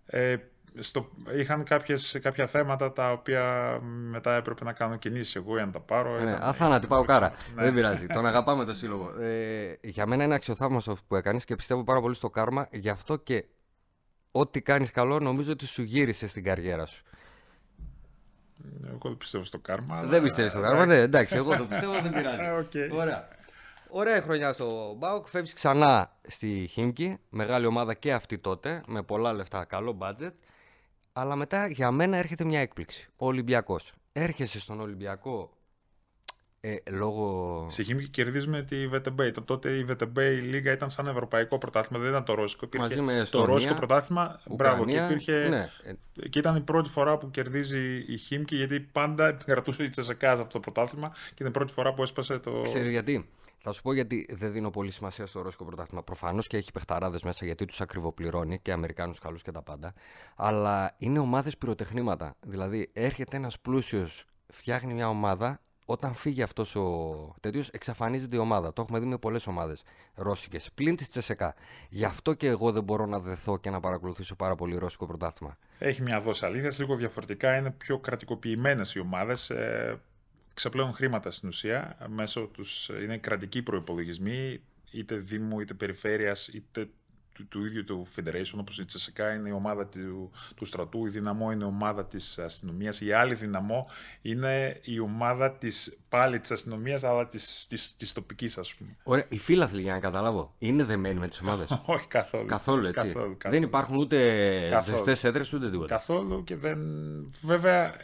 Ε, 0.06 0.36
στο, 0.80 1.10
είχαν 1.36 1.64
κάποιες, 1.64 2.20
κάποια 2.22 2.48
θέματα 2.48 2.94
τα 2.94 3.12
οποία 3.12 3.78
μετά 3.84 4.36
έπρεπε 4.36 4.64
να 4.64 4.74
κάνω 4.74 4.96
κινήσεις 4.98 5.36
εγώ 5.36 5.56
για 5.56 5.66
να 5.66 5.72
τα 5.72 5.80
πάρω. 5.80 6.20
Ναι, 6.20 6.38
αθάνατη, 6.40 6.88
πάω 6.88 7.04
κάρα. 7.04 7.34
Ναι. 7.56 7.64
Δεν 7.64 7.74
πειράζει. 7.74 8.08
Τον 8.08 8.26
αγαπάμε 8.26 8.66
το 8.66 8.74
σύλλογο. 8.74 9.22
Ε, 9.22 9.78
για 9.82 10.06
μένα 10.06 10.24
είναι 10.24 10.36
αξιοθαύμαστο 10.36 10.98
που 11.08 11.16
έκανες 11.16 11.46
και 11.46 11.56
πιστεύω 11.56 11.84
πάρα 11.84 12.02
πολύ 12.02 12.16
στο 12.16 12.30
κάρμα. 12.30 12.68
Γι' 12.72 12.90
αυτό 12.90 13.18
και 13.18 13.46
ό,τι 14.32 14.62
κάνεις 14.62 14.92
καλό 14.92 15.20
νομίζω 15.20 15.52
ότι 15.52 15.66
σου 15.66 15.82
γύρισε 15.82 16.28
στην 16.28 16.44
καριέρα 16.44 16.86
σου. 16.86 17.04
Εγώ 18.88 18.98
δεν 19.04 19.18
πιστεύω 19.18 19.44
στο 19.44 19.60
κάρμα. 19.60 20.04
Δεν 20.04 20.24
πιστεύεις 20.24 20.52
στο 20.52 20.62
κάρμα, 20.62 20.86
ναι, 20.86 20.96
εντάξει, 20.96 21.36
εγώ 21.36 21.58
το 21.58 21.66
πιστεύω, 21.66 22.02
δεν 22.02 22.14
πειράζει. 22.22 22.40
okay. 22.42 22.90
Ωραία. 22.98 23.28
Ωραία 23.92 24.22
χρονιά 24.22 24.54
στο 24.54 24.96
Μπάουκ. 24.98 25.28
Φεύγεις 25.28 25.54
ξανά 25.54 26.12
στη 26.28 26.68
Χίμκι. 26.72 27.18
Μεγάλη 27.30 27.66
ομάδα 27.66 27.94
και 27.94 28.14
αυτή 28.14 28.38
τότε. 28.38 28.82
Με 28.88 29.04
πολλά 29.04 29.34
λεφτά, 29.34 29.66
καλό 29.66 29.92
μπάτζετ. 29.92 30.34
Αλλά 31.14 31.36
μετά 31.36 31.68
για 31.68 31.92
μένα 31.92 32.18
έρχεται 32.18 32.44
μια 32.46 32.60
έκπληξη. 32.60 33.08
Ο 33.16 33.26
Ολυμπιακός. 33.26 33.94
Έρχεσαι 34.14 34.60
στον 34.60 34.80
Ολυμπιακό 34.80 35.52
ε, 36.62 36.76
λόγω... 36.90 37.66
Σε 37.70 37.84
Χίμκι 37.84 38.08
κερδίζουμε 38.08 38.62
τη 38.62 38.90
VTB. 38.94 39.32
Τότε 39.46 39.70
η 39.70 39.86
VTB 39.90 40.18
η 40.18 40.40
Λίγα 40.40 40.72
ήταν 40.72 40.90
σαν 40.90 41.08
ευρωπαϊκό 41.08 41.58
πρωτάθλημα, 41.58 42.04
δεν 42.04 42.12
ήταν 42.12 42.24
το 42.24 42.34
ρώσικο. 42.34 42.66
Υπήρχε 42.66 42.88
Μαζί 42.88 43.02
με 43.02 43.28
το 43.32 43.46
ρώσικο 43.46 43.74
πρωτάθλημα. 43.74 44.40
Μπράβο, 44.50 44.86
και, 44.86 44.98
υπήρχε... 44.98 45.48
ναι. 45.50 45.70
και 46.30 46.40
ήταν 46.40 46.56
η 46.56 46.62
πρώτη 46.62 46.90
φορά 46.90 47.18
που 47.18 47.32
κερδίζει 47.32 48.04
η 48.08 48.18
Χίμκι, 48.18 48.56
γιατί 48.56 48.80
πάντα 48.80 49.32
κρατούσε 49.32 49.84
η 49.84 49.90
Τσεσεκά 49.90 50.32
αυτό 50.32 50.48
το 50.48 50.60
πρωτάθλημα 50.60 51.10
και 51.10 51.34
ήταν 51.34 51.48
η 51.48 51.52
πρώτη 51.52 51.72
φορά 51.72 51.94
που 51.94 52.02
έσπασε 52.02 52.40
το. 52.40 52.62
Ξέρεις 52.62 52.92
γιατί; 52.92 53.30
Θα 53.58 53.72
σου 53.72 53.82
πω 53.82 53.94
γιατί 53.94 54.28
δεν 54.30 54.52
δίνω 54.52 54.70
πολύ 54.70 54.92
σημασία 54.92 55.26
στο 55.26 55.42
ρώσικο 55.42 55.66
πρωτάθλημα. 55.66 56.04
Προφανώς 56.04 56.48
και 56.48 56.58
έχει 56.58 56.72
παιχταράδες 56.72 57.24
μέσα 57.24 57.46
γιατί 57.46 57.66
τους 57.66 57.82
ακριβοπληρώνει 57.82 58.60
και 58.60 58.72
Αμερικάνους 58.72 59.20
καλούς 59.20 59.42
και 59.42 59.52
τα 59.52 59.62
πάντα. 59.62 59.94
Αλλά 60.36 60.96
είναι 60.98 61.20
ομάδες 61.20 61.58
πυροτεχνήματα. 61.58 62.36
Δηλαδή 62.40 62.90
έρχεται 62.94 63.38
ένας 63.38 63.60
πλούσιος, 63.60 64.26
φτιάχνει 64.48 64.94
μια 64.94 65.10
ομάδα. 65.10 65.60
Όταν 65.92 66.14
φύγει 66.14 66.42
αυτός 66.42 66.76
ο 66.76 67.36
τέτοιος, 67.40 67.70
εξαφανίζεται 67.70 68.36
η 68.36 68.40
ομάδα. 68.40 68.74
Το 68.74 68.82
έχουμε 68.82 69.00
δει 69.00 69.06
με 69.06 69.18
πολλές 69.18 69.48
ομάδες 69.48 69.84
ρώσικες. 70.16 70.70
Πλην 70.76 70.96
της 70.96 71.10
Τσεσεκά. 71.10 71.56
Γι' 71.90 72.06
αυτό 72.06 72.34
και 72.34 72.48
εγώ 72.48 72.72
δεν 72.72 72.84
μπορώ 72.84 73.06
να 73.06 73.20
δεθώ 73.20 73.58
και 73.58 73.70
να 73.70 73.80
παρακολουθήσω 73.80 74.36
πάρα 74.36 74.56
πολύ 74.56 74.78
ρώσικο 74.78 75.06
πρωτάθλημα. 75.08 75.58
Έχει 75.78 76.02
μια 76.02 76.20
δόση 76.20 76.46
αλήθειας. 76.46 76.80
Λίγο 76.80 76.96
διαφορετικά. 76.96 77.58
Είναι 77.58 77.72
πιο 77.72 78.00
κρατικοποιημένες 78.00 78.96
οι 78.96 79.00
ομάδες. 79.00 79.50
Ε, 79.50 80.02
ξαπλέουν 80.54 80.94
χρήματα 80.94 81.32
στην 81.32 81.50
ουσία, 81.50 81.98
μέσω 82.08 82.42
τους, 82.42 82.90
είναι 82.90 83.18
κρατικοί 83.18 83.62
προϋπολογισμοί, 83.62 84.62
είτε 84.92 85.16
Δήμου, 85.16 85.60
είτε 85.60 85.74
Περιφέρειας, 85.74 86.48
είτε 86.48 86.90
του, 87.40 87.48
του 87.48 87.66
ίδιου 87.66 87.84
του 87.84 88.08
Federation, 88.16 88.58
όπως 88.60 88.80
η 88.80 88.86
Τσεσεκά 88.86 89.34
είναι 89.34 89.50
η 89.50 89.52
ομάδα 89.52 89.88
του, 89.88 90.32
του 90.56 90.66
στρατού, 90.66 91.06
η 91.06 91.10
Δυναμό 91.10 91.52
είναι 91.52 91.64
η 91.64 91.68
ομάδα 91.68 92.06
της 92.06 92.40
αστυνομίας, 92.40 93.02
η 93.02 93.12
άλλη 93.12 93.34
Δυναμό 93.34 93.90
είναι 94.22 94.80
η 94.84 95.00
ομάδα 95.00 95.52
της 95.52 95.98
πάλι 96.10 96.40
της 96.40 96.52
αστυνομίας, 96.52 97.04
αλλά 97.04 97.28
της, 97.28 97.66
της, 97.70 97.96
της 97.96 98.14
τοπικής 98.14 98.58
ας 98.58 98.76
πούμε. 98.76 98.96
Ωραία, 99.04 99.26
οι 99.30 99.38
φίλαθλοι 99.38 99.82
για 99.82 99.94
να 99.94 100.00
καταλάβω, 100.00 100.56
είναι 100.58 100.84
δεμένοι 100.84 101.20
με 101.20 101.28
τις 101.28 101.42
ομάδες; 101.42 101.68
Όχι 101.86 102.08
καθόλου. 102.08 102.46
Καθόλου 102.46 102.86
έτσι. 102.86 102.94
Καθόλου, 102.94 103.38
καθόλου. 103.38 103.54
Δεν 103.60 103.64
υπάρχουν 103.64 103.96
ούτε 103.96 104.82
ζεστές 104.84 105.24
έδρες 105.24 105.54
ούτε 105.54 105.70
τίποτα. 105.70 105.96
Καθόλου 105.96 106.44
και 106.44 106.56
δεν... 106.56 106.80
Βέβαια 107.42 107.96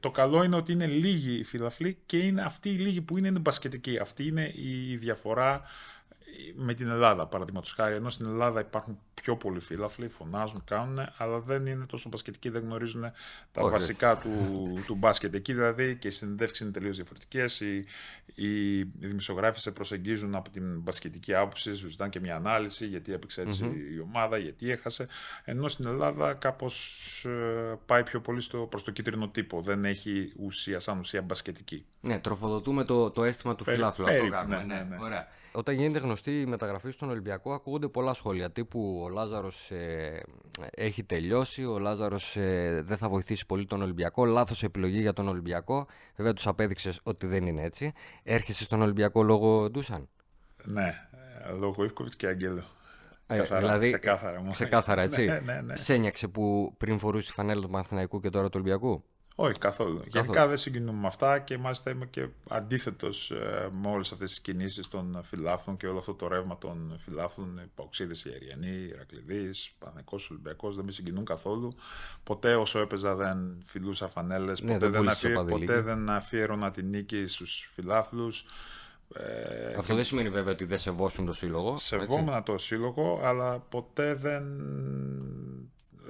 το 0.00 0.10
καλό 0.10 0.42
είναι 0.42 0.56
ότι 0.56 0.72
είναι 0.72 0.86
λίγοι 0.86 1.38
οι 1.38 1.44
φιλαθλοί 1.44 1.98
και 2.06 2.18
είναι 2.18 2.42
αυτοί 2.42 2.68
οι 2.68 2.78
λίγοι 2.78 3.00
που 3.00 3.18
είναι, 3.18 3.28
είναι 3.28 3.38
μπασκετικοί. 3.38 3.98
Αυτή 3.98 4.26
είναι 4.26 4.52
η 4.54 4.96
διαφορά 4.96 5.62
με 6.54 6.74
την 6.74 6.88
Ελλάδα, 6.88 7.26
παραδείγματος 7.26 7.72
χάρη. 7.72 7.94
Ενώ 7.94 8.10
στην 8.10 8.26
Ελλάδα 8.26 8.60
υπάρχουν 8.60 8.98
πιο 9.14 9.36
πολλοί 9.36 9.60
φίλαθλοι, 9.60 10.08
φωνάζουν, 10.08 10.62
κάνουν, 10.64 10.98
αλλά 11.16 11.40
δεν 11.40 11.66
είναι 11.66 11.86
τόσο 11.86 12.08
μπασκετικοί, 12.08 12.48
δεν 12.48 12.62
γνωρίζουν 12.62 13.12
τα 13.52 13.68
βασικά 13.68 14.16
του, 14.16 14.30
του 14.86 14.94
μπάσκετ. 14.94 15.34
Εκεί 15.34 15.52
δηλαδή 15.52 15.96
και 15.96 16.08
οι 16.08 16.10
συνεντεύξεις 16.10 16.64
είναι 16.64 16.70
τελείως 16.72 16.96
διαφορετικές. 16.96 17.60
Οι, 17.60 17.84
οι, 18.34 18.78
οι 18.78 18.84
δημοσιογράφοι 18.98 19.60
σε 19.60 19.70
προσεγγίζουν 19.70 20.34
από 20.34 20.50
την 20.50 20.80
μπασκετική 20.80 21.34
άποψη, 21.34 21.74
σου 21.74 21.88
ζητάνε 21.88 22.10
και 22.10 22.20
μια 22.20 22.36
ανάλυση 22.36 22.86
γιατί 22.86 23.12
έπαιξε 23.12 23.46
η 23.96 24.00
ομάδα, 24.00 24.38
γιατί 24.38 24.70
έχασε. 24.70 25.06
Ενώ 25.44 25.68
στην 25.68 25.86
Ελλάδα 25.86 26.34
κάπως 26.34 27.24
ε, 27.24 27.78
πάει 27.86 28.02
πιο 28.02 28.20
πολύ 28.20 28.42
προς 28.68 28.84
το 28.84 28.90
κίτρινο 28.90 29.28
τύπο. 29.28 29.60
Δεν 29.60 29.84
έχει 29.84 30.32
ουσία 30.36 30.80
σαν 30.80 30.98
ουσία 30.98 31.22
μπασκετική. 31.22 31.84
Ναι, 32.00 32.18
τροφοδοτούμε 32.18 32.84
το, 32.84 33.10
το 33.10 33.24
αίσθημα 33.24 33.54
του 33.54 33.64
φιλάθλου. 33.64 34.06
Αυτό 34.06 34.46
ναι, 34.46 34.56
ναι, 34.56 34.62
ναι, 34.62 34.86
ναι. 34.88 34.96
Ωραία. 35.00 35.28
Όταν 35.52 35.74
γίνεται 35.74 35.98
γνωστή 35.98 36.40
η 36.40 36.46
μεταγραφή 36.46 36.90
στον 36.90 37.10
Ολυμπιακό, 37.10 37.52
ακούγονται 37.52 37.88
πολλά 37.88 38.14
σχόλια. 38.14 38.50
Τύπου 38.50 39.00
ο 39.04 39.08
Λάζαρος 39.08 39.70
ε, 39.70 40.22
έχει 40.74 41.04
τελειώσει, 41.04 41.64
ο 41.64 41.78
Λάζαρος 41.78 42.36
ε, 42.36 42.82
δεν 42.84 42.96
θα 42.96 43.08
βοηθήσει 43.08 43.46
πολύ 43.46 43.66
τον 43.66 43.82
Ολυμπιακό. 43.82 44.24
Λάθος 44.24 44.62
επιλογή 44.62 45.00
για 45.00 45.12
τον 45.12 45.28
Ολυμπιακό. 45.28 45.86
Βέβαια, 46.16 46.32
τους 46.32 46.46
απέδειξες 46.46 47.00
ότι 47.02 47.26
δεν 47.26 47.46
είναι 47.46 47.62
έτσι. 47.62 47.92
Έρχεσαι 48.22 48.64
στον 48.64 48.82
Ολυμπιακό 48.82 49.22
λόγω 49.22 49.70
Ντούσαν; 49.70 50.08
Ναι, 50.64 50.92
λόγω 51.58 51.84
Ιβκοβιτς 51.84 52.16
και 52.16 52.26
Αγγέλο. 52.26 52.64
Καθαρά, 53.26 53.60
δηλαδή, 53.60 53.86
ξεκάθαρα, 53.86 54.40
μου. 54.40 54.50
ξεκάθαρα, 54.50 55.02
έτσι. 55.02 55.24
Ναι, 55.24 55.40
ναι, 55.40 55.60
ναι. 55.60 55.76
Σένιαξε 55.76 56.28
που 56.28 56.74
πριν 56.76 56.98
φορούσε 56.98 57.26
τη 57.26 57.32
φανέλα 57.32 57.60
του 57.60 57.68
Παναθηναϊκού 57.68 58.20
και 58.20 58.30
τώρα 58.30 58.46
του 58.46 58.52
Ολυμπιακού; 58.54 59.04
Όχι, 59.34 59.58
καθόλου. 59.58 60.02
Γενικά 60.08 60.46
δεν 60.46 60.56
συγκινούμε 60.56 60.98
με 61.00 61.06
αυτά 61.06 61.38
και 61.38 61.58
μάλιστα 61.58 61.90
είμαι 61.90 62.06
και 62.06 62.28
αντίθετος 62.48 63.32
με 63.82 63.88
όλες 63.90 64.12
αυτές 64.12 64.30
τις 64.30 64.40
κινήσεις 64.40 64.88
των 64.88 65.18
φιλάθλων 65.22 65.76
και 65.76 65.86
όλο 65.86 65.98
αυτό 65.98 66.14
το 66.14 66.28
ρεύμα 66.28 66.58
των 66.58 66.96
φιλάθλων. 66.98 67.60
Παοξίδε, 67.74 68.14
Ιεριανοί, 68.24 68.68
Ηρακλειδείς, 68.68 69.72
Πανεκός, 69.78 70.30
Ολυμπιακός 70.30 70.74
δεν 70.76 70.84
με 70.84 70.92
συγκινούν 70.92 71.24
καθόλου. 71.24 71.72
Ποτέ 72.22 72.54
όσο 72.54 72.78
έπαιζα 72.78 73.14
δεν 73.14 73.62
φιλούσα 73.64 74.08
φανέλες, 74.08 74.60
Ναι, 74.62 74.66
ποτέ, 74.72 74.78
δεν 74.78 74.90
δεν 74.90 75.00
βούλησες 75.00 75.24
αφιέ- 75.24 75.34
το 75.36 75.40
παδιλίκι. 75.44 75.66
ποτέ 75.66 75.80
δεν 75.80 76.10
αφιέρωνα 76.10 76.70
τη 76.70 76.82
νίκη 76.82 77.26
στους 77.26 77.68
φιλάθλους. 77.72 78.44
Ε, 79.14 79.74
Αυτό 79.78 79.94
δεν 79.94 80.04
σημαίνει 80.04 80.28
βέβαια 80.30 80.52
ότι 80.52 80.64
δεν 80.64 80.78
σεβόσουν 80.78 81.26
το 81.26 81.32
σύλλογο. 81.34 81.70
έτσι. 81.70 81.84
Σεβόμουν 81.84 82.42
το 82.42 82.58
σύλλογο, 82.58 83.20
αλλά 83.22 83.58
ποτέ 83.58 84.14
δεν. 84.14 84.44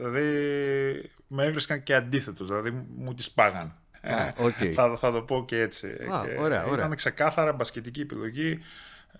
Δηλαδή, 0.00 1.10
με 1.26 1.44
έβρισκαν 1.44 1.82
και 1.82 1.94
αντίθετος, 1.94 2.48
δηλαδή 2.48 2.70
μου 2.96 3.14
τις 3.14 3.30
πάγαν. 3.30 3.74
Α, 4.02 4.32
οκ. 4.36 4.56
θα, 4.76 4.96
θα 4.96 5.10
το 5.10 5.20
πω 5.22 5.44
και 5.46 5.60
έτσι. 5.60 5.86
Α, 5.86 6.24
Και 6.24 6.40
ωραία, 6.40 6.64
ωραία. 6.64 6.84
Ήταν 6.84 6.96
ξεκάθαρα 6.96 7.52
μπασκετική 7.52 8.00
επιλογή. 8.00 8.58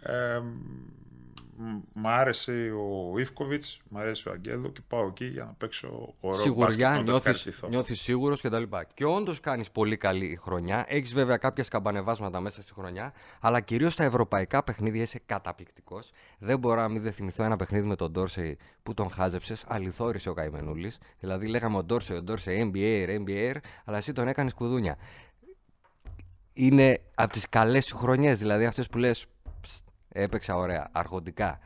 Ε, 0.02 0.40
μ- 1.62 1.82
μ' 1.92 2.06
άρεσε 2.06 2.72
ο 3.12 3.18
Ίβκοβιτς, 3.18 3.80
μ' 3.88 3.96
αρέσει 3.96 4.28
ο 4.28 4.32
Αγγέλου 4.32 4.68
και 4.68 4.80
πάω 4.88 5.06
εκεί 5.06 5.24
για 5.24 5.44
να 5.44 5.54
παίξω 5.58 6.14
ωραίο 6.20 6.40
Σιγουριά, 6.40 6.66
μπάσκετ, 6.66 6.86
να 6.88 6.96
το 6.96 7.02
νιώθεις, 7.02 7.16
ευχαριστηθώ. 7.16 7.68
νιώθεις 7.68 8.00
σίγουρος 8.00 8.40
κτλ. 8.40 8.62
Και 8.94 9.04
όντως 9.04 9.40
κάνεις 9.40 9.70
πολύ 9.70 9.96
καλή 9.96 10.38
χρονιά. 10.42 10.84
Έχεις 10.88 11.12
βέβαια 11.12 11.36
κάποια 11.36 11.64
σκαμπανεβάσματα 11.64 12.40
μέσα 12.40 12.62
στη 12.62 12.72
χρονιά, 12.72 13.12
αλλά 13.40 13.60
κυρίως 13.60 13.92
στα 13.92 14.04
ευρωπαϊκά 14.04 14.64
παιχνίδια 14.64 15.02
είσαι 15.02 15.20
καταπληκτικός. 15.26 16.10
Δεν 16.38 16.58
μπορώ 16.58 16.80
να 16.80 16.88
μην 16.88 17.02
δεν 17.02 17.12
θυμηθώ 17.12 17.44
ένα 17.44 17.56
παιχνίδι 17.56 17.86
με 17.86 17.96
τον 17.96 18.10
Ντόρσεϊ 18.12 18.58
που 18.82 18.94
τον 18.94 19.10
χάζεψες, 19.10 19.64
αληθόρισε 19.68 20.28
ο 20.28 20.32
καημενούλης. 20.34 20.98
Δηλαδή 21.20 21.46
λέγαμε 21.46 21.76
ο 21.76 21.84
Ντόρσεϊ, 21.84 22.16
ο 22.16 22.22
Ντόρσεϊ 22.22 22.70
NBA, 22.74 23.08
NBA, 23.26 23.56
αλλά 23.84 23.96
εσύ 23.96 24.12
τον 24.12 24.28
έκανες 24.28 24.54
κουδούνια. 24.54 24.96
Είναι 26.52 27.00
από 27.14 27.32
τις 27.32 27.48
καλές 27.48 27.84
σου 27.84 27.96
χρονιές, 27.96 28.38
δηλαδή 28.38 28.64
αυτές 28.64 28.86
που 28.88 28.98
λες 28.98 29.20
«Ψ, 29.20 29.26
έπαιξα 30.12 30.56
ωραία, 30.56 30.88
αρχοντικά. 30.92 31.58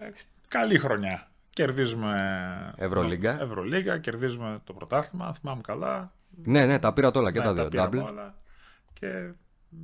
Ε, 0.00 0.08
Καλή 0.48 0.78
χρονιά. 0.78 1.28
Κερδίζουμε 1.50 2.74
Ευρωλίγκα. 2.76 3.40
Ευρωλίγκα, 3.40 3.98
κερδίζουμε 3.98 4.60
το 4.64 4.72
πρωτάθλημα, 4.72 5.26
αν 5.26 5.34
θυμάμαι 5.34 5.60
καλά. 5.60 6.12
Ναι, 6.44 6.66
ναι, 6.66 6.78
τα 6.78 6.92
πήρα 6.92 7.10
όλα 7.14 7.32
και 7.32 7.38
Ναι, 7.38 7.44
τα 7.44 7.52
δύο. 7.54 7.68
πήραμε 7.68 8.00
Double. 8.02 8.06
όλα. 8.06 8.34
Και 8.92 9.06
μ, 9.68 9.76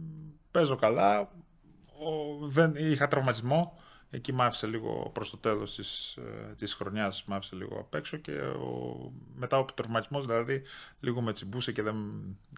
παίζω 0.51 0.77
καλά. 0.77 1.21
Ο, 1.21 2.47
δεν, 2.47 2.73
είχα 2.77 3.09
τραυματισμό. 3.09 3.79
Εκεί 4.17 4.33
μ' 4.33 4.41
άφησε 4.43 4.67
λίγο 4.67 5.11
προς 5.15 5.31
το 5.31 5.37
τέλος 5.37 5.75
της, 5.75 6.17
ε, 6.17 6.55
της 6.59 6.75
χρονιάς 6.75 7.25
μ' 7.27 7.33
άφησε 7.33 7.57
λίγο 7.57 7.77
απ' 7.79 7.95
έξω 7.95 8.17
και 8.17 8.33
ο, 8.33 9.13
μετά 9.35 9.59
ο 9.59 9.65
τραυματισμός 9.65 10.27
δηλαδή 10.27 10.63
λίγο 11.01 11.21
με 11.21 11.33
τσιμπούσε 11.33 11.73
και 11.73 11.83
δεν... 11.83 11.95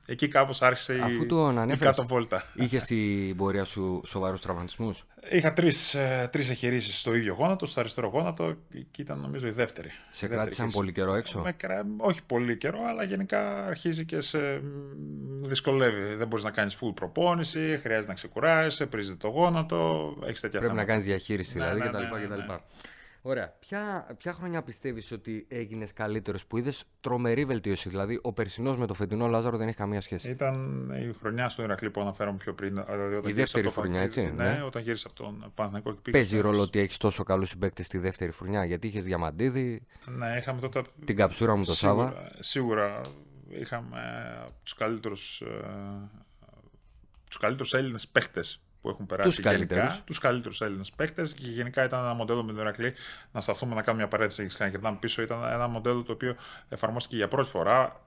Εκεί 0.06 0.28
κάπως 0.28 0.62
άρχισε 0.62 1.00
Αφού 1.02 1.22
η, 1.22 1.26
τον 1.26 1.54
η 1.54 1.58
ανέφερες, 1.58 1.96
κάτω 1.96 2.08
βόλτα. 2.08 2.44
Είχες 2.54 2.82
στην 2.82 3.36
πορεία 3.36 3.64
σου 3.64 4.00
σοβαρούς 4.06 4.40
τραυματισμούς; 4.40 5.04
Είχα 5.30 5.52
τρεις, 5.52 5.94
ε, 5.94 6.28
τρεις 6.32 6.50
εχειρήσεις 6.50 7.00
στο 7.00 7.14
ίδιο 7.14 7.34
γόνατο, 7.34 7.66
στο 7.66 7.80
αριστερό 7.80 8.08
γόνατο 8.08 8.54
και 8.90 9.02
ήταν 9.02 9.20
νομίζω 9.20 9.46
η 9.46 9.50
δεύτερη. 9.50 9.88
Σε 9.88 9.94
Η 9.94 10.02
δεύτερη 10.12 10.34
κράτησαν 10.34 10.56
χείριση. 10.64 10.78
πολύ 10.78 10.92
καιρό 10.92 11.14
έξω; 11.14 11.40
Με 11.40 11.52
κρα- 11.52 11.86
όχι 11.96 12.20
πολύ 12.26 12.56
καιρό, 12.56 12.78
αλλά 12.88 13.02
γενικά 13.02 13.64
αρχίζει 13.66 14.04
και 14.04 14.20
σε 14.20 14.38
μ, 14.38 15.42
δυσκολεύει. 15.42 16.14
Δεν 16.14 16.26
μπορείς 16.26 16.44
να 16.44 16.50
κάνεις 16.50 16.78
full 16.82 16.94
προπόνηση, 16.94 17.78
χρειάζεται 17.82 18.08
να 18.08 18.14
ξεκουράσει, 18.14 18.86
πρίζει 18.86 19.16
το 19.16 19.28
γόνατο, 19.28 20.14
έχεις 20.26 20.40
τέτοια 20.40 20.58
Πρέπει 20.58 20.74
να 20.74 20.80
θέματα. 20.80 20.84
κάνεις 20.84 21.04
διαχείριση 21.04 21.47
Ναι, 21.54 21.64
δηλαδή 21.64 21.80
ναι, 21.80 21.86
κτλ. 21.88 21.96
ναι, 22.14 22.18
ναι, 22.18 22.26
κτλ. 22.36 22.52
ναι. 22.52 22.58
Ωραία. 23.22 23.48
Ποια, 23.60 24.06
ποια 24.18 24.32
χρονιά 24.32 24.62
πιστεύεις 24.62 25.12
ότι 25.12 25.46
έγινες 25.48 25.92
καλύτερος 25.92 26.46
που 26.46 26.56
είδες; 26.58 26.84
Τρομερή 27.00 27.44
βελτίωση. 27.44 27.88
Δηλαδή, 27.88 28.18
ο 28.22 28.32
περσινός 28.32 28.76
με 28.76 28.86
το 28.86 28.94
φετινό 28.94 29.26
Λάζαρο 29.26 29.56
δεν 29.56 29.68
έχει 29.68 29.76
καμία 29.76 30.00
σχέση. 30.00 30.30
Ήταν 30.30 30.88
η 31.10 31.12
χρονιά 31.20 31.48
στο 31.48 31.62
Ηρακλή 31.62 31.90
που 31.90 32.00
αναφέραμε 32.00 32.36
πιο 32.36 32.54
πριν. 32.54 32.74
Δηλαδή 32.74 33.14
όταν 33.14 33.30
Η 33.30 33.32
γύρισα 33.32 33.34
δεύτερη 33.34 33.66
από 33.66 33.74
το 33.74 33.80
χρονιά, 33.80 33.98
Παναθηναϊκό- 34.00 34.32
έτσι, 34.34 34.42
Ναι, 34.52 34.58
ναι. 34.58 34.62
όταν 34.62 34.82
γύρισα 34.82 35.06
από 35.10 35.16
τον 35.22 35.52
Παναθηναϊκό 35.54 35.92
και 35.94 36.00
πήγα 36.02 36.16
Παίζει 36.18 36.36
στο- 36.38 36.46
ρόλο 36.48 36.60
ότι 36.62 36.78
έχεις 36.78 36.96
τόσο 36.96 37.22
καλούς 37.22 37.48
συμπαίκτες 37.48 37.86
στη 37.86 37.98
δεύτερη 37.98 38.32
χρονιά. 38.32 38.64
Γιατί 38.64 38.86
είχες 38.86 39.04
Διαμαντίδη, 39.04 39.86
Ναι, 40.06 40.36
είχαμε 40.38 40.60
τότε. 40.60 40.82
την 41.04 41.16
καψούρα 41.16 41.56
μου 41.56 41.64
το 41.64 41.74
Σάβα. 41.74 42.08
Σίγουρα, 42.38 42.38
σίγουρα 42.38 43.00
είχαμε 43.48 44.00
τους 44.62 44.74
καλύτερους, 44.74 45.40
ε, 45.40 45.46
τους 47.28 47.36
καλύτερους 47.36 47.74
Έλληνες 47.74 48.08
παίχτες 48.08 48.62
που 48.80 48.88
έχουν 48.88 49.06
περάσει 49.06 49.28
Τους 49.28 49.40
καλύτερους. 49.40 49.84
γενικά. 49.84 50.04
Τους 50.04 50.18
καλύτερους 50.18 50.60
Έλληνες 50.60 50.90
παίχτες 50.90 51.34
και 51.34 51.46
γενικά 51.46 51.84
ήταν 51.84 52.00
ένα 52.04 52.14
μοντέλο 52.14 52.44
με 52.44 52.52
τον 52.52 52.60
Ηρακλή 52.60 52.94
να 53.32 53.40
σταθούμε 53.40 53.74
να 53.74 53.82
κάνουμε 53.82 54.02
μια 54.02 54.10
παρέτηση 54.12 54.46
και 54.46 54.64
να 54.64 54.68
κερνάμε 54.68 54.96
πίσω. 55.00 55.22
Ήταν 55.22 55.44
ένα 55.44 55.66
μοντέλο 55.68 56.02
το 56.02 56.12
οποίο 56.12 56.36
εφαρμόστηκε 56.68 57.16
για 57.16 57.28
πρώτη 57.28 57.48
φορά 57.48 58.00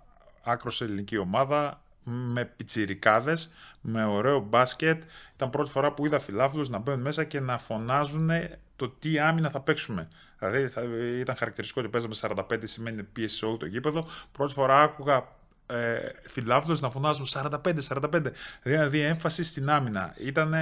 άκρος 0.43 0.75
σε 0.75 0.84
ελληνική 0.84 1.17
ομάδα 1.17 1.81
με 2.03 2.45
πιτσιρικάδες, 2.45 3.53
με 3.81 4.05
ωραίο 4.05 4.39
μπάσκετ. 4.39 5.03
Ήταν 5.36 5.49
πρώτη 5.49 5.69
φορά 5.69 5.93
που 5.93 6.05
είδα 6.05 6.19
φιλάθλους 6.19 6.69
να 6.69 6.77
μπαίνουν 6.77 7.01
μέσα 7.01 7.23
και 7.23 7.39
να 7.39 7.57
φωνάζουν 7.57 8.29
το 8.75 8.89
τι 8.89 9.19
άμυνα 9.19 9.49
θα 9.49 9.60
παίξουμε. 9.60 10.07
Δηλαδή 10.39 10.67
θα, 10.67 10.81
ήταν 11.19 11.36
χαρακτηριστικό 11.36 11.81
ότι 11.81 11.89
παίζαμε 11.89 12.15
45, 12.49 12.60
σημαίνει 12.63 13.03
πίεση 13.03 13.38
σε 13.38 13.45
όλο 13.45 13.57
το 13.57 13.65
γήπεδο. 13.65 14.07
Πρώτη 14.31 14.53
φορά 14.53 14.81
άκουγα 14.81 15.27
ε, 15.71 16.12
φιλάθλους 16.27 16.79
να 16.81 16.89
φωνάζουν 16.89 17.25
45-45. 17.27 18.21
Δηλαδή 18.63 18.99
έμφαση 18.99 19.43
στην 19.43 19.69
άμυνα. 19.69 20.13
Ήταν 20.17 20.53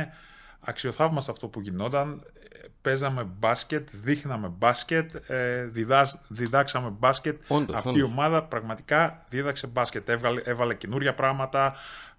αξιοθαύμαστο 0.60 1.32
αυτό 1.32 1.48
που 1.48 1.60
γινόταν. 1.62 2.24
Ε, 2.24 2.67
Παίζαμε 2.82 3.24
μπάσκετ, 3.39 3.89
δείχναμε 3.91 4.48
μπάσκετ, 4.58 5.30
ε, 5.30 5.63
διδάς, 5.63 6.22
διδάξαμε 6.28 6.89
μπάσκετ. 6.89 7.41
Όντως, 7.48 7.76
Αυτή 7.76 7.89
η 7.89 7.91
όντως. 7.91 8.10
ομάδα 8.10 8.43
πραγματικά 8.43 9.26
δίδαξε 9.30 9.67
μπάσκετ. 9.67 10.10
Έβγαλε, 10.10 10.41
έβαλε 10.41 10.74
καινούρια 10.74 11.13
πράγματα, 11.13 11.76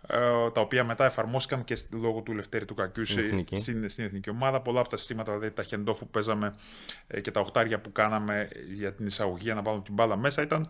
ε, 0.07 0.19
τα 0.53 0.61
οποία 0.61 0.85
μετά 0.85 1.05
εφαρμόστηκαν 1.05 1.65
και 1.65 1.77
στη- 1.77 1.97
λόγω 1.97 2.21
του 2.21 2.33
Λευτέρη 2.33 2.65
του 2.65 2.75
Κακιού 2.75 3.07
Στην 3.07 3.25
εθνική. 3.25 3.57
στην, 3.57 3.89
στην 3.89 4.05
εθνική 4.05 4.31
ομάδα. 4.31 4.61
Πολλά 4.61 4.81
από 4.81 4.89
τα 4.89 4.97
συστήματα, 4.97 5.33
δηλαδή 5.33 5.55
τα 5.55 5.63
χεντόφ 5.63 5.99
που 5.99 6.09
παίζαμε 6.09 6.55
ε, 7.07 7.21
και 7.21 7.31
τα 7.31 7.41
οχτάρια 7.41 7.81
που 7.81 7.93
κάναμε 7.93 8.49
για 8.75 8.93
την 8.95 9.07
εισαγωγή 9.07 9.43
για 9.43 9.55
να 9.55 9.63
βάλουμε 9.63 9.83
την 9.85 9.95
μπάλα 9.95 10.17
μέσα 10.17 10.43
ήταν 10.43 10.69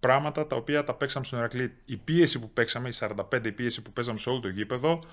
πράγματα 0.00 0.46
τα 0.46 0.56
οποία 0.56 0.84
τα 0.84 0.94
παίξαμε 0.94 1.24
στον 1.24 1.38
Ερακλή. 1.38 1.72
Η 1.84 1.96
πίεση 1.96 2.40
που 2.40 2.50
παίξαμε, 2.50 2.88
η 2.88 2.92
45, 2.98 3.46
η 3.46 3.52
πίεση 3.52 3.82
που 3.82 3.92
παίζαμε 3.92 4.18
σε 4.18 4.28
όλο 4.30 4.40
το 4.40 4.48
γήπεδο, 4.48 5.04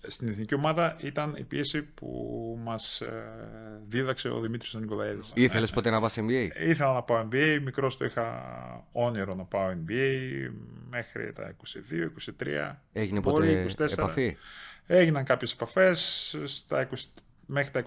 ε, 0.00 0.10
στην 0.10 0.28
εθνική 0.28 0.54
ομάδα 0.54 0.96
ήταν 1.00 1.34
η 1.36 1.42
πίεση 1.42 1.82
που 1.82 2.58
μας 2.62 3.00
ε, 3.00 3.22
δίδαξε 3.86 4.28
ο 4.28 4.40
Δημήτρης 4.40 4.74
Νικολαίδης. 4.74 5.32
Ήθελες 5.34 5.70
ποτέ 5.70 5.90
να 5.90 6.00
πας 6.00 6.18
NBA. 6.18 6.48
Ήθελα 6.60 6.92
να 6.92 7.02
πάω 7.02 7.28
NBA, 7.30 7.58
μικρός 7.62 7.96
το 7.96 8.04
είχα 8.04 8.44
όνειρο 8.92 9.34
να 9.34 9.44
πάω 9.44 9.72
NBA 9.86 10.50
μέχρι 10.88 11.32
τα 11.32 11.56
22-23. 12.40 12.76
Έγινε 12.92 13.20
μπορεί 13.20 13.62
ποτέ 13.62 13.84
24. 13.86 13.92
επαφή; 13.92 14.36
Έγιναν 14.86 15.24
κάποιες 15.24 15.52
επαφές, 15.52 16.36
στα 16.44 16.88
20, 16.88 16.94
μέχρι 17.46 17.70
τα 17.70 17.84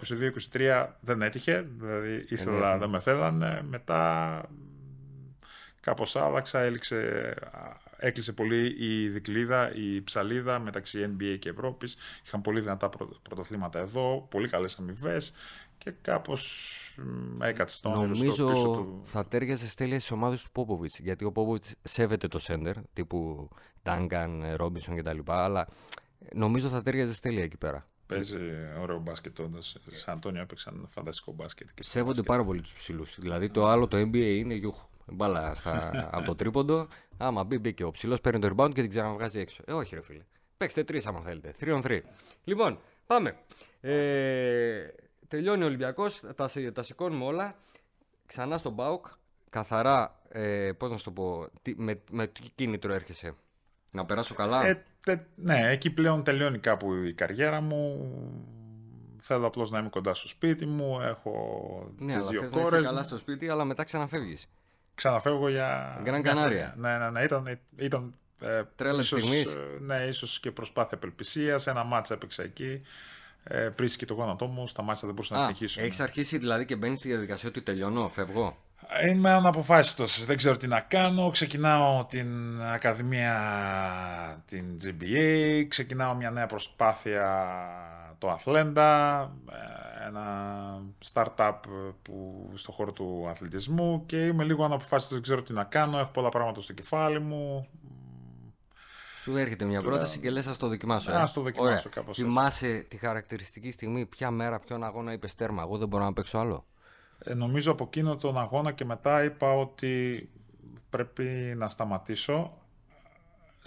22-23 0.53 0.87
δεν 0.99 1.21
έτυχε, 1.21 1.67
δηλαδή 1.77 2.25
ήθελα, 2.29 2.57
έφυγε. 2.57 2.77
δεν 2.79 2.89
με 2.89 2.99
θέλανε, 2.99 3.61
μετά 3.69 4.41
κάπως 5.85 6.15
άλλαξα, 6.15 6.59
έληξε, 6.59 7.33
έκλεισε 7.97 8.33
πολύ 8.33 8.75
η 8.79 9.09
δικλίδα, 9.09 9.75
η 9.75 10.01
ψαλίδα 10.01 10.59
μεταξύ 10.59 11.15
NBA 11.17 11.37
και 11.39 11.49
Ευρώπης, 11.49 11.97
είχαν 12.25 12.41
πολύ 12.41 12.59
δυνατά 12.59 12.89
πρω- 12.89 13.19
πρωταθλήματα 13.21 13.79
εδώ, 13.79 14.27
πολύ 14.29 14.47
καλές 14.47 14.77
αμοιβές 14.79 15.33
και 15.77 15.91
κάπως 16.01 16.71
μ, 17.37 17.41
έκατσε 17.43 17.81
το 17.81 17.89
όνειρο 17.89 18.15
στο 18.15 18.23
Νομίζω 18.23 18.47
πίσω 18.49 18.61
του. 18.63 19.01
θα 19.03 19.25
τέριαζε 19.27 19.75
τέλεια 19.75 19.99
στις 19.99 20.11
ομάδες 20.11 20.43
του 20.43 20.51
Πόποβιτ. 20.51 20.91
Γιατί 20.99 21.25
ο 21.25 21.31
Πόποβιτ 21.31 21.63
σέβεται 21.83 22.27
το 22.27 22.39
σέντερ 22.39 22.75
τύπου 22.93 23.49
Τάγκαν, 23.83 24.43
Ρόμπινσον 24.55 24.95
κτλ. 24.95 25.19
Αλλά 25.25 25.67
νομίζω 26.33 26.69
θα 26.69 26.81
τέριαζε 26.81 27.19
τέλεια 27.21 27.43
εκεί 27.43 27.57
πέρα. 27.57 27.87
Παίζει 28.05 28.37
ωραίο 28.81 28.99
μπάσκετ 28.99 29.39
όντως. 29.39 29.77
Σε 29.91 30.11
Αντώνιο 30.11 30.41
έπαιξαν 30.41 30.85
φανταστικό 30.89 31.31
μπάσκετ. 31.31 31.67
Και 31.73 31.83
στο 31.83 31.91
Σέβονται 31.91 32.07
μπάσκετ. 32.09 32.27
πάρα 32.27 32.45
πολύ 32.45 32.61
τους 32.61 32.73
ψηλούς. 32.73 33.15
Δηλαδή 33.19 33.49
το 33.49 33.67
άλλο 33.67 33.87
το 33.87 33.97
NBA 33.97 34.15
είναι 34.37 34.53
γιούχου. 34.53 34.87
Μπάλα 35.05 35.53
στα, 35.55 36.09
από 36.11 36.25
το 36.25 36.35
τρίποντο. 36.35 36.87
Άμα 37.17 37.43
μπει, 37.43 37.59
μπήκε. 37.59 37.83
Ο 37.83 37.91
ψηλός 37.91 38.21
παίρνει 38.21 38.39
το 38.39 38.55
rebound 38.57 38.73
και 38.73 38.81
την 38.81 38.89
ξαναβγάζει 38.89 39.39
έξω. 39.39 39.63
Ε, 39.67 39.73
όχι, 39.73 39.95
ρε 39.95 40.01
φίλε. 40.01 40.23
Παίξτε 40.57 40.83
τρεις 40.83 41.05
άμα 41.05 41.21
θέλετε. 41.21 41.53
3 41.59 41.81
on 41.81 41.81
3. 41.81 41.99
Λοιπόν, 42.43 42.79
πάμε. 43.07 43.35
Ε, 43.81 44.87
τελειώνει 45.27 45.63
ο 45.63 45.65
Ολυμπιακός. 45.65 46.21
Τα, 46.35 46.47
σι- 46.47 46.71
τα 46.71 46.83
σηκώνουμε 46.83 47.25
όλα. 47.25 47.55
Ξανά 48.25 48.57
στον 48.57 48.73
Μπάουκ. 48.73 49.05
Καθαρά, 49.49 50.21
ε, 50.29 50.71
πώς 50.77 50.91
να 50.91 50.97
σου 50.97 51.03
το 51.03 51.11
πω, 51.11 51.47
τι, 51.61 51.73
με, 51.77 52.01
με 52.11 52.27
τι 52.27 52.41
κίνητρο 52.55 52.93
έρχεσαι; 52.93 53.33
Να 53.91 54.05
περάσω 54.05 54.33
καλά; 54.35 54.65
Ε, 54.67 54.83
τε- 55.03 55.25
ναι, 55.35 55.69
εκεί 55.71 55.89
πλέον 55.91 56.23
τελειώνει 56.23 56.59
κάπου 56.59 56.93
η 56.93 57.13
καριέρα 57.13 57.61
μου. 57.61 58.09
Θέλω 59.21 59.45
απλώς 59.47 59.71
να 59.71 59.79
είμαι 59.79 59.89
κοντά 59.89 60.13
στο 60.13 60.27
σπίτι 60.27 60.65
μου. 60.65 60.99
Έχω 61.01 61.31
ναι, 61.97 62.05
τις 62.05 62.15
αλλά 62.15 62.29
δύο 62.29 62.41
θες 62.41 62.51
να 62.51 62.59
είσαι 62.59 62.69
κόρες. 62.69 62.85
καλά 62.85 63.03
στο 63.03 63.17
σπίτι, 63.17 63.49
αλλά 63.49 63.63
μετά 63.65 63.83
ξαναφεύγεις. 63.83 64.45
Ξαναφεύγω 64.95 65.49
για... 65.49 65.99
Γκραν 66.03 66.21
μια 66.21 66.31
Κανάρια. 66.33 66.71
χρονιά. 66.73 66.97
Ναι, 66.97 67.05
ναι, 67.05 67.09
ναι. 67.11 67.23
Ήταν, 67.23 67.59
ήταν 67.77 68.13
ε, 68.39 68.61
Τρέλα 68.75 68.97
της 68.97 69.05
ίσως, 69.11 69.23
στιγμής. 69.23 69.45
ε, 69.45 69.57
Ναι, 69.79 69.95
ίσως 70.03 70.39
και 70.39 70.51
προσπάθεια 70.51 70.97
απελπισίας. 70.97 71.67
Ένα 71.67 71.83
μάτς 71.83 72.11
έπαιξα 72.11 72.43
εκεί. 72.43 72.81
ε, 73.43 73.69
και 73.97 74.05
το 74.05 74.13
γόνατό 74.13 74.45
μου, 74.47 74.67
σταμάτησα, 74.67 75.05
δεν 75.05 75.15
μπορούσα 75.15 75.35
να 75.35 75.41
συνεχίσω. 75.41 75.81
Έχεις 75.81 75.99
αρχίσει 75.99 76.37
δηλαδή 76.37 76.65
και 76.65 76.75
μπαίνεις 76.75 76.99
στη 76.99 77.07
διαδικασία 77.07 77.49
ότι 77.49 77.61
τελειώνω, 77.61 78.09
φεύγω; 78.09 78.57
Είμαι 79.09 79.29
αναποφάσιστος, 79.31 80.25
δεν 80.25 80.37
ξέρω 80.37 80.57
τι 80.57 80.67
να 80.67 80.79
κάνω, 80.79 81.29
ξεκινάω 81.29 82.05
την 82.05 82.61
Ακαδημία, 82.61 83.33
την 84.45 84.65
GBA, 84.83 85.63
ξεκινάω 85.67 86.13
μια 86.15 86.31
νέα 86.31 86.45
προσπάθεια 86.45 87.47
το 88.17 88.29
Αθλέντα, 88.31 89.19
ε, 89.51 89.94
ένα 90.05 90.81
startup 91.13 91.59
που, 92.01 92.49
στο 92.53 92.71
χώρο 92.71 92.91
του 92.91 93.27
αθλητισμού 93.29 94.05
και 94.05 94.25
είμαι 94.25 94.43
λίγο 94.43 94.63
αναποφάσιστος, 94.63 95.13
δεν 95.13 95.21
ξέρω 95.21 95.43
τι 95.43 95.53
να 95.53 95.63
κάνω, 95.63 95.99
έχω 95.99 96.11
πολλά 96.11 96.29
πράγματα 96.29 96.61
στο 96.61 96.73
κεφάλι 96.73 97.19
μου. 97.19 97.67
Σου 99.21 99.37
έρχεται 99.37 99.65
μια 99.65 99.81
πρόταση 99.81 100.19
και 100.19 100.29
λες 100.29 100.47
ας 100.47 100.57
το 100.57 100.67
δοκιμάσω. 100.67 101.11
Ε. 101.11 101.15
Ας 101.15 101.33
το 101.33 101.41
δοκιμάσω 101.41 101.89
κάπως 101.89 102.17
Θυμάσαι 102.17 102.85
τη 102.87 102.97
χαρακτηριστική 102.97 103.71
στιγμή, 103.71 104.05
ποια 104.05 104.31
μέρα, 104.31 104.59
ποιον 104.59 104.83
αγώνα 104.83 105.13
είπες 105.13 105.35
τέρμα, 105.35 105.61
εγώ 105.61 105.77
δεν 105.77 105.87
μπορώ 105.87 106.03
να 106.03 106.13
παίξω 106.13 106.37
άλλο. 106.37 106.65
Ε, 107.19 107.33
νομίζω 107.33 107.71
από 107.71 107.83
εκείνο 107.83 108.15
τον 108.15 108.37
αγώνα 108.37 108.71
και 108.71 108.85
μετά 108.85 109.23
είπα 109.23 109.53
ότι 109.53 110.29
πρέπει 110.89 111.23
να 111.57 111.67
σταματήσω. 111.67 112.57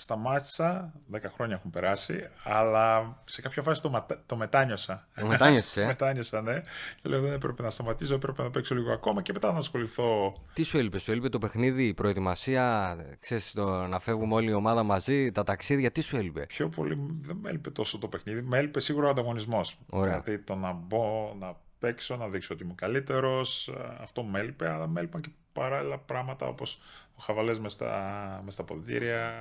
Σταμάτησα, 0.00 0.92
10 1.12 1.18
χρόνια 1.34 1.56
έχουν 1.56 1.70
περάσει, 1.70 2.28
αλλά 2.44 3.16
σε 3.24 3.42
κάποια 3.42 3.62
φάση 3.62 3.82
το, 3.82 4.06
το 4.26 4.36
μετάνιωσα. 4.36 5.08
Το 5.20 5.26
μετάνιωσες, 5.26 5.76
ε; 5.76 5.86
μετάνιωσα, 5.92 6.42
ναι. 6.42 6.60
Και 7.02 7.08
λέω 7.08 7.20
δεν 7.20 7.32
έπρεπε 7.32 7.62
να 7.62 7.70
σταματήσω, 7.70 8.14
έπρεπε 8.14 8.42
να 8.42 8.50
παίξω 8.50 8.74
λίγο 8.74 8.92
ακόμα 8.92 9.22
και 9.22 9.32
μετά 9.32 9.52
να 9.52 9.58
ασχοληθώ. 9.58 10.34
Τι 10.52 10.62
σου 10.62 10.78
έλειπε, 10.78 10.98
σου 10.98 11.10
έλειπε 11.10 11.28
το 11.28 11.38
παιχνίδι, 11.38 11.86
η 11.86 11.94
προετοιμασία, 11.94 12.96
ξέρεις, 13.20 13.52
το 13.52 13.86
να 13.86 13.98
φεύγουμε 13.98 14.34
όλη 14.34 14.50
η 14.50 14.54
ομάδα 14.54 14.82
μαζί, 14.82 15.32
τα 15.32 15.44
ταξίδια, 15.44 15.90
τι 15.90 16.00
σου 16.00 16.16
έλειπε; 16.16 16.46
Πιο 16.48 16.68
πολύ 16.68 17.06
δεν 17.20 17.36
με 17.36 17.48
έλειπε 17.48 17.70
τόσο 17.70 17.98
το 17.98 18.08
παιχνίδι, 18.08 18.42
με 18.42 18.58
έλειπε 18.58 18.80
σίγουρα 18.80 19.06
ο 19.06 19.10
ανταγωνισμός. 19.10 19.78
Δηλαδή 19.92 20.38
το 20.38 20.54
να 20.54 20.72
μπω, 20.72 21.34
να 21.38 21.56
παίξω, 21.78 22.16
να 22.16 22.28
δείξω 22.28 22.54
ότι 22.54 22.64
είμαι 22.64 22.74
καλύτερος. 22.76 23.70
Αυτό 24.00 24.22
με 24.22 24.38
έλειπε, 24.38 24.68
αλλά 24.68 24.86
με 24.86 25.00
έλειπαν 25.00 25.20
και 25.20 25.30
παράλληλα 25.58 25.98
πράγματα 25.98 26.46
όπως 26.46 26.80
ο 27.14 27.22
χαβαλές 27.22 27.58
με 27.60 27.68
στα, 27.68 28.42
με 28.44 28.50
στα 28.50 28.64
ποδητήρια, 28.64 29.32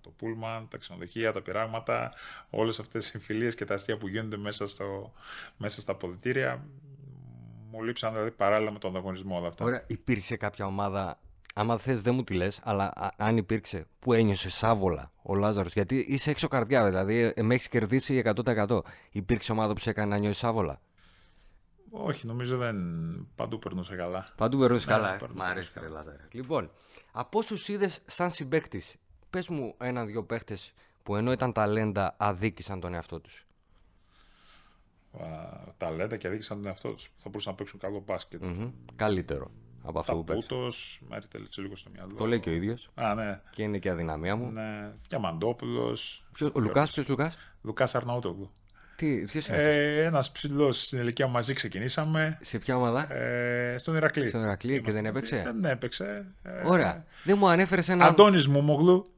το 0.00 0.10
πούλμαν, 0.16 0.68
τα 0.68 0.78
ξενοδοχεία, 0.78 1.32
τα 1.32 1.42
πειράγματα, 1.42 2.12
όλες 2.50 2.78
αυτές 2.78 3.06
οι 3.06 3.08
συμφιλίε 3.08 3.50
και 3.50 3.64
τα 3.64 3.74
αστεία 3.74 3.96
που 3.96 4.08
γίνονται 4.08 4.36
μέσα, 4.36 4.66
στο, 4.68 5.12
μέσα 5.56 5.80
στα 5.80 5.94
ποδητήρια. 5.94 6.66
Μου 7.70 7.82
λείψαν 7.82 8.12
δηλαδή 8.12 8.30
παράλληλα 8.30 8.70
με 8.70 8.78
τον 8.78 8.90
ανταγωνισμό 8.90 9.36
όλα 9.36 9.48
αυτά. 9.48 9.64
Ωραία, 9.64 9.84
υπήρξε 9.86 10.36
κάποια 10.36 10.66
ομάδα 10.66 11.18
Άμα 11.56 11.78
θες, 11.78 12.02
δεν 12.02 12.14
μου 12.14 12.24
τη 12.24 12.34
λες, 12.34 12.60
αλλά 12.64 12.92
αν 13.16 13.36
υπήρξε, 13.36 13.86
που 13.98 14.12
ένιωσε 14.12 14.50
σάβολα 14.50 15.10
ο 15.22 15.34
Λάζαρος, 15.34 15.72
γιατί 15.72 16.06
είσαι 16.08 16.30
έξω 16.30 16.48
καρδιά, 16.48 16.84
δηλαδή 16.84 17.32
ε, 17.34 17.42
με 17.42 17.54
έχεις 17.54 17.68
κερδίσει 17.68 18.22
100%. 18.44 18.78
Υπήρξε 19.10 19.52
ομάδα 19.52 19.72
που 19.72 19.80
σε 19.80 19.90
έκανε 19.90 20.08
να 20.08 20.18
νιώσεις 20.18 20.38
σάβολα; 20.38 20.80
Όχι, 21.96 22.26
νομίζω 22.26 22.56
δεν. 22.56 22.76
Παντού 23.34 23.58
περνούσε 23.58 23.96
καλά. 23.96 24.32
Παντού 24.36 24.58
περνούσε 24.58 24.86
καλά. 24.86 25.14
Ε. 25.14 25.18
Μ' 25.34 25.42
αρέσει 25.42 25.80
ρε 25.80 25.88
Λοιπόν, 26.32 26.70
από 27.12 27.38
όσους 27.38 27.68
είδες 27.68 28.00
σαν 28.06 28.30
συμπέκτη, 28.30 28.82
πες 29.30 29.48
μου 29.48 29.74
ένα-δυο 29.78 30.24
παίχτες 30.24 30.72
που 31.02 31.16
ενώ 31.16 31.32
ήταν 31.32 31.52
ταλέντα 31.52 32.14
αδίκησαν 32.18 32.80
τον 32.80 32.94
εαυτό 32.94 33.20
τους. 33.20 33.46
Ταλέντα 35.76 36.16
και 36.16 36.26
αδίκησαν 36.26 36.56
τον 36.56 36.66
εαυτό 36.66 36.92
τους. 36.92 37.10
Θα 37.16 37.28
μπορούσαν 37.28 37.52
να 37.52 37.58
παίξουν 37.58 37.78
καλό 37.78 38.02
μπάσκετ. 38.06 38.42
Mm-hmm. 38.44 38.72
Καλύτερο 38.96 39.50
από 39.82 39.98
αυτό 39.98 40.16
που 40.16 40.24
παίξει. 40.24 40.48
Ταπούτος, 40.48 41.02
Μέρι 41.08 41.26
λίγο 41.56 41.76
στο 41.76 41.90
μυαλό. 41.90 42.14
Το 42.14 42.26
λέει 42.26 42.40
και 42.40 42.50
ο 42.50 42.52
ίδιος. 42.52 42.90
Α, 42.94 43.14
ναι. 43.14 43.40
Και 43.50 43.62
είναι 43.62 43.78
και 43.78 43.90
αδυναμία 43.90 44.36
μου. 44.36 44.50
Ναι. 44.50 44.92
Διαμαντόπουλος. 45.08 46.24
Ο 46.52 46.60
Λουκάς, 46.60 46.92
ποιος 46.92 47.08
Λουκάς; 47.08 47.36
Λουκάς 47.62 47.94
Αρναούτογλου. 47.94 48.50
Τι, 48.96 49.06
είναι 49.12 49.26
ε, 49.48 50.02
Ένας 50.04 50.32
ψηλός 50.32 50.84
στην 50.84 50.98
ηλικία 50.98 51.26
μαζί 51.26 51.52
ξεκινήσαμε. 51.52 52.38
Σε 52.40 52.58
ποια 52.58 52.76
ομάδα; 52.76 53.14
Ε, 53.14 53.78
στον 53.78 53.94
Ηρακλή. 53.94 54.28
Στον 54.28 54.42
Ηρακλή 54.42 54.80
και 54.80 54.90
δεν 54.90 55.06
έπαιξε; 55.06 55.42
Δεν 55.44 55.64
έπαιξε. 55.64 56.26
Ε, 56.42 56.50
Ωραία. 56.64 57.04
Δεν 57.22 57.36
μου 57.38 57.48
ανέφερε 57.48 57.82
ένα. 57.88 58.04
Αντώνης 58.04 58.46
Μουμογλου. 58.46 59.13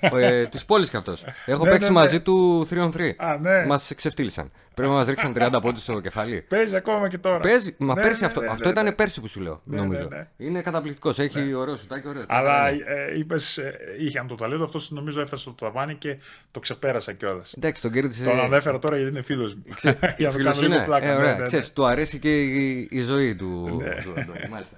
Ε, 0.00 0.46
Της 0.46 0.64
πόλης 0.64 0.90
κι 0.90 0.96
αυτός. 0.96 1.24
Έχω 1.46 1.64
ναι, 1.64 1.70
παίξει 1.70 1.88
ναι, 1.88 1.94
μαζί 1.94 2.14
ναι. 2.14 2.20
του 2.20 2.66
3 2.70 2.78
on 2.78 2.90
3. 2.90 3.38
ναι. 3.40 3.66
Μας 3.66 3.92
ξεφτύλισαν. 3.96 4.50
Πρέπει 4.74 4.90
να 4.90 4.98
μας 4.98 5.06
ρίξαν 5.06 5.32
30 5.36 5.58
πόντους 5.62 5.82
στο 5.82 6.00
κεφάλι. 6.00 6.44
Παίζει 6.48 6.76
ακόμα 6.76 7.08
και 7.08 7.18
τώρα. 7.18 7.38
Παίζει, 7.38 7.74
μα 7.78 7.94
ναι, 7.94 8.02
πέρσι 8.02 8.24
αυτό. 8.24 8.40
αυτό 8.50 8.68
ήταν 8.68 8.94
πέρσι 8.94 9.20
που 9.20 9.28
σου 9.28 9.40
λέω. 9.40 9.60
νομίζω. 9.64 10.08
Είναι 10.36 10.62
καταπληκτικός. 10.62 11.18
Έχει 11.18 11.54
ωραίο 11.54 11.76
σουτάκι, 11.76 12.08
ωραίο. 12.08 12.24
Αλλά 12.26 12.68
ε, 12.68 12.82
είπες, 13.14 13.58
ε, 13.58 13.78
είχε 13.98 14.24
το 14.28 14.34
ταλέντο, 14.34 14.64
αυτός 14.64 14.90
νομίζω 14.90 15.20
έφτασε 15.20 15.42
στο 15.42 15.52
ταβάνι 15.52 15.94
και 15.94 16.18
το 16.50 16.60
ξεπέρασα 16.60 17.12
κιόλας. 17.12 17.52
Εντάξει, 17.56 17.82
τον 17.82 17.92
κέρδισε. 17.92 18.24
Τον 18.24 18.40
ανέφερα 18.40 18.78
τώρα 18.78 18.96
γιατί 18.96 19.10
είναι 19.10 19.22
φίλος 19.22 19.54
μου. 19.54 19.62
Για 20.18 20.30
να 20.30 20.42
κάνω 20.42 20.60
λίγο 20.60 20.82
πλάκα. 20.84 21.46
Ε, 21.52 21.64
του 21.74 21.86
αρέσει 21.86 22.18
και 22.18 22.42
η 22.90 23.00
ζωή 23.00 23.36
του. 23.36 23.82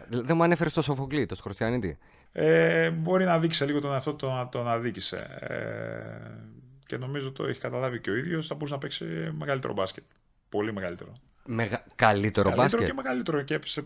Δεν 0.08 0.36
μου 0.36 0.42
ανέφερε 0.42 0.70
το 0.70 0.82
Σοφοκλή, 0.82 1.26
το 1.26 1.34
Σκορτιανίτη 1.34 1.98
ε, 2.32 2.90
μπορεί 2.90 3.24
να 3.24 3.38
δείξει 3.38 3.64
λίγο 3.64 3.80
τον 3.80 3.92
εαυτό 3.92 4.14
το, 4.14 4.48
τον 4.50 4.68
αδίκησε. 4.68 5.36
Ε, 5.40 6.52
και 6.86 6.96
νομίζω 6.96 7.32
το 7.32 7.46
έχει 7.46 7.60
καταλάβει 7.60 8.00
και 8.00 8.10
ο 8.10 8.14
ίδιος. 8.14 8.46
Θα 8.46 8.54
μπορούσε 8.54 8.74
να 8.74 8.80
παίξει 8.80 9.04
μεγαλύτερο 9.38 9.72
μπάσκετ. 9.72 10.04
Πολύ 10.48 10.72
μεγαλύτερο. 10.72 11.12
Μεγα... 11.44 11.84
Καλύτερο, 11.94 12.48
καλύτερο 12.48 12.62
μπάσκετ. 12.62 12.86
και 12.86 12.92
μεγαλύτερο 12.92 13.42
και 13.42 13.58
σε, 13.64 13.84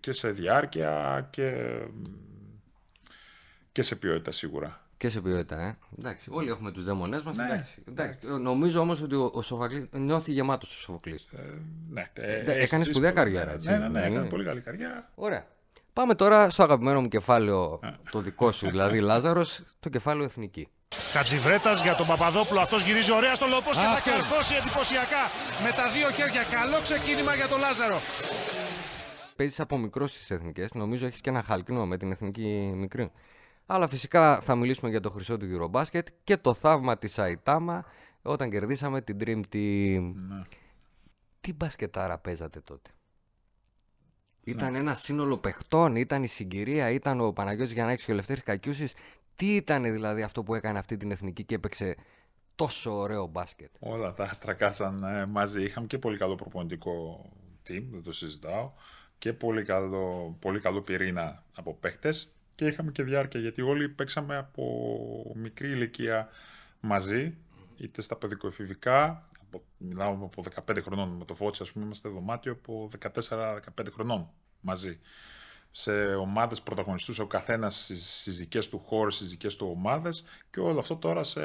και 0.00 0.12
σε 0.12 0.30
διάρκεια 0.30 1.26
και, 1.30 1.78
και 3.72 3.82
σε 3.82 3.96
ποιότητα 3.96 4.30
σίγουρα. 4.30 4.86
Και 4.96 5.08
σε 5.08 5.20
ποιότητα, 5.20 5.60
ε. 5.60 5.76
Εντάξει, 5.98 6.28
όλοι 6.32 6.48
έχουμε 6.48 6.72
τους 6.72 6.84
δαίμονές 6.84 7.22
μας. 7.22 7.36
Ναι, 7.36 7.44
εντάξει. 7.44 7.82
εντάξει. 7.88 8.26
Νομίζω 8.40 8.80
όμως 8.80 9.02
ότι 9.02 9.14
ο, 9.14 9.30
ο 9.34 9.42
Σοφοκλή 9.42 9.88
νιώθει 9.92 10.32
γεμάτος 10.32 10.76
ο 10.76 10.78
Σοφοκλή. 10.78 11.18
Ε, 11.36 11.42
ναι, 11.90 12.10
ε, 12.14 12.62
έκανε 12.62 12.84
σπουδαία 12.84 13.10
καριέρα. 13.10 13.52
Έτσι. 13.52 13.68
Ναι, 13.68 13.78
ναι, 13.78 13.88
ναι, 13.88 14.04
έκανε 14.06 14.28
πολύ 14.28 14.44
καλή 14.44 14.60
καριέρα. 14.60 15.10
Ωραία. 15.14 15.46
Πάμε 15.92 16.14
τώρα 16.14 16.50
στο 16.50 16.62
αγαπημένο 16.62 17.00
μου 17.00 17.08
κεφάλαιο, 17.08 17.80
το 18.10 18.20
δικό 18.20 18.52
σου 18.52 18.70
δηλαδή, 18.70 19.00
Λάζαρος, 19.00 19.62
το 19.80 19.88
κεφάλαιο 19.88 20.24
εθνική. 20.24 20.68
Χατζιβρέτα 21.12 21.72
για 21.72 21.94
τον 21.94 22.06
Παπαδόπουλο. 22.06 22.60
Αυτός 22.60 22.84
γυρίζει 22.84 23.12
ωραία 23.12 23.34
στο 23.34 23.46
λοπό 23.46 23.70
και 23.70 23.76
θα 23.76 24.10
καρφώσει 24.10 24.54
εντυπωσιακά 24.54 25.22
με 25.64 25.70
τα 25.70 25.90
δύο 25.90 26.10
χέρια. 26.10 26.42
Καλό 26.50 26.80
ξεκίνημα 26.82 27.34
για 27.34 27.48
τον 27.48 27.60
Λάζαρο. 27.60 27.96
Παίζεις 29.36 29.60
από 29.60 29.76
μικρός 29.78 30.10
στις 30.10 30.30
εθνικές. 30.30 30.72
Νομίζω 30.74 31.06
έχεις 31.06 31.20
και 31.20 31.30
ένα 31.30 31.42
χαλκινό 31.42 31.86
με 31.86 31.96
την 31.96 32.10
εθνική 32.10 32.72
μικρή. 32.76 33.12
Αλλά 33.66 33.88
φυσικά 33.88 34.40
θα 34.40 34.54
μιλήσουμε 34.54 34.90
για 34.90 35.00
το 35.00 35.10
χρυσό 35.10 35.36
του 35.36 35.46
Eurobasket 35.52 36.06
και 36.24 36.36
το 36.36 36.54
θαύμα 36.54 36.98
της 36.98 37.18
Αϊτάμα 37.18 37.84
όταν 38.22 38.50
κερδίσαμε 38.50 39.00
την 39.00 39.16
Dream 39.20 39.40
Team. 39.52 40.12
Ναι. 40.28 40.42
Τι 41.40 41.52
μπασκετάρα 41.52 42.18
παίζατε 42.18 42.60
τότε; 42.60 42.90
Ήταν 44.44 44.72
ναι. 44.72 44.78
ένας 44.78 45.00
σύνολο 45.00 45.38
παιχτών, 45.38 45.96
ήταν 45.96 46.22
η 46.22 46.26
συγκυρία, 46.26 46.90
ήταν 46.90 47.20
ο 47.20 47.32
Παναγιώτης 47.32 47.72
Γιαννάκης 47.72 48.04
και 48.04 48.12
ο 48.12 48.14
Λευτέρης 48.14 48.42
Κακιούσης. 48.42 48.94
Τι 49.36 49.56
ήταν 49.56 49.82
δηλαδή 49.82 50.22
αυτό 50.22 50.42
που 50.42 50.54
έκανε 50.54 50.78
αυτή 50.78 50.96
την 50.96 51.10
εθνική 51.10 51.44
και 51.44 51.54
έπαιξε 51.54 51.96
τόσο 52.54 52.96
ωραίο 52.96 53.26
μπάσκετ; 53.26 53.70
Όλα 53.78 54.12
τα 54.12 54.24
άστρα 54.24 54.52
κάτσαν 54.52 55.02
ε, 55.02 55.26
μαζί. 55.26 55.62
Είχαμε 55.62 55.86
και 55.86 55.98
πολύ 55.98 56.16
καλό 56.16 56.34
προπονητικό 56.34 57.24
team, 57.68 57.82
δεν 57.90 58.02
το 58.02 58.12
συζητάω. 58.12 58.72
Και 59.18 59.32
πολύ 59.32 59.62
καλό, 59.62 60.36
πολύ 60.40 60.58
καλό 60.60 60.82
πυρήνα 60.82 61.42
από 61.54 61.74
παίχτες. 61.74 62.32
Και 62.54 62.66
είχαμε 62.66 62.92
και 62.92 63.02
διάρκεια 63.02 63.40
γιατί 63.40 63.62
όλοι 63.62 63.88
παίξαμε 63.88 64.36
από 64.36 65.32
μικρή 65.36 65.70
ηλικία 65.70 66.28
μαζί, 66.80 67.36
είτε 67.76 68.02
στα 68.02 68.16
παιδικοεφηβικά, 68.16 69.28
μιλάω 69.76 70.12
από 70.12 70.42
15 70.72 70.82
χρονών 70.82 71.08
με 71.08 71.24
το 71.24 71.34
Φώτση, 71.34 71.62
ας 71.62 71.72
πούμε, 71.72 71.84
είμαστε 71.84 72.08
δωμάτιο 72.08 72.52
από 72.52 72.88
14-15 72.98 73.58
χρονών 73.90 74.30
μαζί. 74.60 74.98
Σε 75.70 76.14
ομάδες 76.14 76.62
πρωταγωνιστούς 76.62 77.18
ο 77.18 77.26
καθένας 77.26 77.82
στις, 77.84 78.20
στις 78.20 78.38
δικές 78.38 78.68
του 78.68 78.78
χώρες, 78.78 79.14
στις 79.14 79.28
δικές 79.28 79.56
του 79.56 79.68
ομάδες 79.76 80.24
και 80.50 80.60
όλο 80.60 80.78
αυτό 80.78 80.96
τώρα 80.96 81.22
σε, 81.22 81.40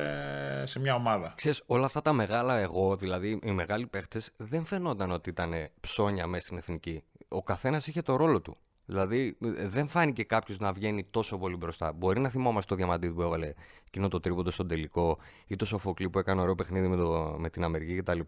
σε 0.65 0.79
μια 0.79 0.95
ομάδα. 0.95 1.33
Ξέρεις, 1.35 1.61
όλα 1.65 1.85
αυτά 1.85 2.01
τα 2.01 2.13
μεγάλα 2.13 2.57
εγώ, 2.57 2.95
δηλαδή 2.95 3.39
οι 3.43 3.51
μεγάλοι 3.51 3.87
παίχτες, 3.87 4.31
δεν 4.37 4.65
φαινόταν 4.65 5.11
ότι 5.11 5.29
ήταν 5.29 5.53
ψώνια 5.79 6.27
μέσα 6.27 6.45
στην 6.45 6.57
εθνική. 6.57 7.03
Ο 7.27 7.43
καθένας 7.43 7.87
είχε 7.87 8.01
το 8.01 8.15
ρόλο 8.15 8.41
του. 8.41 8.57
Δηλαδή 8.89 9.37
δεν 9.69 9.87
φάνηκε 9.87 10.23
κάποιος 10.23 10.59
να 10.59 10.73
βγαίνει 10.73 11.03
τόσο 11.03 11.37
πολύ 11.37 11.55
μπροστά. 11.55 11.91
Μπορεί 11.93 12.19
να 12.19 12.29
θυμόμαστε 12.29 12.69
το 12.69 12.75
διαμαντίδι 12.75 13.13
που 13.13 13.21
έβαλε 13.21 13.53
εκείνο 13.87 14.07
το 14.07 14.19
τρίποντο 14.19 14.51
στον 14.51 14.67
τελικό 14.67 15.17
ή 15.47 15.55
το 15.55 15.65
Σοφοκλή 15.65 16.09
που 16.09 16.19
έκανε 16.19 16.41
ωραίο 16.41 16.55
παιχνίδι 16.55 16.87
με, 16.87 16.95
το, 16.95 17.35
με 17.37 17.49
την 17.49 17.63
Αμερική 17.63 17.95
κτλ. 17.95 18.19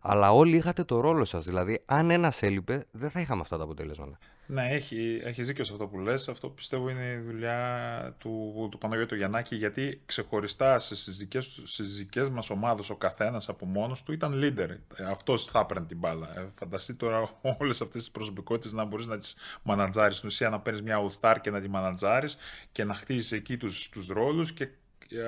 Αλλά 0.00 0.32
όλοι 0.32 0.56
είχατε 0.56 0.84
το 0.84 1.00
ρόλο 1.00 1.24
σας. 1.24 1.44
Δηλαδή, 1.44 1.82
αν 1.86 2.10
ένας 2.10 2.42
έλειπε, 2.42 2.86
δεν 2.90 3.10
θα 3.10 3.20
είχαμε 3.20 3.40
αυτά 3.40 3.56
τα 3.56 3.64
αποτελέσματα. 3.64 4.18
Ναι, 4.46 4.68
έχει, 4.70 5.20
έχεις 5.24 5.46
δίκιο 5.46 5.64
σε 5.64 5.72
αυτό 5.72 5.86
που 5.86 5.98
λες. 5.98 6.28
Αυτό 6.28 6.48
πιστεύω 6.48 6.88
είναι 6.88 7.10
η 7.10 7.18
δουλειά 7.18 8.16
του, 8.18 8.68
του 8.70 8.78
Παναγιώτη 8.78 9.16
Γιαννάκη 9.16 9.56
γιατί 9.56 10.02
ξεχωριστά 10.06 10.78
στις 10.78 11.16
δικές, 11.16 11.60
στις 11.64 11.96
δικές 11.96 12.28
μας 12.28 12.50
ομάδες 12.50 12.90
ο 12.90 12.96
καθένας 12.96 13.48
από 13.48 13.66
μόνος 13.66 14.02
του 14.02 14.12
ήταν 14.12 14.32
leader. 14.34 14.68
Ε, 14.96 15.04
αυτός 15.04 15.44
θα 15.44 15.58
έπαιρνε 15.58 15.86
την 15.86 15.98
μπάλα. 15.98 16.38
Ε, 16.38 16.46
φανταστεί 16.54 16.94
τώρα 16.94 17.30
όλες 17.58 17.80
αυτές 17.80 18.00
τις 18.00 18.10
προσωπικότητες 18.10 18.72
να 18.72 18.84
μπορείς 18.84 19.06
να 19.06 19.16
τις 19.16 19.36
μανατζάρεις. 19.62 20.16
Στην 20.16 20.28
ουσία 20.28 20.48
να 20.50 20.60
παίρνεις 20.60 20.82
μια 20.82 20.98
all-star 21.04 21.36
και 21.40 21.50
να 21.50 21.60
τη 21.60 21.68
μανατζάρεις 21.68 22.36
και 22.72 22.84
να 22.84 22.94
χτίσεις 22.94 23.32
εκεί 23.32 23.56
τους, 23.56 23.88
τους 23.88 24.06
ρόλους 24.06 24.52
και 24.52 24.68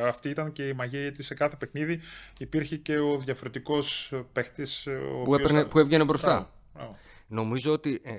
Αυτή 0.06 0.28
ήταν 0.28 0.52
και 0.52 0.68
η 0.68 0.72
μαγεία 0.72 1.00
γιατί 1.00 1.22
σε 1.22 1.34
κάθε 1.34 1.56
παιχνίδι 1.56 2.00
υπήρχε 2.38 2.76
και 2.76 2.98
ο 2.98 3.18
διαφορετικός 3.18 4.12
παίχτης. 4.32 4.88
Που, 5.24 5.34
έπαιρνε, 5.34 5.64
που 5.64 5.78
έβγαινε 5.78 6.04
μπροστά. 6.04 6.50
Μπράβο. 6.74 6.96
Νομίζω 7.26 7.72
ότι. 7.72 8.00
Ε, 8.04 8.16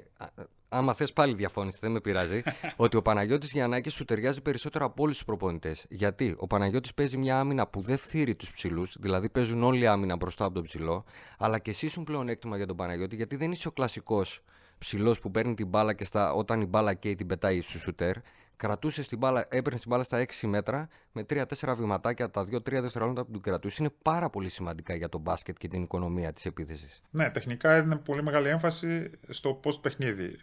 άμα 0.70 0.94
θες 0.94 1.14
πάλι 1.14 1.34
διαφώνηση, 1.34 1.78
δεν 1.82 1.92
με 1.92 2.00
πειράζει. 2.00 2.44
ότι 2.76 2.98
ο 2.98 3.02
Παναγιώτης 3.02 3.52
Γιαννάκης 3.52 3.94
σου 3.94 4.06
ταιριάζει 4.06 4.42
περισσότερο 4.42 4.86
από 4.86 5.04
όλους 5.04 5.16
τους 5.16 5.26
προπονητές. 5.26 5.86
Γιατί 5.90 6.36
ο 6.38 6.48
Παναγιώτης 6.48 6.94
παίζει 6.94 7.18
μια 7.18 7.40
άμυνα 7.40 7.68
που 7.68 7.82
δεν 7.82 7.98
φθείρει 7.98 8.36
τους 8.36 8.52
ψηλούς, 8.52 8.96
δηλαδή 9.00 9.30
παίζουν 9.30 9.64
όλοι 9.64 9.88
άμυνα 9.88 10.16
μπροστά 10.16 10.46
από 10.46 10.54
τον 10.54 10.64
ψηλό. 10.64 11.04
Αλλά 11.38 11.60
και 11.60 11.70
εσύ 11.70 11.86
ήσουν 11.86 12.04
πλεονέκτημα 12.04 12.58
για 12.58 12.66
τον 12.66 12.76
Παναγιώτη, 12.76 13.16
γιατί 13.16 13.36
δεν 13.36 13.52
είσαι 13.52 13.68
ο 13.68 13.72
κλασικός 13.72 14.44
ψηλός 14.78 15.20
που 15.20 15.32
παίρνει 15.32 15.54
την 15.54 15.68
μπάλα 15.68 15.94
και 15.94 16.06
στα, 16.06 16.34
όταν 16.34 16.62
η 16.62 16.66
μπάλα 16.66 16.94
καίει 16.94 17.16
την 17.16 17.28
πετάει 17.28 17.62
σου 17.62 17.80
σουτέρ. 17.80 18.16
Κρατούσες 18.56 19.08
την 19.08 19.18
μπάλα, 19.18 19.46
έπαιρνες 19.50 19.82
την 19.82 19.90
μπάλα 19.90 20.04
στα 20.04 20.26
6 20.42 20.48
μέτρα 20.48 20.88
με 21.12 21.26
3-4 21.30 21.44
βηματάκια 21.78 22.30
τα 22.30 22.42
2-3 22.42 22.60
δευτερόλεπτα 22.64 23.26
που 23.26 23.32
την 23.32 23.42
κρατούσε. 23.42 23.78
Είναι 23.80 23.92
πάρα 24.02 24.30
πολύ 24.30 24.50
σημαντικά 24.50 24.96
για 24.96 25.10
το 25.10 25.18
μπάσκετ 25.18 25.58
και 25.58 25.68
την 25.68 25.84
οικονομία 25.84 26.34
της 26.34 26.46
επίθεσης. 26.46 27.02
Ναι, 27.10 27.30
τεχνικά 27.30 27.72
έδινε 27.72 27.96
πολύ 27.96 28.24
μεγάλη 28.24 28.48
έμφαση 28.48 29.12
στο 29.30 29.60
post 29.64 29.82
παιχνίδι. 29.82 30.40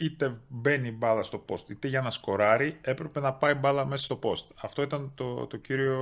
Είτε 0.00 0.40
μπαίνει 0.48 0.88
η 0.88 0.94
μπάλα 0.98 1.22
στο 1.22 1.44
post, 1.48 1.68
είτε 1.68 1.88
για 1.88 2.00
να 2.00 2.10
σκοράρει, 2.10 2.78
έπρεπε 2.80 3.20
να 3.20 3.32
πάει 3.32 3.54
μπάλα 3.54 3.84
μέσα 3.86 4.04
στο 4.04 4.18
post. 4.22 4.46
Αυτό 4.60 4.82
ήταν 4.82 5.12
το, 5.14 5.46
το 5.46 5.56
κύριο 5.56 6.00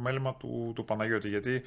μέλημα 0.00 0.34
του, 0.34 0.72
του 0.74 0.84
Παναγιώτη, 0.84 1.28
γιατί 1.28 1.62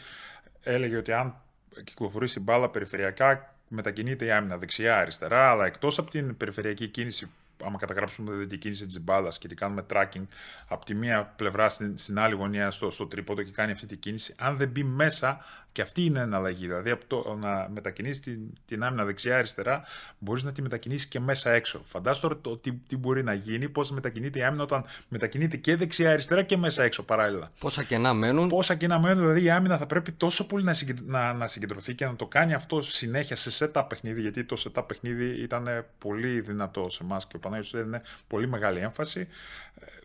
έλεγε 0.62 0.98
ότι 0.98 1.12
αν 1.12 1.36
κυκλοφορήσει 1.84 2.40
μπάλα 2.40 2.70
περιφερειακά, 2.70 3.56
μετακινείται 3.68 4.26
η 4.26 4.32
άμυνα 4.32 4.58
δεξιά-αριστερά, 4.58 5.50
αλλά 5.50 5.66
εκτός 5.66 5.98
από 5.98 6.12
την 6.12 6.38
περιφερειακή 6.38 6.88
κίνηση 6.88 7.32
άμα 7.66 7.78
καταγράψουμε 7.78 8.46
την 8.46 8.60
κίνηση 8.60 8.86
της 8.86 9.04
μπάλας 9.04 9.38
και 9.38 9.48
τη 9.48 9.56
κάνουμε 9.56 9.86
tracking 9.94 10.26
από 10.68 10.86
τη 10.86 10.94
μία 10.94 11.34
πλευρά 11.36 11.70
στην, 11.70 11.98
στην 11.98 12.20
άλλη 12.20 12.36
γωνία 12.36 12.72
στο, 12.72 12.92
στο 12.92 13.08
τρίποδο 13.08 13.42
και 13.42 13.52
κάνει 13.52 13.72
αυτή 13.72 13.86
τη 13.86 13.98
κίνηση, 13.98 14.36
αν 14.38 14.58
δεν 14.58 14.70
μπει 14.70 14.84
μέσα, 14.84 15.46
και 15.74 15.82
αυτή 15.82 16.06
είναι 16.06 16.20
εναλλαγή. 16.20 16.66
Δηλαδή 16.66 16.90
από 16.90 17.06
το 17.08 17.38
να 17.42 17.70
μετακινήσεις 17.70 18.20
την, 18.20 18.40
την 18.66 18.84
άμυνα 18.84 19.06
δεξιά-αριστερά, 19.06 19.84
μπορείς 20.18 20.44
να 20.44 20.52
τη 20.52 20.62
μετακινήσεις 20.62 21.08
και 21.08 21.20
μέσα 21.20 21.52
έξω. 21.52 21.82
Φαντάζομαι 21.84 22.28
τώρα 22.28 22.42
το, 22.42 22.62
τι, 22.62 22.74
τι 22.74 22.98
μπορεί 22.98 23.24
να 23.24 23.34
γίνει, 23.34 23.70
πώς 23.70 23.92
μετακινείται 23.92 24.40
η 24.40 24.44
άμυνα 24.44 24.64
όταν 24.64 24.86
μετακινείται 25.08 25.58
και 25.58 25.76
δεξιά-αριστερά 25.76 26.44
και 26.44 26.58
μέσα 26.58 26.84
έξω 26.84 27.04
παράλληλα. 27.04 27.52
Πόσα 27.60 27.84
κενά 27.84 28.14
μένουν. 28.14 28.48
Πόσα 28.48 28.76
κενά 28.76 29.00
μένουν, 29.00 29.20
δηλαδή 29.20 29.44
η 29.44 29.50
άμυνα 29.50 29.78
θα 29.78 29.86
πρέπει 29.86 30.12
τόσο 30.12 30.48
πολύ 30.48 30.64
να, 30.64 30.76
να, 31.06 31.34
να 31.34 31.48
συγκεντρωθεί 31.48 31.96
και 31.96 32.06
να 32.06 32.16
το 32.16 32.28
κάνει 32.28 32.54
αυτό 32.54 32.82
συνέχεια 32.82 33.36
σε 33.36 33.72
setup 33.74 33.86
παιχνίδι, 33.90 34.22
γιατί 34.22 34.44
το 34.44 34.64
setup 34.66 34.84
παιχνίδι 34.88 35.42
ήταν 35.42 35.86
πολύ 35.98 36.42
δυνατό 36.42 36.90
σε 36.90 37.04
εμάς 37.04 37.28
και 37.28 37.36
ο 37.36 37.40
Παναγιώτης 37.40 37.74
έδινε 37.74 38.02
πολύ 38.28 38.48
μεγάλη 38.48 38.80
έμφαση 38.80 39.28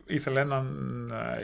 ήθελε 0.09 0.45
να, 0.45 0.65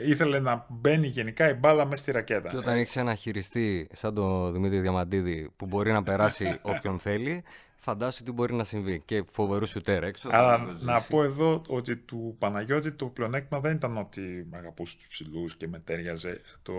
ήθελε 0.05 0.39
να 0.39 0.65
μπαίνει 0.69 1.07
γενικά 1.07 1.49
η 1.49 1.53
μπάλα 1.53 1.85
μέσα 1.85 2.01
στη 2.01 2.11
ρακέτα. 2.11 2.49
Και 2.49 2.57
όταν 2.57 2.77
έχει 2.77 2.99
ένα 2.99 3.15
χειριστή 3.15 3.87
σαν 3.93 4.13
τον 4.13 4.53
Δημήτρη 4.53 4.79
Διαμαντίδη 4.79 5.51
που 5.55 5.65
μπορεί 5.65 5.91
να 5.91 6.03
περάσει 6.03 6.59
όποιον 6.61 6.99
θέλει, 6.99 7.43
φαντάσου 7.85 8.23
τι 8.23 8.31
μπορεί 8.31 8.53
να 8.53 8.63
συμβεί. 8.63 9.01
Και 9.05 9.23
φοβερού 9.31 9.67
σουτέρ 9.67 10.03
έξω. 10.03 10.29
Αλλά 10.31 10.77
να 10.79 11.01
πω 11.01 11.23
εδώ 11.23 11.61
ότι 11.67 11.95
του 11.95 12.35
Παναγιώτη 12.39 12.91
το 12.91 13.05
πλεονέκτημα 13.05 13.59
δεν 13.59 13.75
ήταν 13.75 13.97
ότι 13.97 14.47
αγαπούσε 14.51 14.95
τους 14.97 15.07
ψηλούς 15.07 15.55
και 15.55 15.67
μετέριαζε. 15.67 16.41
Το 16.61 16.73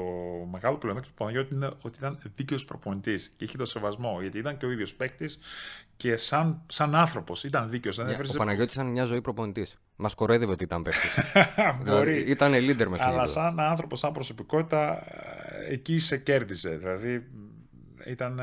μεγάλο 0.50 0.76
πλεονέκτημα 0.76 1.14
του 1.16 1.24
Παναγιώτη 1.24 1.54
είναι 1.54 1.70
ότι 1.80 1.98
ήταν 1.98 2.18
δίκαιος 2.34 2.64
προπονητής 2.64 3.34
και 3.36 3.44
είχε 3.44 3.56
το 3.56 3.64
σεβασμό. 3.64 4.18
Γιατί 4.20 4.38
ήταν 4.38 4.56
και 4.56 4.66
ο 4.66 4.70
ίδιος 4.70 4.94
παίκτης 4.94 5.38
και 5.96 6.16
σαν, 6.16 6.62
σαν 6.66 6.94
άνθρωπος 6.94 7.44
ήταν 7.44 7.70
δίκαιος. 7.70 7.98
Ο 7.98 8.36
Παναγιώτης 8.36 8.74
ήταν 8.74 8.86
μια 8.86 9.04
ζωή 9.04 9.20
προπονητής. 9.20 9.76
Μας 9.96 10.14
κοροϊδεύε 10.14 10.52
ότι 10.52 10.64
ήταν 10.64 10.82
παίκτης. 10.82 11.18
δηλαδή, 11.82 12.18
ήταν 12.18 12.52
leader 12.52 12.86
μες 12.86 13.00
Αλλά 13.00 13.26
σαν 13.26 13.60
άνθρωπος, 13.60 13.98
σαν 13.98 14.12
προσωπικότητα, 14.12 15.02
εκεί 15.70 15.98
σε 15.98 16.18
κέρδιζε. 16.18 16.76
Δηλαδή 16.76 17.26
ήταν 18.06 18.40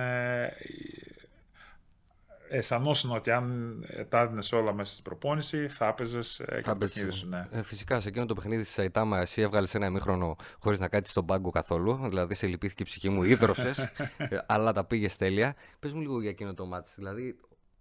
Εσανώ 2.56 2.92
είναι 3.04 3.14
ότι 3.14 3.32
αν 3.32 3.80
τα 4.10 4.20
έδινε 4.20 4.42
όλα 4.52 4.74
μέσα 4.74 4.92
στην 4.92 5.04
προπόνηση, 5.04 5.68
θα 5.68 5.88
έπαιζε 5.88 6.20
ε, 6.46 6.62
και 6.62 6.70
το 6.70 6.76
παιχνίδι 6.76 7.12
σου. 7.12 7.28
Ναι. 7.28 7.48
Ε, 7.52 7.64
φυσικά, 7.64 8.02
σε 8.02 8.08
εκείνο 8.08 8.26
το 8.26 8.34
παιχνίδι 8.34 8.62
της 8.62 8.72
Σαϊτάμα, 8.72 9.20
εσύ 9.20 9.42
έβγαλες 9.42 9.76
ένα 9.76 9.86
ημίχρονο 9.86 10.36
χωρίς 10.60 10.80
να 10.80 10.88
κάτσεις 10.88 11.12
στον 11.12 11.26
πάγκο 11.26 11.50
καθόλου. 11.50 12.00
Δηλαδή, 12.08 12.36
σε 12.36 12.48
λυπήθηκε 12.48 12.84
η 12.84 12.86
ψυχή 12.86 13.10
μου, 13.10 13.24
ίδρωσες, 13.24 13.80
ε, 14.18 14.38
αλλά 14.46 14.72
τα 14.72 14.86
πήγες 14.86 15.18
τέλεια. 15.18 15.56
Πες 15.80 15.94
μου 15.94 16.02
λίγο 16.02 16.22
για 16.22 16.30
εκείνο 16.30 16.54
το 16.54 16.66
μάτι. 16.66 16.90
Δηλαδή, 16.96 17.36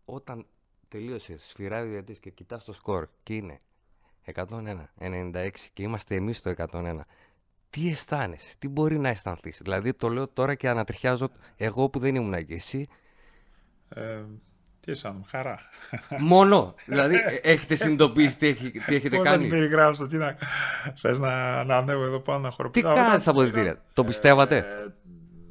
όταν 0.04 0.46
τελείωσες, 0.88 1.42
σφυράει 1.48 1.86
ο 1.86 1.90
διαιτή 1.90 2.12
και 2.20 2.30
κοιτάς 2.30 2.64
το 2.64 2.72
σκορ 2.72 3.08
και 3.22 3.34
είναι 3.34 3.60
101, 4.34 4.44
96 4.98 5.50
και 5.72 5.82
είμαστε 5.82 6.14
εμείς 6.14 6.38
στο 6.38 6.50
101 6.56 7.00
τι 7.70 7.88
αισθάνεσαι, 7.88 8.54
τι 8.58 8.68
μπορεί 8.68 8.98
να 8.98 9.08
αισθανθείς; 9.08 9.60
Δηλαδή, 9.62 9.94
το 9.94 10.08
λέω 10.08 10.28
τώρα 10.28 10.54
και 10.54 10.68
ανατριχιάζω 10.68 11.28
εγώ 11.56 11.90
που 11.90 11.98
δεν 11.98 12.14
ήμουν 12.14 12.34
εκεί. 12.34 12.52
Εσύ. 12.52 12.88
Ε, 13.88 14.24
τι 14.84 14.90
αισθάνομαι, 14.90 15.24
χαρά. 15.30 15.58
Μόνο. 16.18 16.74
δηλαδή, 16.86 17.14
ε, 17.14 17.50
έχετε 17.52 17.74
συνειδητοποιήσει 17.74 18.36
τι, 18.38 18.46
έχει, 18.46 18.70
τι 18.70 18.94
έχετε 18.94 19.16
Πώς 19.16 19.24
κάνει; 19.24 19.36
Πώς 19.36 19.36
να 19.36 19.38
την 19.38 19.48
περιγράψω, 19.48 20.06
τι 20.06 20.16
να. 20.16 20.36
Θες 20.96 21.18
να, 21.18 21.64
να 21.64 21.76
ανέβω 21.76 22.04
εδώ 22.04 22.20
πάνω 22.20 22.38
να 22.38 22.50
χοροπήσω. 22.50 22.88
Τι 22.88 22.94
κάνατε 22.94 23.20
στα 23.20 23.30
αποδητήρια, 23.30 23.82
το 23.92 24.04
πιστεύατε; 24.04 24.56
Ε, 24.56 24.92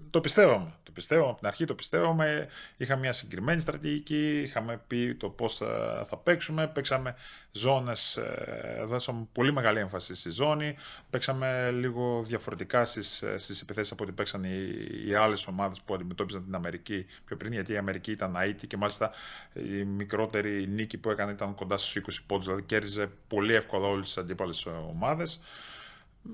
το 0.09 0.21
πιστεύαμε. 0.21 0.73
Το 0.91 0.97
πιστεύαμε 0.97 1.29
από 1.29 1.37
την 1.37 1.47
αρχή, 1.47 1.65
το 1.65 1.75
πιστεύαμε. 1.75 2.47
Είχαμε 2.77 3.01
μια 3.01 3.13
συγκεκριμένη 3.13 3.59
στρατηγική, 3.59 4.41
είχαμε 4.41 4.81
πει 4.87 5.15
το 5.15 5.29
πώς 5.29 5.55
θα, 5.55 6.01
θα 6.05 6.17
παίξουμε. 6.17 6.67
Παίξαμε 6.67 7.15
ζώνες, 7.51 8.17
ε, 8.17 8.81
δώσαμε 8.83 9.27
πολύ 9.31 9.53
μεγάλη 9.53 9.79
έμφαση 9.79 10.15
στη 10.15 10.29
ζώνη. 10.29 10.75
Παίξαμε 11.09 11.71
λίγο 11.71 12.23
διαφορετικά 12.23 12.85
στις 12.85 13.23
στις 13.37 13.61
επιθέσεις 13.61 13.91
από 13.91 14.03
ό,τι 14.03 14.11
παίξαν 14.11 14.43
οι, 14.43 14.59
οι 15.07 15.15
άλλες 15.15 15.47
ομάδες 15.47 15.81
που 15.81 15.93
αντιμετώπιζαν 15.93 16.43
την 16.43 16.55
Αμερική 16.55 17.05
πιο 17.25 17.37
πριν, 17.37 17.53
γιατί 17.53 17.73
η 17.73 17.77
Αμερική 17.77 18.11
ήταν 18.11 18.35
αίτη 18.35 18.67
και 18.67 18.77
μάλιστα 18.77 19.11
η 19.53 19.83
μικρότερη 19.83 20.67
νίκη 20.67 20.97
που 20.97 21.09
έκανε 21.09 21.31
ήταν 21.31 21.55
κοντά 21.55 21.77
στους 21.77 22.19
20 22.19 22.23
πόντους, 22.27 22.45
δηλαδή 22.45 22.63
κέρδιζε 22.63 23.09
πολύ 23.27 23.53
εύκολα 23.53 23.87
όλες 23.87 24.05
τις 24.05 24.17
αντίπαλες 24.17 24.65
ομάδες. 24.65 25.41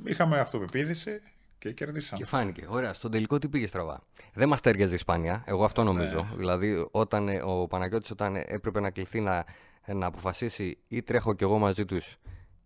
Είχαμε 0.03 0.39
αυτοπεποίθηση 0.39 1.21
και 1.57 1.71
κερδίσαμε. 1.71 2.21
Και 2.21 2.27
φάνηκε. 2.27 2.65
Ωραία. 2.69 2.93
Στον 2.93 3.11
τελικό 3.11 3.37
τι 3.37 3.49
πήγε 3.49 3.67
στραβά; 3.67 4.03
Δεν 4.33 4.47
μας 4.47 4.61
τέριαζε 4.61 4.91
η 4.91 4.95
Ισπανία. 4.95 5.43
Εγώ 5.45 5.63
αυτό 5.63 5.83
νομίζω. 5.83 6.27
Ναι. 6.29 6.35
Δηλαδή, 6.37 6.87
όταν 6.91 7.27
ε, 7.27 7.41
ο 7.43 7.67
Παναγιώτης 7.67 8.11
όταν 8.11 8.35
έπρεπε 8.35 8.79
να 8.79 8.89
κληθεί 8.89 9.19
να, 9.19 9.45
να 9.85 10.05
αποφασίσει 10.05 10.77
ή 10.87 11.03
τρέχω 11.03 11.33
κι 11.33 11.43
εγώ 11.43 11.57
μαζί 11.57 11.85
τους 11.85 12.17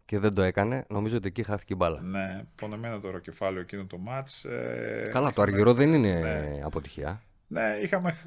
και 0.05 0.19
δεν 0.19 0.33
το 0.33 0.41
έκανε, 0.41 0.85
νομίζω 0.89 1.17
ότι 1.17 1.27
εκεί 1.27 1.43
χάθηκε 1.43 1.73
η 1.73 1.75
μπάλα. 1.79 2.01
Ναι, 2.01 2.43
πονεμένο 2.55 2.99
το 2.99 3.19
κεφάλαιο 3.19 3.61
εκείνο 3.61 3.85
το 3.85 3.97
μάτς. 3.97 4.45
Ε, 4.45 5.09
Καλά, 5.11 5.33
το 5.33 5.41
αργυρό 5.41 5.73
δεν 5.73 5.93
είναι 5.93 6.19
ναι. 6.19 6.61
αποτυχία. 6.63 7.21
Ναι, 7.47 7.77
είχαμε, 7.81 8.17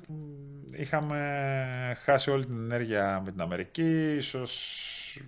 είχαμε 0.72 1.98
χάσει 2.02 2.30
όλη 2.30 2.44
την 2.44 2.56
ενέργεια 2.56 3.22
με 3.24 3.30
την 3.30 3.40
Αμερική. 3.40 4.14
Ίσως 4.16 5.20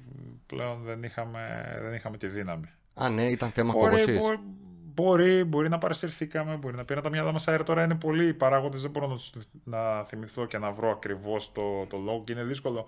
πλέον 0.46 0.82
δεν 0.82 1.02
είχαμε, 1.02 1.74
δεν 1.82 1.94
είχαμε 1.94 2.16
τη 2.16 2.26
δύναμη. 2.26 2.66
Α, 2.94 3.08
ναι, 3.08 3.24
ήταν 3.26 3.50
θέμα 3.50 3.72
κόβωσης. 3.72 4.20
Μπορεί, 4.96 5.44
μπορεί 5.44 5.68
να 5.68 5.78
παρασυρθήκαμε, 5.78 6.56
μπορεί 6.56 6.76
να 6.76 6.84
πήραν 6.84 7.02
τα 7.02 7.08
μυαλά 7.08 7.32
μας 7.32 7.48
αέρα. 7.48 7.62
Τώρα 7.62 7.84
είναι 7.84 7.94
πολλοί 7.94 8.26
οι 8.26 8.34
παράγοντες, 8.34 8.82
δεν 8.82 8.90
μπορώ 8.90 9.06
να, 9.06 9.16
να 9.64 10.04
θυμηθώ 10.04 10.46
και 10.46 10.58
να 10.58 10.70
βρω 10.70 10.90
ακριβώς 10.90 11.52
το, 11.52 11.86
το 11.88 11.96
λόγο. 11.96 12.22
Και 12.24 12.32
είναι 12.32 12.44
δύσκολο, 12.44 12.86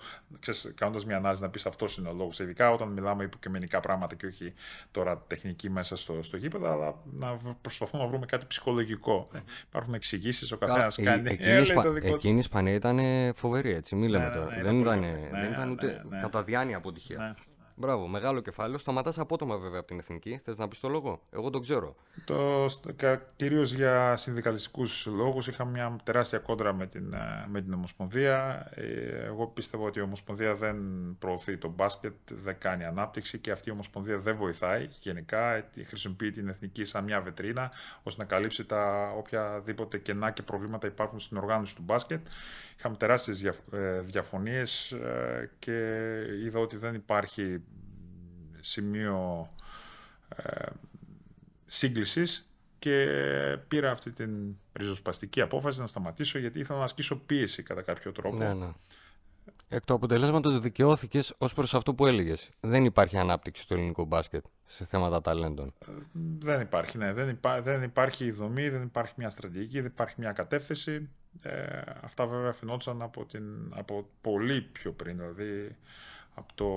κάνοντας 0.74 1.04
μια 1.04 1.16
ανάλυση, 1.16 1.42
να 1.42 1.48
πεις 1.48 1.66
αυτός 1.66 1.96
είναι 1.96 2.08
ο 2.08 2.12
λόγος. 2.12 2.38
Ειδικά 2.38 2.70
όταν 2.70 2.88
μιλάμε 2.88 3.24
υποκειμενικά 3.24 3.80
πράγματα 3.80 4.14
και 4.14 4.26
όχι 4.26 4.52
τώρα 4.90 5.24
τεχνική 5.26 5.70
μέσα 5.70 5.96
στο, 5.96 6.22
στο 6.22 6.36
γήπεδο, 6.36 6.72
αλλά 6.72 6.94
να 7.12 7.38
προσπαθούμε 7.60 8.02
να 8.02 8.08
βρούμε 8.08 8.26
κάτι 8.26 8.46
ψυχολογικό. 8.46 9.28
Ε, 9.32 9.38
υπάρχουν 9.68 9.94
εξηγήσεις, 9.94 10.52
ο 10.52 10.56
καθένας 10.56 10.96
κάνει. 10.96 11.30
Εκείνη 12.02 12.36
η 12.36 12.38
Ισπανία 12.38 12.74
ήταν 12.74 12.98
φοβερή, 13.34 13.72
έτσι. 13.72 13.94
Μην 13.94 14.10
λέμε 14.10 14.24
ναι, 14.24 14.30
ναι, 14.30 14.36
τώρα. 14.36 14.56
Ναι, 14.56 14.62
δεν, 14.62 14.80
ήταν, 14.80 15.00
δεν 15.30 15.52
ήταν 15.52 15.70
ούτε 15.70 16.04
κατά 16.20 16.42
διάνοια 16.42 16.76
αποτυχία. 16.76 17.36
Μπράβο, 17.80 18.06
μεγάλο 18.06 18.40
κεφάλαιο. 18.40 18.78
Σταματάς 18.78 19.18
απότομα 19.18 19.56
βέβαια 19.56 19.78
από 19.78 19.88
την 19.88 19.98
εθνική. 19.98 20.40
Θες 20.44 20.56
να 20.56 20.68
πεις 20.68 20.80
το 20.80 20.88
λόγο, 20.88 21.20
Εγώ 21.30 21.50
τον 21.50 21.60
ξέρω. 21.60 21.94
Το, 22.24 22.66
Κυρίως 23.36 23.72
για 23.72 24.16
συνδικαλιστικούς 24.16 25.06
λόγους 25.06 25.46
είχαμε 25.46 25.70
μια 25.70 25.96
τεράστια 26.04 26.38
κόντρα 26.38 26.72
με 26.72 26.86
την, 26.86 27.12
ε, 27.12 27.46
με 27.48 27.60
την 27.62 27.72
Ομοσπονδία. 27.72 28.68
Ε, 28.74 28.84
εγώ 29.24 29.46
πίστευα 29.46 29.84
ότι 29.84 29.98
η 29.98 30.02
Ομοσπονδία 30.02 30.54
δεν 30.54 30.76
προωθεί 31.18 31.56
το 31.56 31.68
μπάσκετ, 31.68 32.14
δεν 32.42 32.58
κάνει 32.58 32.84
ανάπτυξη 32.84 33.38
και 33.38 33.50
αυτή 33.50 33.68
η 33.68 33.72
Ομοσπονδία 33.72 34.16
δεν 34.16 34.36
βοηθάει 34.36 34.88
γενικά. 34.98 35.54
Ε, 35.54 35.64
χρησιμοποιεί 35.84 36.30
την 36.30 36.48
εθνική 36.48 36.84
σαν 36.84 37.04
μια 37.04 37.20
βετρίνα 37.20 37.70
ώστε 38.02 38.22
να 38.22 38.28
καλύψει 38.28 38.64
τα 38.64 39.12
οποιαδήποτε 39.16 39.98
κενά 39.98 40.30
και 40.30 40.42
προβλήματα 40.42 40.86
υπάρχουν 40.86 41.20
στην 41.20 41.36
οργάνωση 41.36 41.74
του 41.74 41.82
μπάσκετ. 41.82 42.26
Είχαμε 42.78 42.96
τεράστιες 42.96 43.44
διαφωνίες 44.00 44.96
και 45.58 45.72
είδα 46.44 46.60
ότι 46.60 46.76
δεν 46.76 46.94
υπάρχει 46.94 47.62
σημείο 48.60 49.48
ε, 50.36 50.66
σύγκλησης 51.66 52.48
και 52.78 53.06
πήρα 53.68 53.90
αυτή 53.90 54.12
την 54.12 54.56
ριζοσπαστική 54.72 55.40
απόφαση 55.40 55.80
να 55.80 55.86
σταματήσω 55.86 56.38
γιατί 56.38 56.58
ήθελα 56.58 56.78
να 56.78 56.84
ασκήσω 56.84 57.16
πίεση 57.16 57.62
κατά 57.62 57.82
κάποιο 57.82 58.12
τρόπο. 58.12 58.36
Ναι, 58.36 58.54
ναι. 58.54 58.72
Εκ 59.70 59.84
του 59.84 59.94
αποτελέσματος 59.94 60.58
δικαιώθηκες 60.58 61.34
ως 61.38 61.54
προς 61.54 61.74
αυτό 61.74 61.94
που 61.94 62.06
έλεγες. 62.06 62.50
Δεν 62.60 62.84
υπάρχει 62.84 63.16
ανάπτυξη 63.16 63.62
στο 63.62 63.74
ελληνικό 63.74 64.04
μπάσκετ 64.04 64.44
σε 64.64 64.84
θέματα 64.84 65.20
ταλέντων. 65.20 65.74
Δεν 66.38 66.60
υπάρχει, 66.60 66.98
ναι. 66.98 67.12
Δεν, 67.12 67.28
υπά, 67.28 67.62
δεν 67.62 67.82
υπάρχει 67.82 68.24
η 68.24 68.30
δομή, 68.30 68.68
δεν 68.68 68.82
υπάρχει 68.82 69.12
μια 69.16 69.30
στρατηγική, 69.30 69.80
δεν 69.80 69.90
υπάρχει 69.90 70.14
μια 70.18 70.32
κατεύθυνση. 70.32 71.08
Ε, 71.42 71.80
αυτά 72.00 72.26
βέβαια 72.26 72.52
φαινόντουσαν 72.52 73.02
από, 73.02 73.24
την, 73.24 73.44
από 73.70 74.08
πολύ 74.20 74.62
πιο 74.62 74.92
πριν, 74.92 75.16
δηλαδή 75.16 75.76
από 76.34 76.54
το 76.54 76.68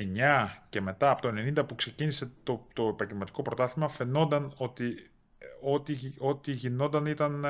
89 0.00 0.48
και 0.68 0.80
μετά 0.80 1.10
από 1.10 1.22
το 1.22 1.28
90 1.28 1.68
που 1.68 1.74
ξεκίνησε 1.74 2.32
το, 2.42 2.66
το 2.72 2.88
επαγγελματικό 2.88 3.42
πρωτάθλημα 3.42 3.88
φαινόταν 3.88 4.52
ότι 4.56 5.10
ό,τι, 5.60 5.94
ό,τι 6.18 6.52
γινόταν 6.52 7.06
ήταν, 7.06 7.44
ε, 7.44 7.48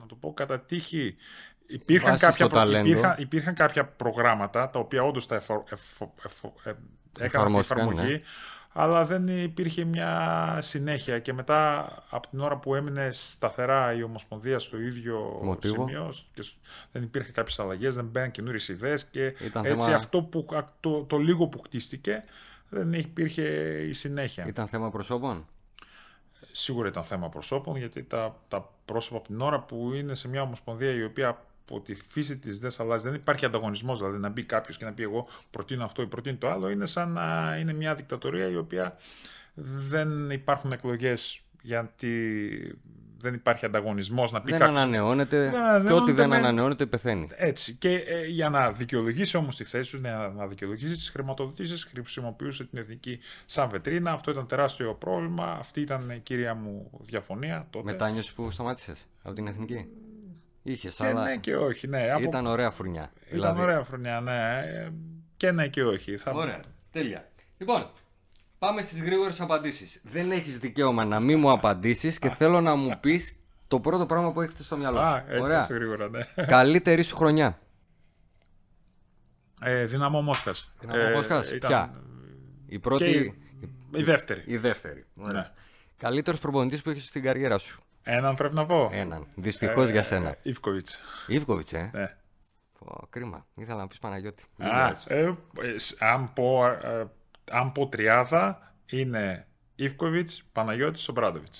να 0.00 0.06
το 0.06 0.14
πω, 0.14 0.34
κατά 0.34 0.60
τύχη. 0.60 1.16
Υπήρχαν 1.66 2.18
κάποια, 2.18 2.46
προ... 2.46 2.70
υπήρχαν, 2.70 3.14
υπήρχαν 3.18 3.54
κάποια 3.54 3.86
προγράμματα 3.86 4.70
τα 4.70 4.78
οποία 4.78 5.02
όντως 5.02 5.26
τα 5.26 5.34
εφο... 5.34 5.64
Εφο... 5.70 6.14
Εφο... 6.24 6.54
Ε, 6.64 6.72
έκαναν 7.18 7.54
εφαρμογή, 7.54 8.10
ναι. 8.10 8.20
Αλλά 8.72 9.04
δεν 9.04 9.28
υπήρχε 9.28 9.84
μια 9.84 10.56
συνέχεια 10.60 11.18
και 11.18 11.32
μετά 11.32 11.88
από 12.10 12.28
την 12.28 12.40
ώρα 12.40 12.58
που 12.58 12.74
έμεινε 12.74 13.08
σταθερά 13.12 13.92
η 13.92 14.02
Ομοσπονδία 14.02 14.58
στο 14.58 14.80
ίδιο 14.80 15.40
Μοτίβο. 15.42 15.86
σημείο 15.86 16.12
και 16.34 16.44
δεν 16.92 17.02
υπήρχε 17.02 17.32
κάποιες 17.32 17.58
αλλαγές, 17.58 17.94
δεν 17.94 18.04
μπαίναν 18.04 18.30
καινούριες 18.30 18.68
ιδέες 18.68 19.04
και 19.04 19.34
Ήταν 19.44 19.64
έτσι 19.64 19.84
θέμα... 19.84 19.96
αυτό 19.96 20.22
που, 20.22 20.46
το, 20.80 21.04
το 21.04 21.16
λίγο 21.16 21.46
που 21.46 21.60
χτίστηκε 21.60 22.24
δεν 22.68 22.92
υπήρχε 22.92 23.42
η 23.88 23.92
συνέχεια. 23.92 24.46
Ήταν 24.46 24.68
θέμα 24.68 24.90
προσώπων; 24.90 25.46
Σίγουρα 26.52 26.88
ήταν 26.88 27.04
θέμα 27.04 27.28
προσώπων, 27.28 27.76
γιατί 27.76 28.02
τα, 28.02 28.36
τα 28.48 28.70
πρόσωπα 28.84 29.16
από 29.16 29.26
την 29.26 29.40
ώρα 29.40 29.60
που 29.60 29.92
είναι 29.92 30.14
σε 30.14 30.28
μια 30.28 30.42
ομοσπονδία 30.42 30.90
η 30.90 31.04
οποία 31.04 31.44
από 31.70 31.80
τη 31.80 31.94
φύση 31.94 32.38
της 32.38 32.58
δεν 32.58 32.70
αλλάζει, 32.78 33.04
δεν 33.04 33.14
υπάρχει 33.14 33.44
ανταγωνισμός. 33.44 33.98
Δηλαδή 33.98 34.18
να 34.18 34.28
μπει 34.28 34.44
κάποιος 34.44 34.76
και 34.76 34.84
να 34.84 34.92
πει: 34.92 35.02
Εγώ 35.02 35.28
προτείνω 35.50 35.84
αυτό 35.84 36.02
ή 36.02 36.06
προτείνω 36.06 36.36
το 36.36 36.50
άλλο, 36.50 36.68
είναι 36.68 36.86
σαν 36.86 37.12
να 37.12 37.56
είναι 37.60 37.72
μια 37.72 37.94
δικτατορία 37.94 38.48
η 38.48 38.56
οποία 38.56 38.96
δεν 39.54 40.30
υπάρχουν 40.30 40.72
εκλογές 40.72 41.40
γιατί 41.62 42.40
δεν 43.20 43.34
υπάρχει 43.34 43.64
ανταγωνισμός 43.64 44.32
να 44.32 44.42
πει 44.42 44.50
Δεν 44.52 44.62
ανανεώνεται 44.62 45.52
και 45.86 45.92
ό,τι 45.92 46.12
δεν 46.12 46.32
ανανεώνεται 46.32 46.86
πεθαίνει. 46.86 47.28
Έτσι. 47.36 47.74
Και 47.74 47.94
ε, 47.94 48.26
για 48.26 48.48
να 48.48 48.72
δικαιολογήσει 48.72 49.36
όμως 49.36 49.56
τη 49.56 49.64
θέση 49.64 49.88
σου, 49.88 50.00
να, 50.00 50.28
να 50.28 50.46
δικαιολογήσει 50.46 50.92
τις 50.92 51.10
χρηματοδοτήσεις, 51.10 51.84
χρησιμοποιούσε 51.84 52.64
την 52.64 52.78
εθνική 52.78 53.18
σαν 53.44 53.68
βετρίνα. 53.68 54.12
Αυτό 54.12 54.30
ήταν 54.30 54.46
τεράστιο 54.46 54.94
πρόβλημα. 54.94 55.56
Αυτή 55.58 55.80
ήταν 55.80 56.10
η 56.10 56.18
κύρια 56.18 56.54
μου 56.54 56.90
διαφωνία 57.00 57.66
τότε. 57.70 57.84
Μετάνιωση 57.84 58.34
που 58.34 58.50
σταμάτησες 58.50 59.06
από 59.22 59.34
την 59.34 59.46
εθνική. 59.46 59.86
Είχες, 60.62 61.00
αλλά. 61.00 61.24
Ναι 61.24 61.36
και 61.36 61.56
όχι, 61.56 61.86
ναι. 61.86 62.14
Ήταν 62.20 62.46
ωραία 62.46 62.70
φουρνιά. 62.70 63.12
Ήταν 63.14 63.28
δηλαδή... 63.30 63.60
ωραία 63.60 63.82
φουρνιά, 63.82 64.20
ναι. 64.20 64.62
Και 65.36 65.50
ναι 65.50 65.68
και 65.68 65.84
όχι. 65.84 66.16
Θα... 66.16 66.30
Ωραία. 66.30 66.60
Τέλεια. 66.90 67.28
Λοιπόν, 67.58 67.90
Πάμε 68.60 68.82
στις 68.82 69.02
γρήγορες 69.02 69.40
απαντήσεις. 69.40 70.00
Δεν 70.02 70.30
έχεις 70.30 70.58
δικαίωμα 70.58 71.04
να 71.04 71.20
μην 71.20 71.38
μου 71.38 71.50
απαντήσεις 71.50 72.18
και 72.18 72.30
θέλω 72.30 72.60
να 72.60 72.74
μου 72.74 73.00
πεις 73.00 73.36
το 73.68 73.80
πρώτο 73.80 74.06
πράγμα 74.06 74.32
που 74.32 74.40
έχετε 74.40 74.62
στο 74.62 74.76
μυαλό 74.76 74.96
σου. 74.96 75.04
Α, 75.04 75.24
Ωραία. 75.40 75.66
γρήγορα, 75.70 76.08
ναι. 76.08 76.44
Καλύτερη 76.46 77.02
σου 77.02 77.16
χρονιά. 77.16 77.58
Ε, 79.60 79.84
Δυναμό 79.86 80.22
Μόσχας. 80.22 80.72
Δυναμό 80.80 81.02
ε, 81.06 81.12
Μόσχας. 81.12 81.50
Ήταν... 81.50 81.70
Ποια; 81.70 82.02
Η 82.66 82.78
πρώτη. 82.78 83.40
Η 83.94 84.02
δεύτερη. 84.02 84.42
Η 84.46 84.56
δεύτερη. 84.56 85.06
Ναι. 85.14 85.50
Καλύτερος 85.96 86.40
προπονητής 86.40 86.82
που 86.82 86.90
έχεις 86.90 87.04
στην 87.04 87.22
καριέρα 87.22 87.58
σου. 87.58 87.82
Έναν 88.02 88.34
πρέπει 88.34 88.54
να 88.54 88.66
πω. 88.66 88.88
Έναν. 88.92 89.26
Δυστυχώς 89.34 89.88
ε, 89.88 89.92
για 89.92 90.02
σένα. 90.02 90.36
Ιβκοβιτς. 90.42 91.00
Ιβκοβιτς, 91.26 91.72
ε; 91.72 91.90
Ναι. 91.92 92.16
Πω, 92.78 93.06
κρίμα. 93.10 93.46
Ήθελα 93.54 93.78
να 93.78 93.86
πεις 93.86 93.98
Παναγιώτη. 93.98 94.44
Α, 94.58 94.86
ε, 95.06 95.20
ε, 95.20 95.34
αν 95.98 96.32
πω 96.32 96.66
ε, 96.66 97.06
αν 97.50 97.72
πω 97.72 97.88
τριάδα, 97.88 98.74
είναι 98.86 99.46
Ιβκοβιτς, 99.74 100.44
Παναγιώτης, 100.52 101.08
Ομπράντοβιτ. 101.08 101.54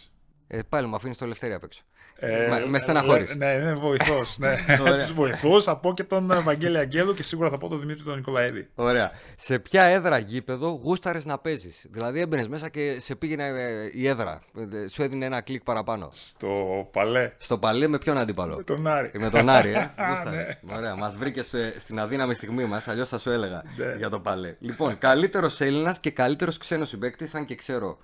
Ε, 0.53 0.59
πάλι 0.69 0.87
μου 0.87 0.95
αφήνεις 0.95 1.19
το 1.19 1.25
ελευθερία 1.25 1.57
απ' 1.57 1.65
έξω. 1.65 1.83
Ε, 2.23 2.65
με 2.69 2.79
στεναχώρη. 2.79 3.27
Ναι, 3.37 3.47
είναι 3.47 3.75
βοηθός. 3.75 4.39
Ναι. 4.39 4.57
Τους 4.99 5.13
βοηθούς, 5.13 5.65
θα 5.65 5.77
πω 5.77 5.95
και 5.95 6.05
τον 6.05 6.43
Βαγγέλη 6.43 6.79
Αγγέλου 6.79 7.15
και 7.15 7.23
σίγουρα 7.23 7.51
θα 7.51 7.59
πω 7.59 7.69
τον 7.69 7.81
Δημήτρη 7.81 8.03
τον 8.03 8.17
Νικολαίδη. 8.17 8.69
Ωραία. 8.75 9.11
Σε 9.37 9.59
ποια 9.59 9.83
έδρα 9.83 10.19
γήπεδο 10.19 10.69
γούσταρες 10.69 11.25
να 11.25 11.39
παίζεις; 11.39 11.87
Δηλαδή 11.91 12.21
έμπαινες 12.21 12.49
μέσα 12.49 12.69
και 12.69 13.01
σε 13.01 13.17
πήγαινε 13.17 13.47
ε, 13.47 13.91
η 13.93 14.09
έδρα. 14.09 14.43
Ε, 14.85 14.89
σου 14.89 15.03
έδινε 15.03 15.25
ένα 15.25 15.41
κλικ 15.41 15.63
παραπάνω. 15.63 16.09
Στο 16.13 16.89
παλέ. 16.93 17.33
Στο 17.39 17.59
παλέ 17.59 17.89
με 17.89 17.99
ποιον 17.99 18.19
αντίπαλο; 18.19 18.57
Με 18.57 18.63
τον 18.63 18.87
Άρη. 18.87 19.11
Με 19.19 19.31
τον 19.31 19.49
Άρη, 19.49 19.73
ε. 19.73 19.91
ναι. 20.31 20.75
Ωραία. 20.77 20.97
Μας 20.97 21.17
βρήκες 21.17 21.55
στην 21.79 21.99
αδύναμη 22.01 22.35
στιγμή 22.35 22.65
μας. 22.65 22.89
Αλλιώς 22.89 23.09
θα 23.09 23.19
σου 23.19 23.31
έλεγα 23.31 23.63
ναι. 23.77 23.95
για 23.97 24.09
το 24.09 24.21
παλέ. 24.21 24.57
Λοιπόν, 24.59 24.99
καλύτερος 24.99 25.61
Έλληνας 25.61 25.99
και 25.99 26.11
καλύτερος 26.11 26.59
ξένος 26.59 26.89
συμπέκτη, 26.89 27.31
αν 27.33 27.45
και 27.45 27.55
ξέρω 27.55 27.99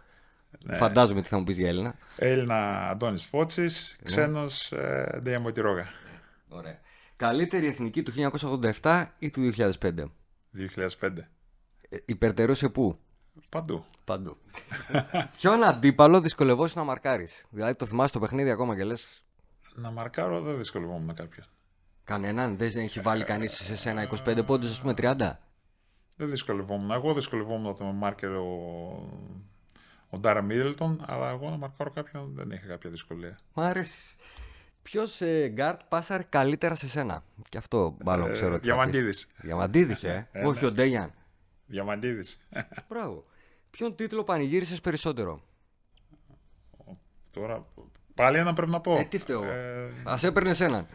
ναι. 0.65 0.77
Φαντάζομαι 0.77 1.21
τι 1.21 1.29
θα 1.29 1.39
μου 1.39 1.45
πεις 1.45 1.59
για 1.59 1.69
Έλληνα. 1.69 1.95
Έλληνα 2.17 2.89
Αντώνης 2.89 3.25
Φώτση, 3.25 3.63
ναι. 3.63 3.69
ξένος 4.03 4.73
ε, 4.73 5.19
Ντέια 5.23 5.41
Μωτηρόγα. 5.41 5.87
Ωραία. 6.49 6.79
Καλύτερη 7.17 7.67
εθνική 7.67 8.03
του 8.03 8.13
1987 8.83 9.07
ή 9.19 9.31
του 9.31 9.53
2005. 9.57 9.71
2005. 9.81 11.19
Ε, 11.89 11.97
υπερτερούσε 12.05 12.69
πού; 12.69 12.99
Παντού. 13.49 13.85
Παντού. 14.05 14.37
Ποιον 15.39 15.65
αντίπαλο 15.65 16.21
δυσκολευόσαι 16.21 16.79
να 16.79 16.85
μαρκάρεις; 16.85 17.47
Δηλαδή 17.51 17.75
το 17.75 17.87
θυμάσαι 17.87 18.13
το 18.13 18.19
παιχνίδι 18.19 18.51
ακόμα 18.51 18.77
και 18.77 18.85
λες. 18.85 19.25
Να 19.75 19.91
μαρκάρω 19.91 20.41
δεν 20.41 20.57
δυσκολευόμουν 20.57 21.15
κάποιον. 21.15 21.47
Κανέναν, 22.05 22.57
δεν 22.57 22.77
έχει 22.77 23.01
βάλει 23.01 23.25
κανείς 23.25 23.53
σε 23.53 23.77
σένα 23.77 24.09
25 24.27 24.47
πόντους, 24.47 24.71
ας 24.71 24.81
πούμε 24.81 24.93
30. 24.97 25.17
Δεν 26.17 26.29
δυσκολευόμουν. 26.29 26.91
Εγώ 26.91 27.15
δυσκολευόμουν 27.15 27.67
όταν 27.67 27.87
με 27.87 27.93
μάρκερε 27.93 28.37
ο 30.17 30.19
ο 30.19 30.21
Ντάριλ 30.21 30.43
Μίντλετον, 30.43 31.05
αλλά 31.07 31.31
εγώ 31.31 31.51
να 31.51 31.57
μαρκάρω 31.57 31.91
κάποιον 31.91 32.33
δεν 32.35 32.51
είχα 32.51 32.67
κάποια 32.67 32.91
δυσκολία. 32.91 33.39
Μ' 33.55 33.61
αρέσει. 33.61 34.17
Ποιος 34.83 35.21
ε, 35.21 35.49
γκάρτ 35.49 35.81
πάσαρε 35.89 36.23
καλύτερα 36.29 36.75
σε 36.75 36.89
σένα; 36.89 37.25
Και 37.49 37.59
αυτό 37.59 37.97
μάλλον 38.05 38.31
ε, 38.31 38.33
ξέρω. 38.33 38.59
Διαμαντίδης. 38.59 39.29
Διαμαντίδης, 39.37 40.05
ε. 40.05 40.29
ε. 40.33 40.47
Όχι 40.47 40.65
ο 40.65 40.73
Ντέγιαν. 40.73 41.13
Διαμαντίδης. 41.67 42.47
Μπράβο. 42.89 43.25
Ποιον 43.71 43.97
τίτλο 43.97 44.25
πανηγύρισες 44.25 44.81
περισσότερο; 44.81 45.41
Τώρα 47.31 47.67
πάλι 48.15 48.39
ένα 48.39 48.53
πρέπει 48.53 48.71
να 48.71 48.81
πω. 48.81 48.99
Ε, 48.99 49.05
τι 49.05 49.19
φταίω. 49.19 49.45
Ε... 49.45 49.93
Α 50.05 50.19
έπαιρνες 50.23 50.61
έναν 50.61 50.87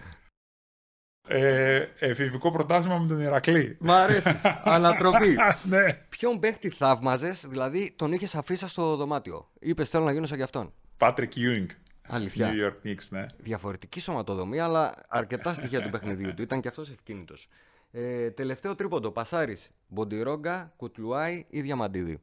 ε, 1.28 1.86
εφηβικό 1.99 2.51
πρωτάθλημα 2.51 2.97
με 2.97 3.07
τον 3.07 3.19
Ηρακλή. 3.19 3.78
Μ' 3.80 3.91
αρέσει. 3.91 4.41
Ανατροπή. 4.63 5.36
ναι. 5.63 5.93
Ποιον 6.09 6.39
παίχτη 6.39 6.69
θαύμαζες, 6.69 7.45
δηλαδή 7.47 7.93
τον 7.95 8.11
είχες 8.11 8.36
αφήσει 8.36 8.67
στο 8.67 8.95
δωμάτιο; 8.95 9.49
Είπες 9.59 9.89
θέλω 9.89 10.03
να 10.03 10.11
γίνω 10.11 10.26
σαν 10.26 10.38
κι 10.38 10.43
αυτόν. 10.43 10.74
Πάτρικ 10.97 11.32
Ewing. 11.36 11.65
Αλήθεια. 12.07 12.51
New 12.51 12.67
York 12.67 12.88
Knicks, 12.88 13.07
ναι. 13.09 13.26
Διαφορετική 13.38 13.99
σωματοδομή, 13.99 14.59
αλλά 14.59 14.93
αρκετά 15.07 15.53
στοιχεία 15.53 15.82
του 15.82 15.89
παιχνιδιού 15.89 16.34
του. 16.34 16.41
Ήταν 16.41 16.61
και 16.61 16.67
αυτός 16.67 16.89
ευκίνητος. 16.89 17.47
Ε, 17.91 18.32
τελευταίο 18.32 18.76
τρίποντο. 18.76 19.11
Πασάρις. 19.11 19.72
Μποντιρόγκα, 19.88 20.74
Κουτλουάη 20.76 21.45
ή 21.49 21.61
Διαμαντίδη; 21.61 22.22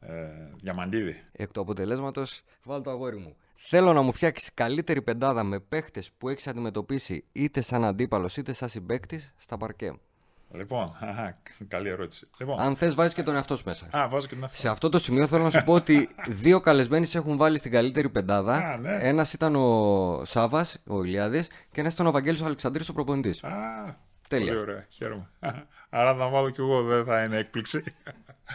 Ε, 0.00 0.14
διαμαντίδη. 0.62 1.24
Εκ 1.32 1.52
του 1.52 1.60
αποτελέσματος, 1.60 2.42
βάλω 2.62 2.82
το 2.82 2.90
αγόρι 2.90 3.16
μου. 3.16 3.36
Θέλω 3.54 3.92
να 3.92 4.02
μου 4.02 4.12
φτιάξεις 4.12 4.50
καλύτερη 4.54 5.02
πεντάδα 5.02 5.42
με 5.42 5.58
παίχτες 5.60 6.10
που 6.18 6.28
έχεις 6.28 6.46
αντιμετωπίσει 6.46 7.24
είτε 7.32 7.60
σαν 7.60 7.84
αντίπαλος 7.84 8.36
είτε 8.36 8.52
σαν 8.52 8.68
συμπαίκτης 8.68 9.32
στα 9.36 9.56
παρκέ. 9.56 9.92
Λοιπόν, 10.54 10.92
καλή 11.68 11.88
ερώτηση. 11.88 12.28
Λοιπόν. 12.38 12.60
Αν 12.60 12.76
θες, 12.76 12.94
βάζεις 12.94 13.14
και 13.14 13.22
τον 13.22 13.34
εαυτό 13.34 13.56
σου 13.56 13.62
μέσα. 13.66 13.88
Α, 13.96 14.08
βάζω 14.08 14.26
και 14.26 14.34
τον 14.34 14.42
εαυτό. 14.42 14.58
Σε 14.58 14.68
αυτό 14.68 14.88
το 14.88 14.98
σημείο 14.98 15.26
θέλω 15.26 15.42
να 15.42 15.50
σου 15.50 15.64
πω 15.64 15.72
ότι 15.72 16.08
δύο 16.28 16.60
καλεσμένοι 16.60 17.06
σε 17.06 17.18
έχουν 17.18 17.36
βάλει 17.36 17.58
στην 17.58 17.70
καλύτερη 17.70 18.08
πεντάδα. 18.08 18.78
ναι. 18.80 18.98
Ένας 19.00 19.32
ήταν 19.32 19.56
ο 19.56 20.24
Σάβας, 20.24 20.82
ο 20.86 21.02
Ηλιάδης, 21.04 21.48
και 21.72 21.80
ένας 21.80 21.92
ήταν 21.94 22.06
ο 22.06 22.10
Βαγγέλης 22.10 22.40
ο 22.40 22.44
Αλεξανδρής, 22.44 22.88
ο 22.88 22.92
προπονητής. 22.92 23.44
Α, 23.44 23.50
Τέλεια. 24.28 24.46
Πολύ 24.52 24.58
ωραία, 24.62 24.86
χαίρομαι. 24.88 25.30
Άρα 25.90 26.14
να 26.14 26.28
βάλω 26.28 26.50
κι 26.50 26.60
εγώ, 26.60 26.82
δεν 26.82 27.04
θα 27.04 27.24
είναι 27.24 27.36
έκπληξη. 27.36 27.84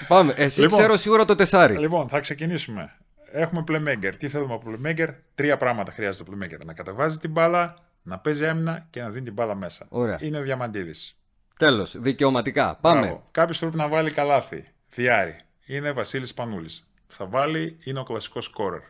Πάμε. 0.07 0.33
Εσύ 0.35 0.61
λοιπόν, 0.61 0.79
ξέρω 0.79 0.97
σίγουρα 0.97 1.25
το 1.25 1.35
τεσάρι. 1.35 1.77
Λοιπόν, 1.77 2.09
θα 2.09 2.19
ξεκινήσουμε. 2.19 2.97
Έχουμε 3.31 3.63
playmaker. 3.67 4.13
Τι 4.17 4.29
θέλουμε 4.29 4.53
από 4.53 4.71
playmaker; 4.71 5.07
Τρία 5.35 5.57
πράγματα 5.57 5.91
χρειάζεται 5.91 6.31
το 6.31 6.37
playmaker. 6.37 6.65
Να 6.65 6.73
καταβάζει 6.73 7.17
την 7.17 7.31
μπάλα, 7.31 7.73
να 8.01 8.19
παίζει 8.19 8.47
άμυνα 8.47 8.87
και 8.89 9.01
να 9.01 9.09
δίνει 9.09 9.25
την 9.25 9.33
μπάλα 9.33 9.55
μέσα. 9.55 9.85
Ωραία. 9.89 10.17
Είναι 10.21 10.37
ο 10.37 10.41
Διαμαντίδης. 10.41 11.17
Τέλος. 11.57 11.99
Δικαιωματικά. 11.99 12.77
Πάμε. 12.81 13.21
Κάποιος 13.31 13.59
πρέπει 13.59 13.75
να 13.75 13.87
βάλει 13.87 14.11
καλάθι. 14.11 14.67
Διάρη. 14.89 15.35
Είναι 15.65 15.91
Βασίλης 15.91 16.33
Πανούλης. 16.33 16.87
Θα 17.07 17.25
βάλει, 17.25 17.77
είναι 17.83 17.99
ο 17.99 18.03
κλασικός 18.03 18.45
σκόρερ. 18.45 18.81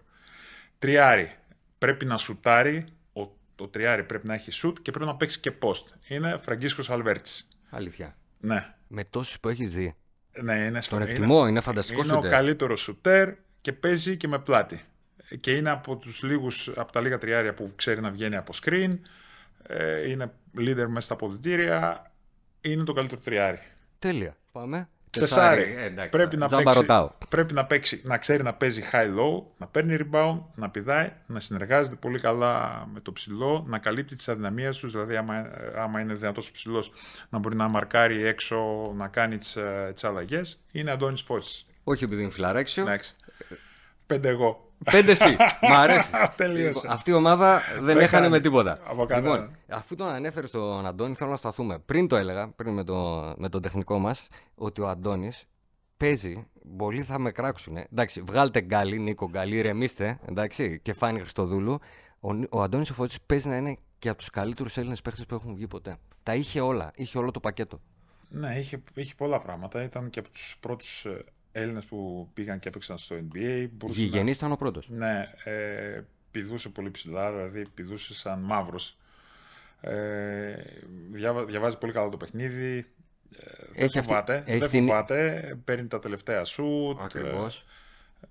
Τριάρι. 0.79 1.35
Πρέπει 1.77 2.05
να 2.05 2.17
σουτάρει. 2.17 2.85
Ο, 3.13 3.27
το 3.55 3.67
τριάρι 3.67 4.03
πρέπει 4.03 4.27
να 4.27 4.33
έχει 4.33 4.51
σουτ 4.51 4.77
και 4.81 4.91
πρέπει 4.91 5.09
να 5.09 5.15
παίξει 5.15 5.39
και 5.39 5.51
post. 5.61 5.83
Είναι 6.07 6.37
Φραγκίσκος 6.37 6.89
Αλβέρτης. 6.89 7.47
Αλήθεια. 7.69 8.15
Ναι. 8.39 8.73
Με 8.87 9.03
τόσους 9.03 9.39
που 9.39 9.49
έχεις 9.49 9.71
δει. 9.71 9.95
Ναι, 10.41 10.53
είναι 10.53 10.79
Τον 10.89 11.01
εκτιμώ, 11.01 11.39
είναι, 11.39 11.49
είναι 11.49 11.61
φανταστικός 11.61 12.05
Είναι 12.05 12.15
ο 12.15 12.21
καλύτερος 12.21 12.81
σουτέρ 12.81 13.33
και 13.61 13.73
παίζει 13.73 14.17
και 14.17 14.27
με 14.27 14.39
πλάτη. 14.39 14.81
και 15.39 15.51
είναι 15.51 15.69
από 15.69 15.95
τους 15.95 16.23
λίγους, 16.23 16.71
από 16.75 16.91
τα 16.91 17.01
λίγα 17.01 17.17
τριάρια 17.17 17.53
που 17.53 17.71
ξέρει 17.75 18.01
να 18.01 18.11
βγαίνει 18.11 18.35
από 18.35 18.53
screen, 18.63 18.97
ε, 19.67 20.09
είναι 20.09 20.31
leader 20.57 20.85
μέσα 20.87 21.01
στα 21.01 21.13
αποδητήρια, 21.13 22.11
είναι 22.61 22.83
το 22.83 22.93
καλύτερο 22.93 23.21
τριάρι. 23.21 23.59
Τέλεια. 23.99 24.37
Πάμε. 24.51 24.89
Τεσάρι. 25.09 25.75
Ε, 25.77 25.85
εντάξει, 25.85 26.09
πρέπει, 26.09 26.37
να 26.37 26.47
τζάμπα 26.47 26.63
παίξει, 26.63 26.79
ρωτάω. 26.79 27.09
πρέπει 27.29 27.53
να 27.53 27.65
παίξει, 27.65 28.01
να 28.03 28.17
ξέρει 28.17 28.43
να 28.43 28.53
παίζει 28.53 28.83
high-low, 28.91 29.43
να 29.57 29.67
παίρνει 29.67 29.97
rebound, 29.99 30.39
να 30.55 30.69
πηδάει, 30.69 31.11
να 31.25 31.39
συνεργάζεται 31.39 31.95
πολύ 31.95 32.19
καλά 32.19 32.85
με 32.93 32.99
το 32.99 33.11
ψηλό, 33.11 33.65
να 33.67 33.77
καλύπτει 33.77 34.15
τις 34.15 34.29
αδυναμίες 34.29 34.77
τους, 34.77 34.91
δηλαδή 34.91 35.15
άμα, 35.15 35.51
άμα 35.75 35.99
είναι 35.99 36.13
δυνατός 36.13 36.49
ο 36.49 36.51
ψηλός, 36.51 36.91
να 37.29 37.39
μπορεί 37.39 37.55
να 37.55 37.67
μαρκάρει 37.67 38.25
έξω, 38.25 38.91
να 38.95 39.07
κάνει 39.07 39.37
τις, 39.37 39.55
ε, 39.55 39.91
τις 39.93 40.03
αλλαγές. 40.03 40.61
Είναι 40.71 40.91
Αντώνης 40.91 41.21
Φώτης. 41.21 41.65
Όχι 41.83 42.03
επειδή 42.03 42.21
είναι 42.21 42.31
φιλαράξιο. 42.31 42.83
Εντάξει. 42.83 43.15
Πέντε 44.07 44.29
εγώ. 44.29 44.71
Πέντε 44.91 45.11
εσύ. 45.11 45.35
Μ' 45.61 45.71
αρέσει. 45.73 46.09
Τελείωσε. 46.35 46.67
Λοιπόν, 46.79 46.91
αυτή 46.91 47.09
η 47.09 47.13
ομάδα 47.13 47.61
δεν 47.73 47.83
Δεν 47.85 47.97
έχανε 47.97 48.07
χάνει. 48.07 48.29
με 48.29 48.39
τίποτα. 48.39 48.77
Από 48.83 49.05
κανέναν. 49.05 49.39
Λοιπόν, 49.39 49.55
αφού 49.69 49.95
τον 49.95 50.09
ανέφερε 50.09 50.47
στον 50.47 50.85
Αντώνη, 50.85 51.15
θέλω 51.15 51.29
να 51.29 51.37
σταθούμε. 51.37 51.79
Πριν 51.79 52.07
το 52.07 52.15
έλεγα, 52.15 52.49
πριν 52.49 52.73
με, 52.73 52.83
το, 52.83 53.33
με 53.37 53.49
τον 53.49 53.61
τεχνικό 53.61 53.99
μας, 53.99 54.27
ότι 54.55 54.81
ο 54.81 54.87
Αντώνης 54.87 55.45
παίζει. 55.97 56.47
Πολλοί 56.77 57.01
θα 57.01 57.19
με 57.19 57.31
κράξουν. 57.31 57.77
Εντάξει, 57.77 58.21
βγάλτε 58.21 58.61
γκάλι, 58.61 58.99
Νίκο 58.99 59.29
Γκάλι, 59.29 59.61
ρεμίστε. 59.61 60.19
Εντάξει, 60.29 60.79
και 60.83 60.93
φάνη 60.93 61.19
Χριστοδούλου. 61.19 61.79
Ο, 62.19 62.33
Νι- 62.33 62.47
ο 62.55 62.61
Αντώνης 62.61 62.89
ο 62.89 62.93
Φώτης 62.93 63.21
παίζει 63.25 63.47
να 63.47 63.55
είναι 63.55 63.77
και 63.99 64.09
από 64.09 64.17
τους 64.17 64.29
καλύτερους 64.29 64.77
Έλληνες 64.77 65.01
παίχτες 65.01 65.25
που 65.25 65.35
έχουν 65.35 65.55
βγει 65.55 65.67
ποτέ. 65.67 65.97
Τα 66.23 66.35
είχε 66.35 66.61
όλα. 66.61 66.91
Είχε 66.95 67.17
όλο 67.17 67.31
το 67.31 67.39
πακέτο. 67.39 67.81
Ναι, 68.29 68.55
είχε, 68.59 68.83
είχε 68.93 69.13
πολλά 69.17 69.39
πράγματα. 69.39 69.83
Ήταν 69.83 70.09
και 70.09 70.19
από 70.19 70.29
τους 70.29 70.57
πρώτους 70.59 71.07
ε, 71.57 71.61
Έλληνες 71.61 71.85
που 71.85 72.29
πήγαν 72.33 72.59
και 72.59 72.67
έπαιξαν 72.67 72.97
στο 72.97 73.15
NBA. 73.15 73.67
Μπορούσε 73.71 73.99
να- 74.01 74.05
Γηγενής 74.07 74.35
ήταν 74.35 74.51
ο 74.51 74.55
πρώτος. 74.55 74.89
Ναι, 74.89 75.29
ε, 75.43 76.01
πηδούσε 76.31 76.69
πολύ 76.69 76.91
ψηλά, 76.91 77.31
δηλαδή 77.31 77.65
πηδούσε 77.73 78.13
σαν 78.13 78.39
μαύρος. 78.39 78.97
Ε, 79.81 80.55
διάβα- 81.11 81.45
διαβάζει 81.45 81.77
πολύ 81.77 81.91
καλά 81.91 82.09
το 82.09 82.17
παιχνίδι. 82.17 82.77
Ε, 82.77 82.85
δεν 83.73 83.83
Έχει 83.85 83.97
αυτή- 83.97 84.09
φοβάται, 84.11 84.43
έχει 84.45 84.57
δεν 84.59 84.69
την- 84.69 84.87
φοβάται, 84.87 85.55
παίρνει 85.63 85.87
τα 85.87 85.99
τελευταία 85.99 86.45
σουτ. 86.45 86.99
Ακριβώς. 87.01 87.65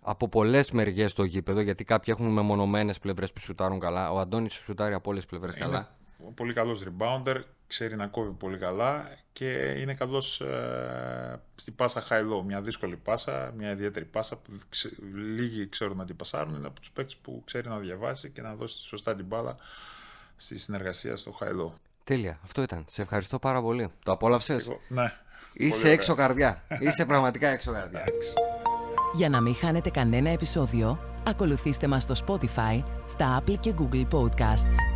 Από 0.01 0.29
πολλές 0.29 0.71
μεριές 0.71 1.11
στο 1.11 1.25
γήπεδο, 1.25 1.61
γιατί 1.61 1.85
κάποιοι 1.85 2.15
έχουν 2.19 2.33
μεμονωμένες 2.33 2.99
πλευρές 2.99 3.33
που 3.33 3.41
σουτάρουν 3.41 3.81
καλά. 3.81 4.11
Ο 4.13 4.19
Αντώνης 4.19 4.53
σουτάρει 4.53 4.95
από 4.95 5.11
όλες 5.11 5.23
τις 5.27 5.31
πλευρές 5.31 5.55
Ε, 5.55 5.59
καλά. 5.59 5.97
είναι 6.23 6.31
πολύ 6.35 6.53
καλός 6.53 6.83
rebounder, 6.85 7.37
ξέρει 7.67 7.97
να 7.97 8.07
κόβει 8.07 8.33
πολύ 8.33 8.59
καλά 8.59 9.09
και 9.33 9.51
είναι 9.79 9.95
καλός 9.95 10.41
ε, 10.41 11.41
στη 11.55 11.71
πάσα 11.71 12.03
high-low. 12.11 12.43
Μια 12.45 12.61
δύσκολη 12.61 12.97
πάσα, 12.97 13.53
μια 13.57 13.71
ιδιαίτερη 13.71 14.05
πάσα 14.05 14.37
που 14.37 14.51
ξε- 14.69 14.99
λίγοι 15.15 15.69
ξέρουν 15.69 15.97
να 15.97 16.05
την 16.05 16.17
πασάρουν. 16.17 16.55
Είναι 16.55 16.67
από 16.67 16.81
τους 16.81 16.91
παίκτες 16.91 17.17
που 17.17 17.43
ξέρει 17.47 17.69
να 17.69 17.79
διαβάσει 17.79 18.31
και 18.31 18.43
να 18.43 18.55
δώσει 18.55 18.83
σωστά 18.83 19.15
την 19.17 19.25
μπάλα 19.25 19.57
στη 20.37 20.59
συνεργασία 20.59 21.17
στο 21.17 21.39
high-low. 21.41 21.71
Τέλεια. 22.05 22.39
Αυτό 22.45 22.63
ήταν. 22.63 22.85
Σε 22.91 23.03
ευχαριστώ 23.03 23.39
πάρα 23.39 23.63
πολύ. 23.63 23.91
Το 24.05 24.13
απόλαυσες; 24.13 24.67
Εγώ- 24.67 24.81
Ναι. 24.89 25.13
Είσαι 25.53 25.79
Πολύ 25.81 25.91
έξω 25.93 26.15
καρδιά. 26.15 26.63
Είσαι 26.79 27.07
πραγματικά 27.07 27.49
έξω 27.49 27.73
καρδιά. 27.73 28.05
Για 29.15 29.29
να 29.29 29.41
μην 29.41 29.55
χάνετε 29.55 29.91
κανένα 29.91 30.31
επεισόδιο, 30.31 30.99
ακολουθήστε 31.27 31.87
μας 31.87 32.03
στο 32.03 32.15
Spotify, 32.27 32.83
στα 33.07 33.43
Apple 33.43 33.59
και 33.61 33.75
Google 33.79 34.09
Podcasts. 34.11 34.96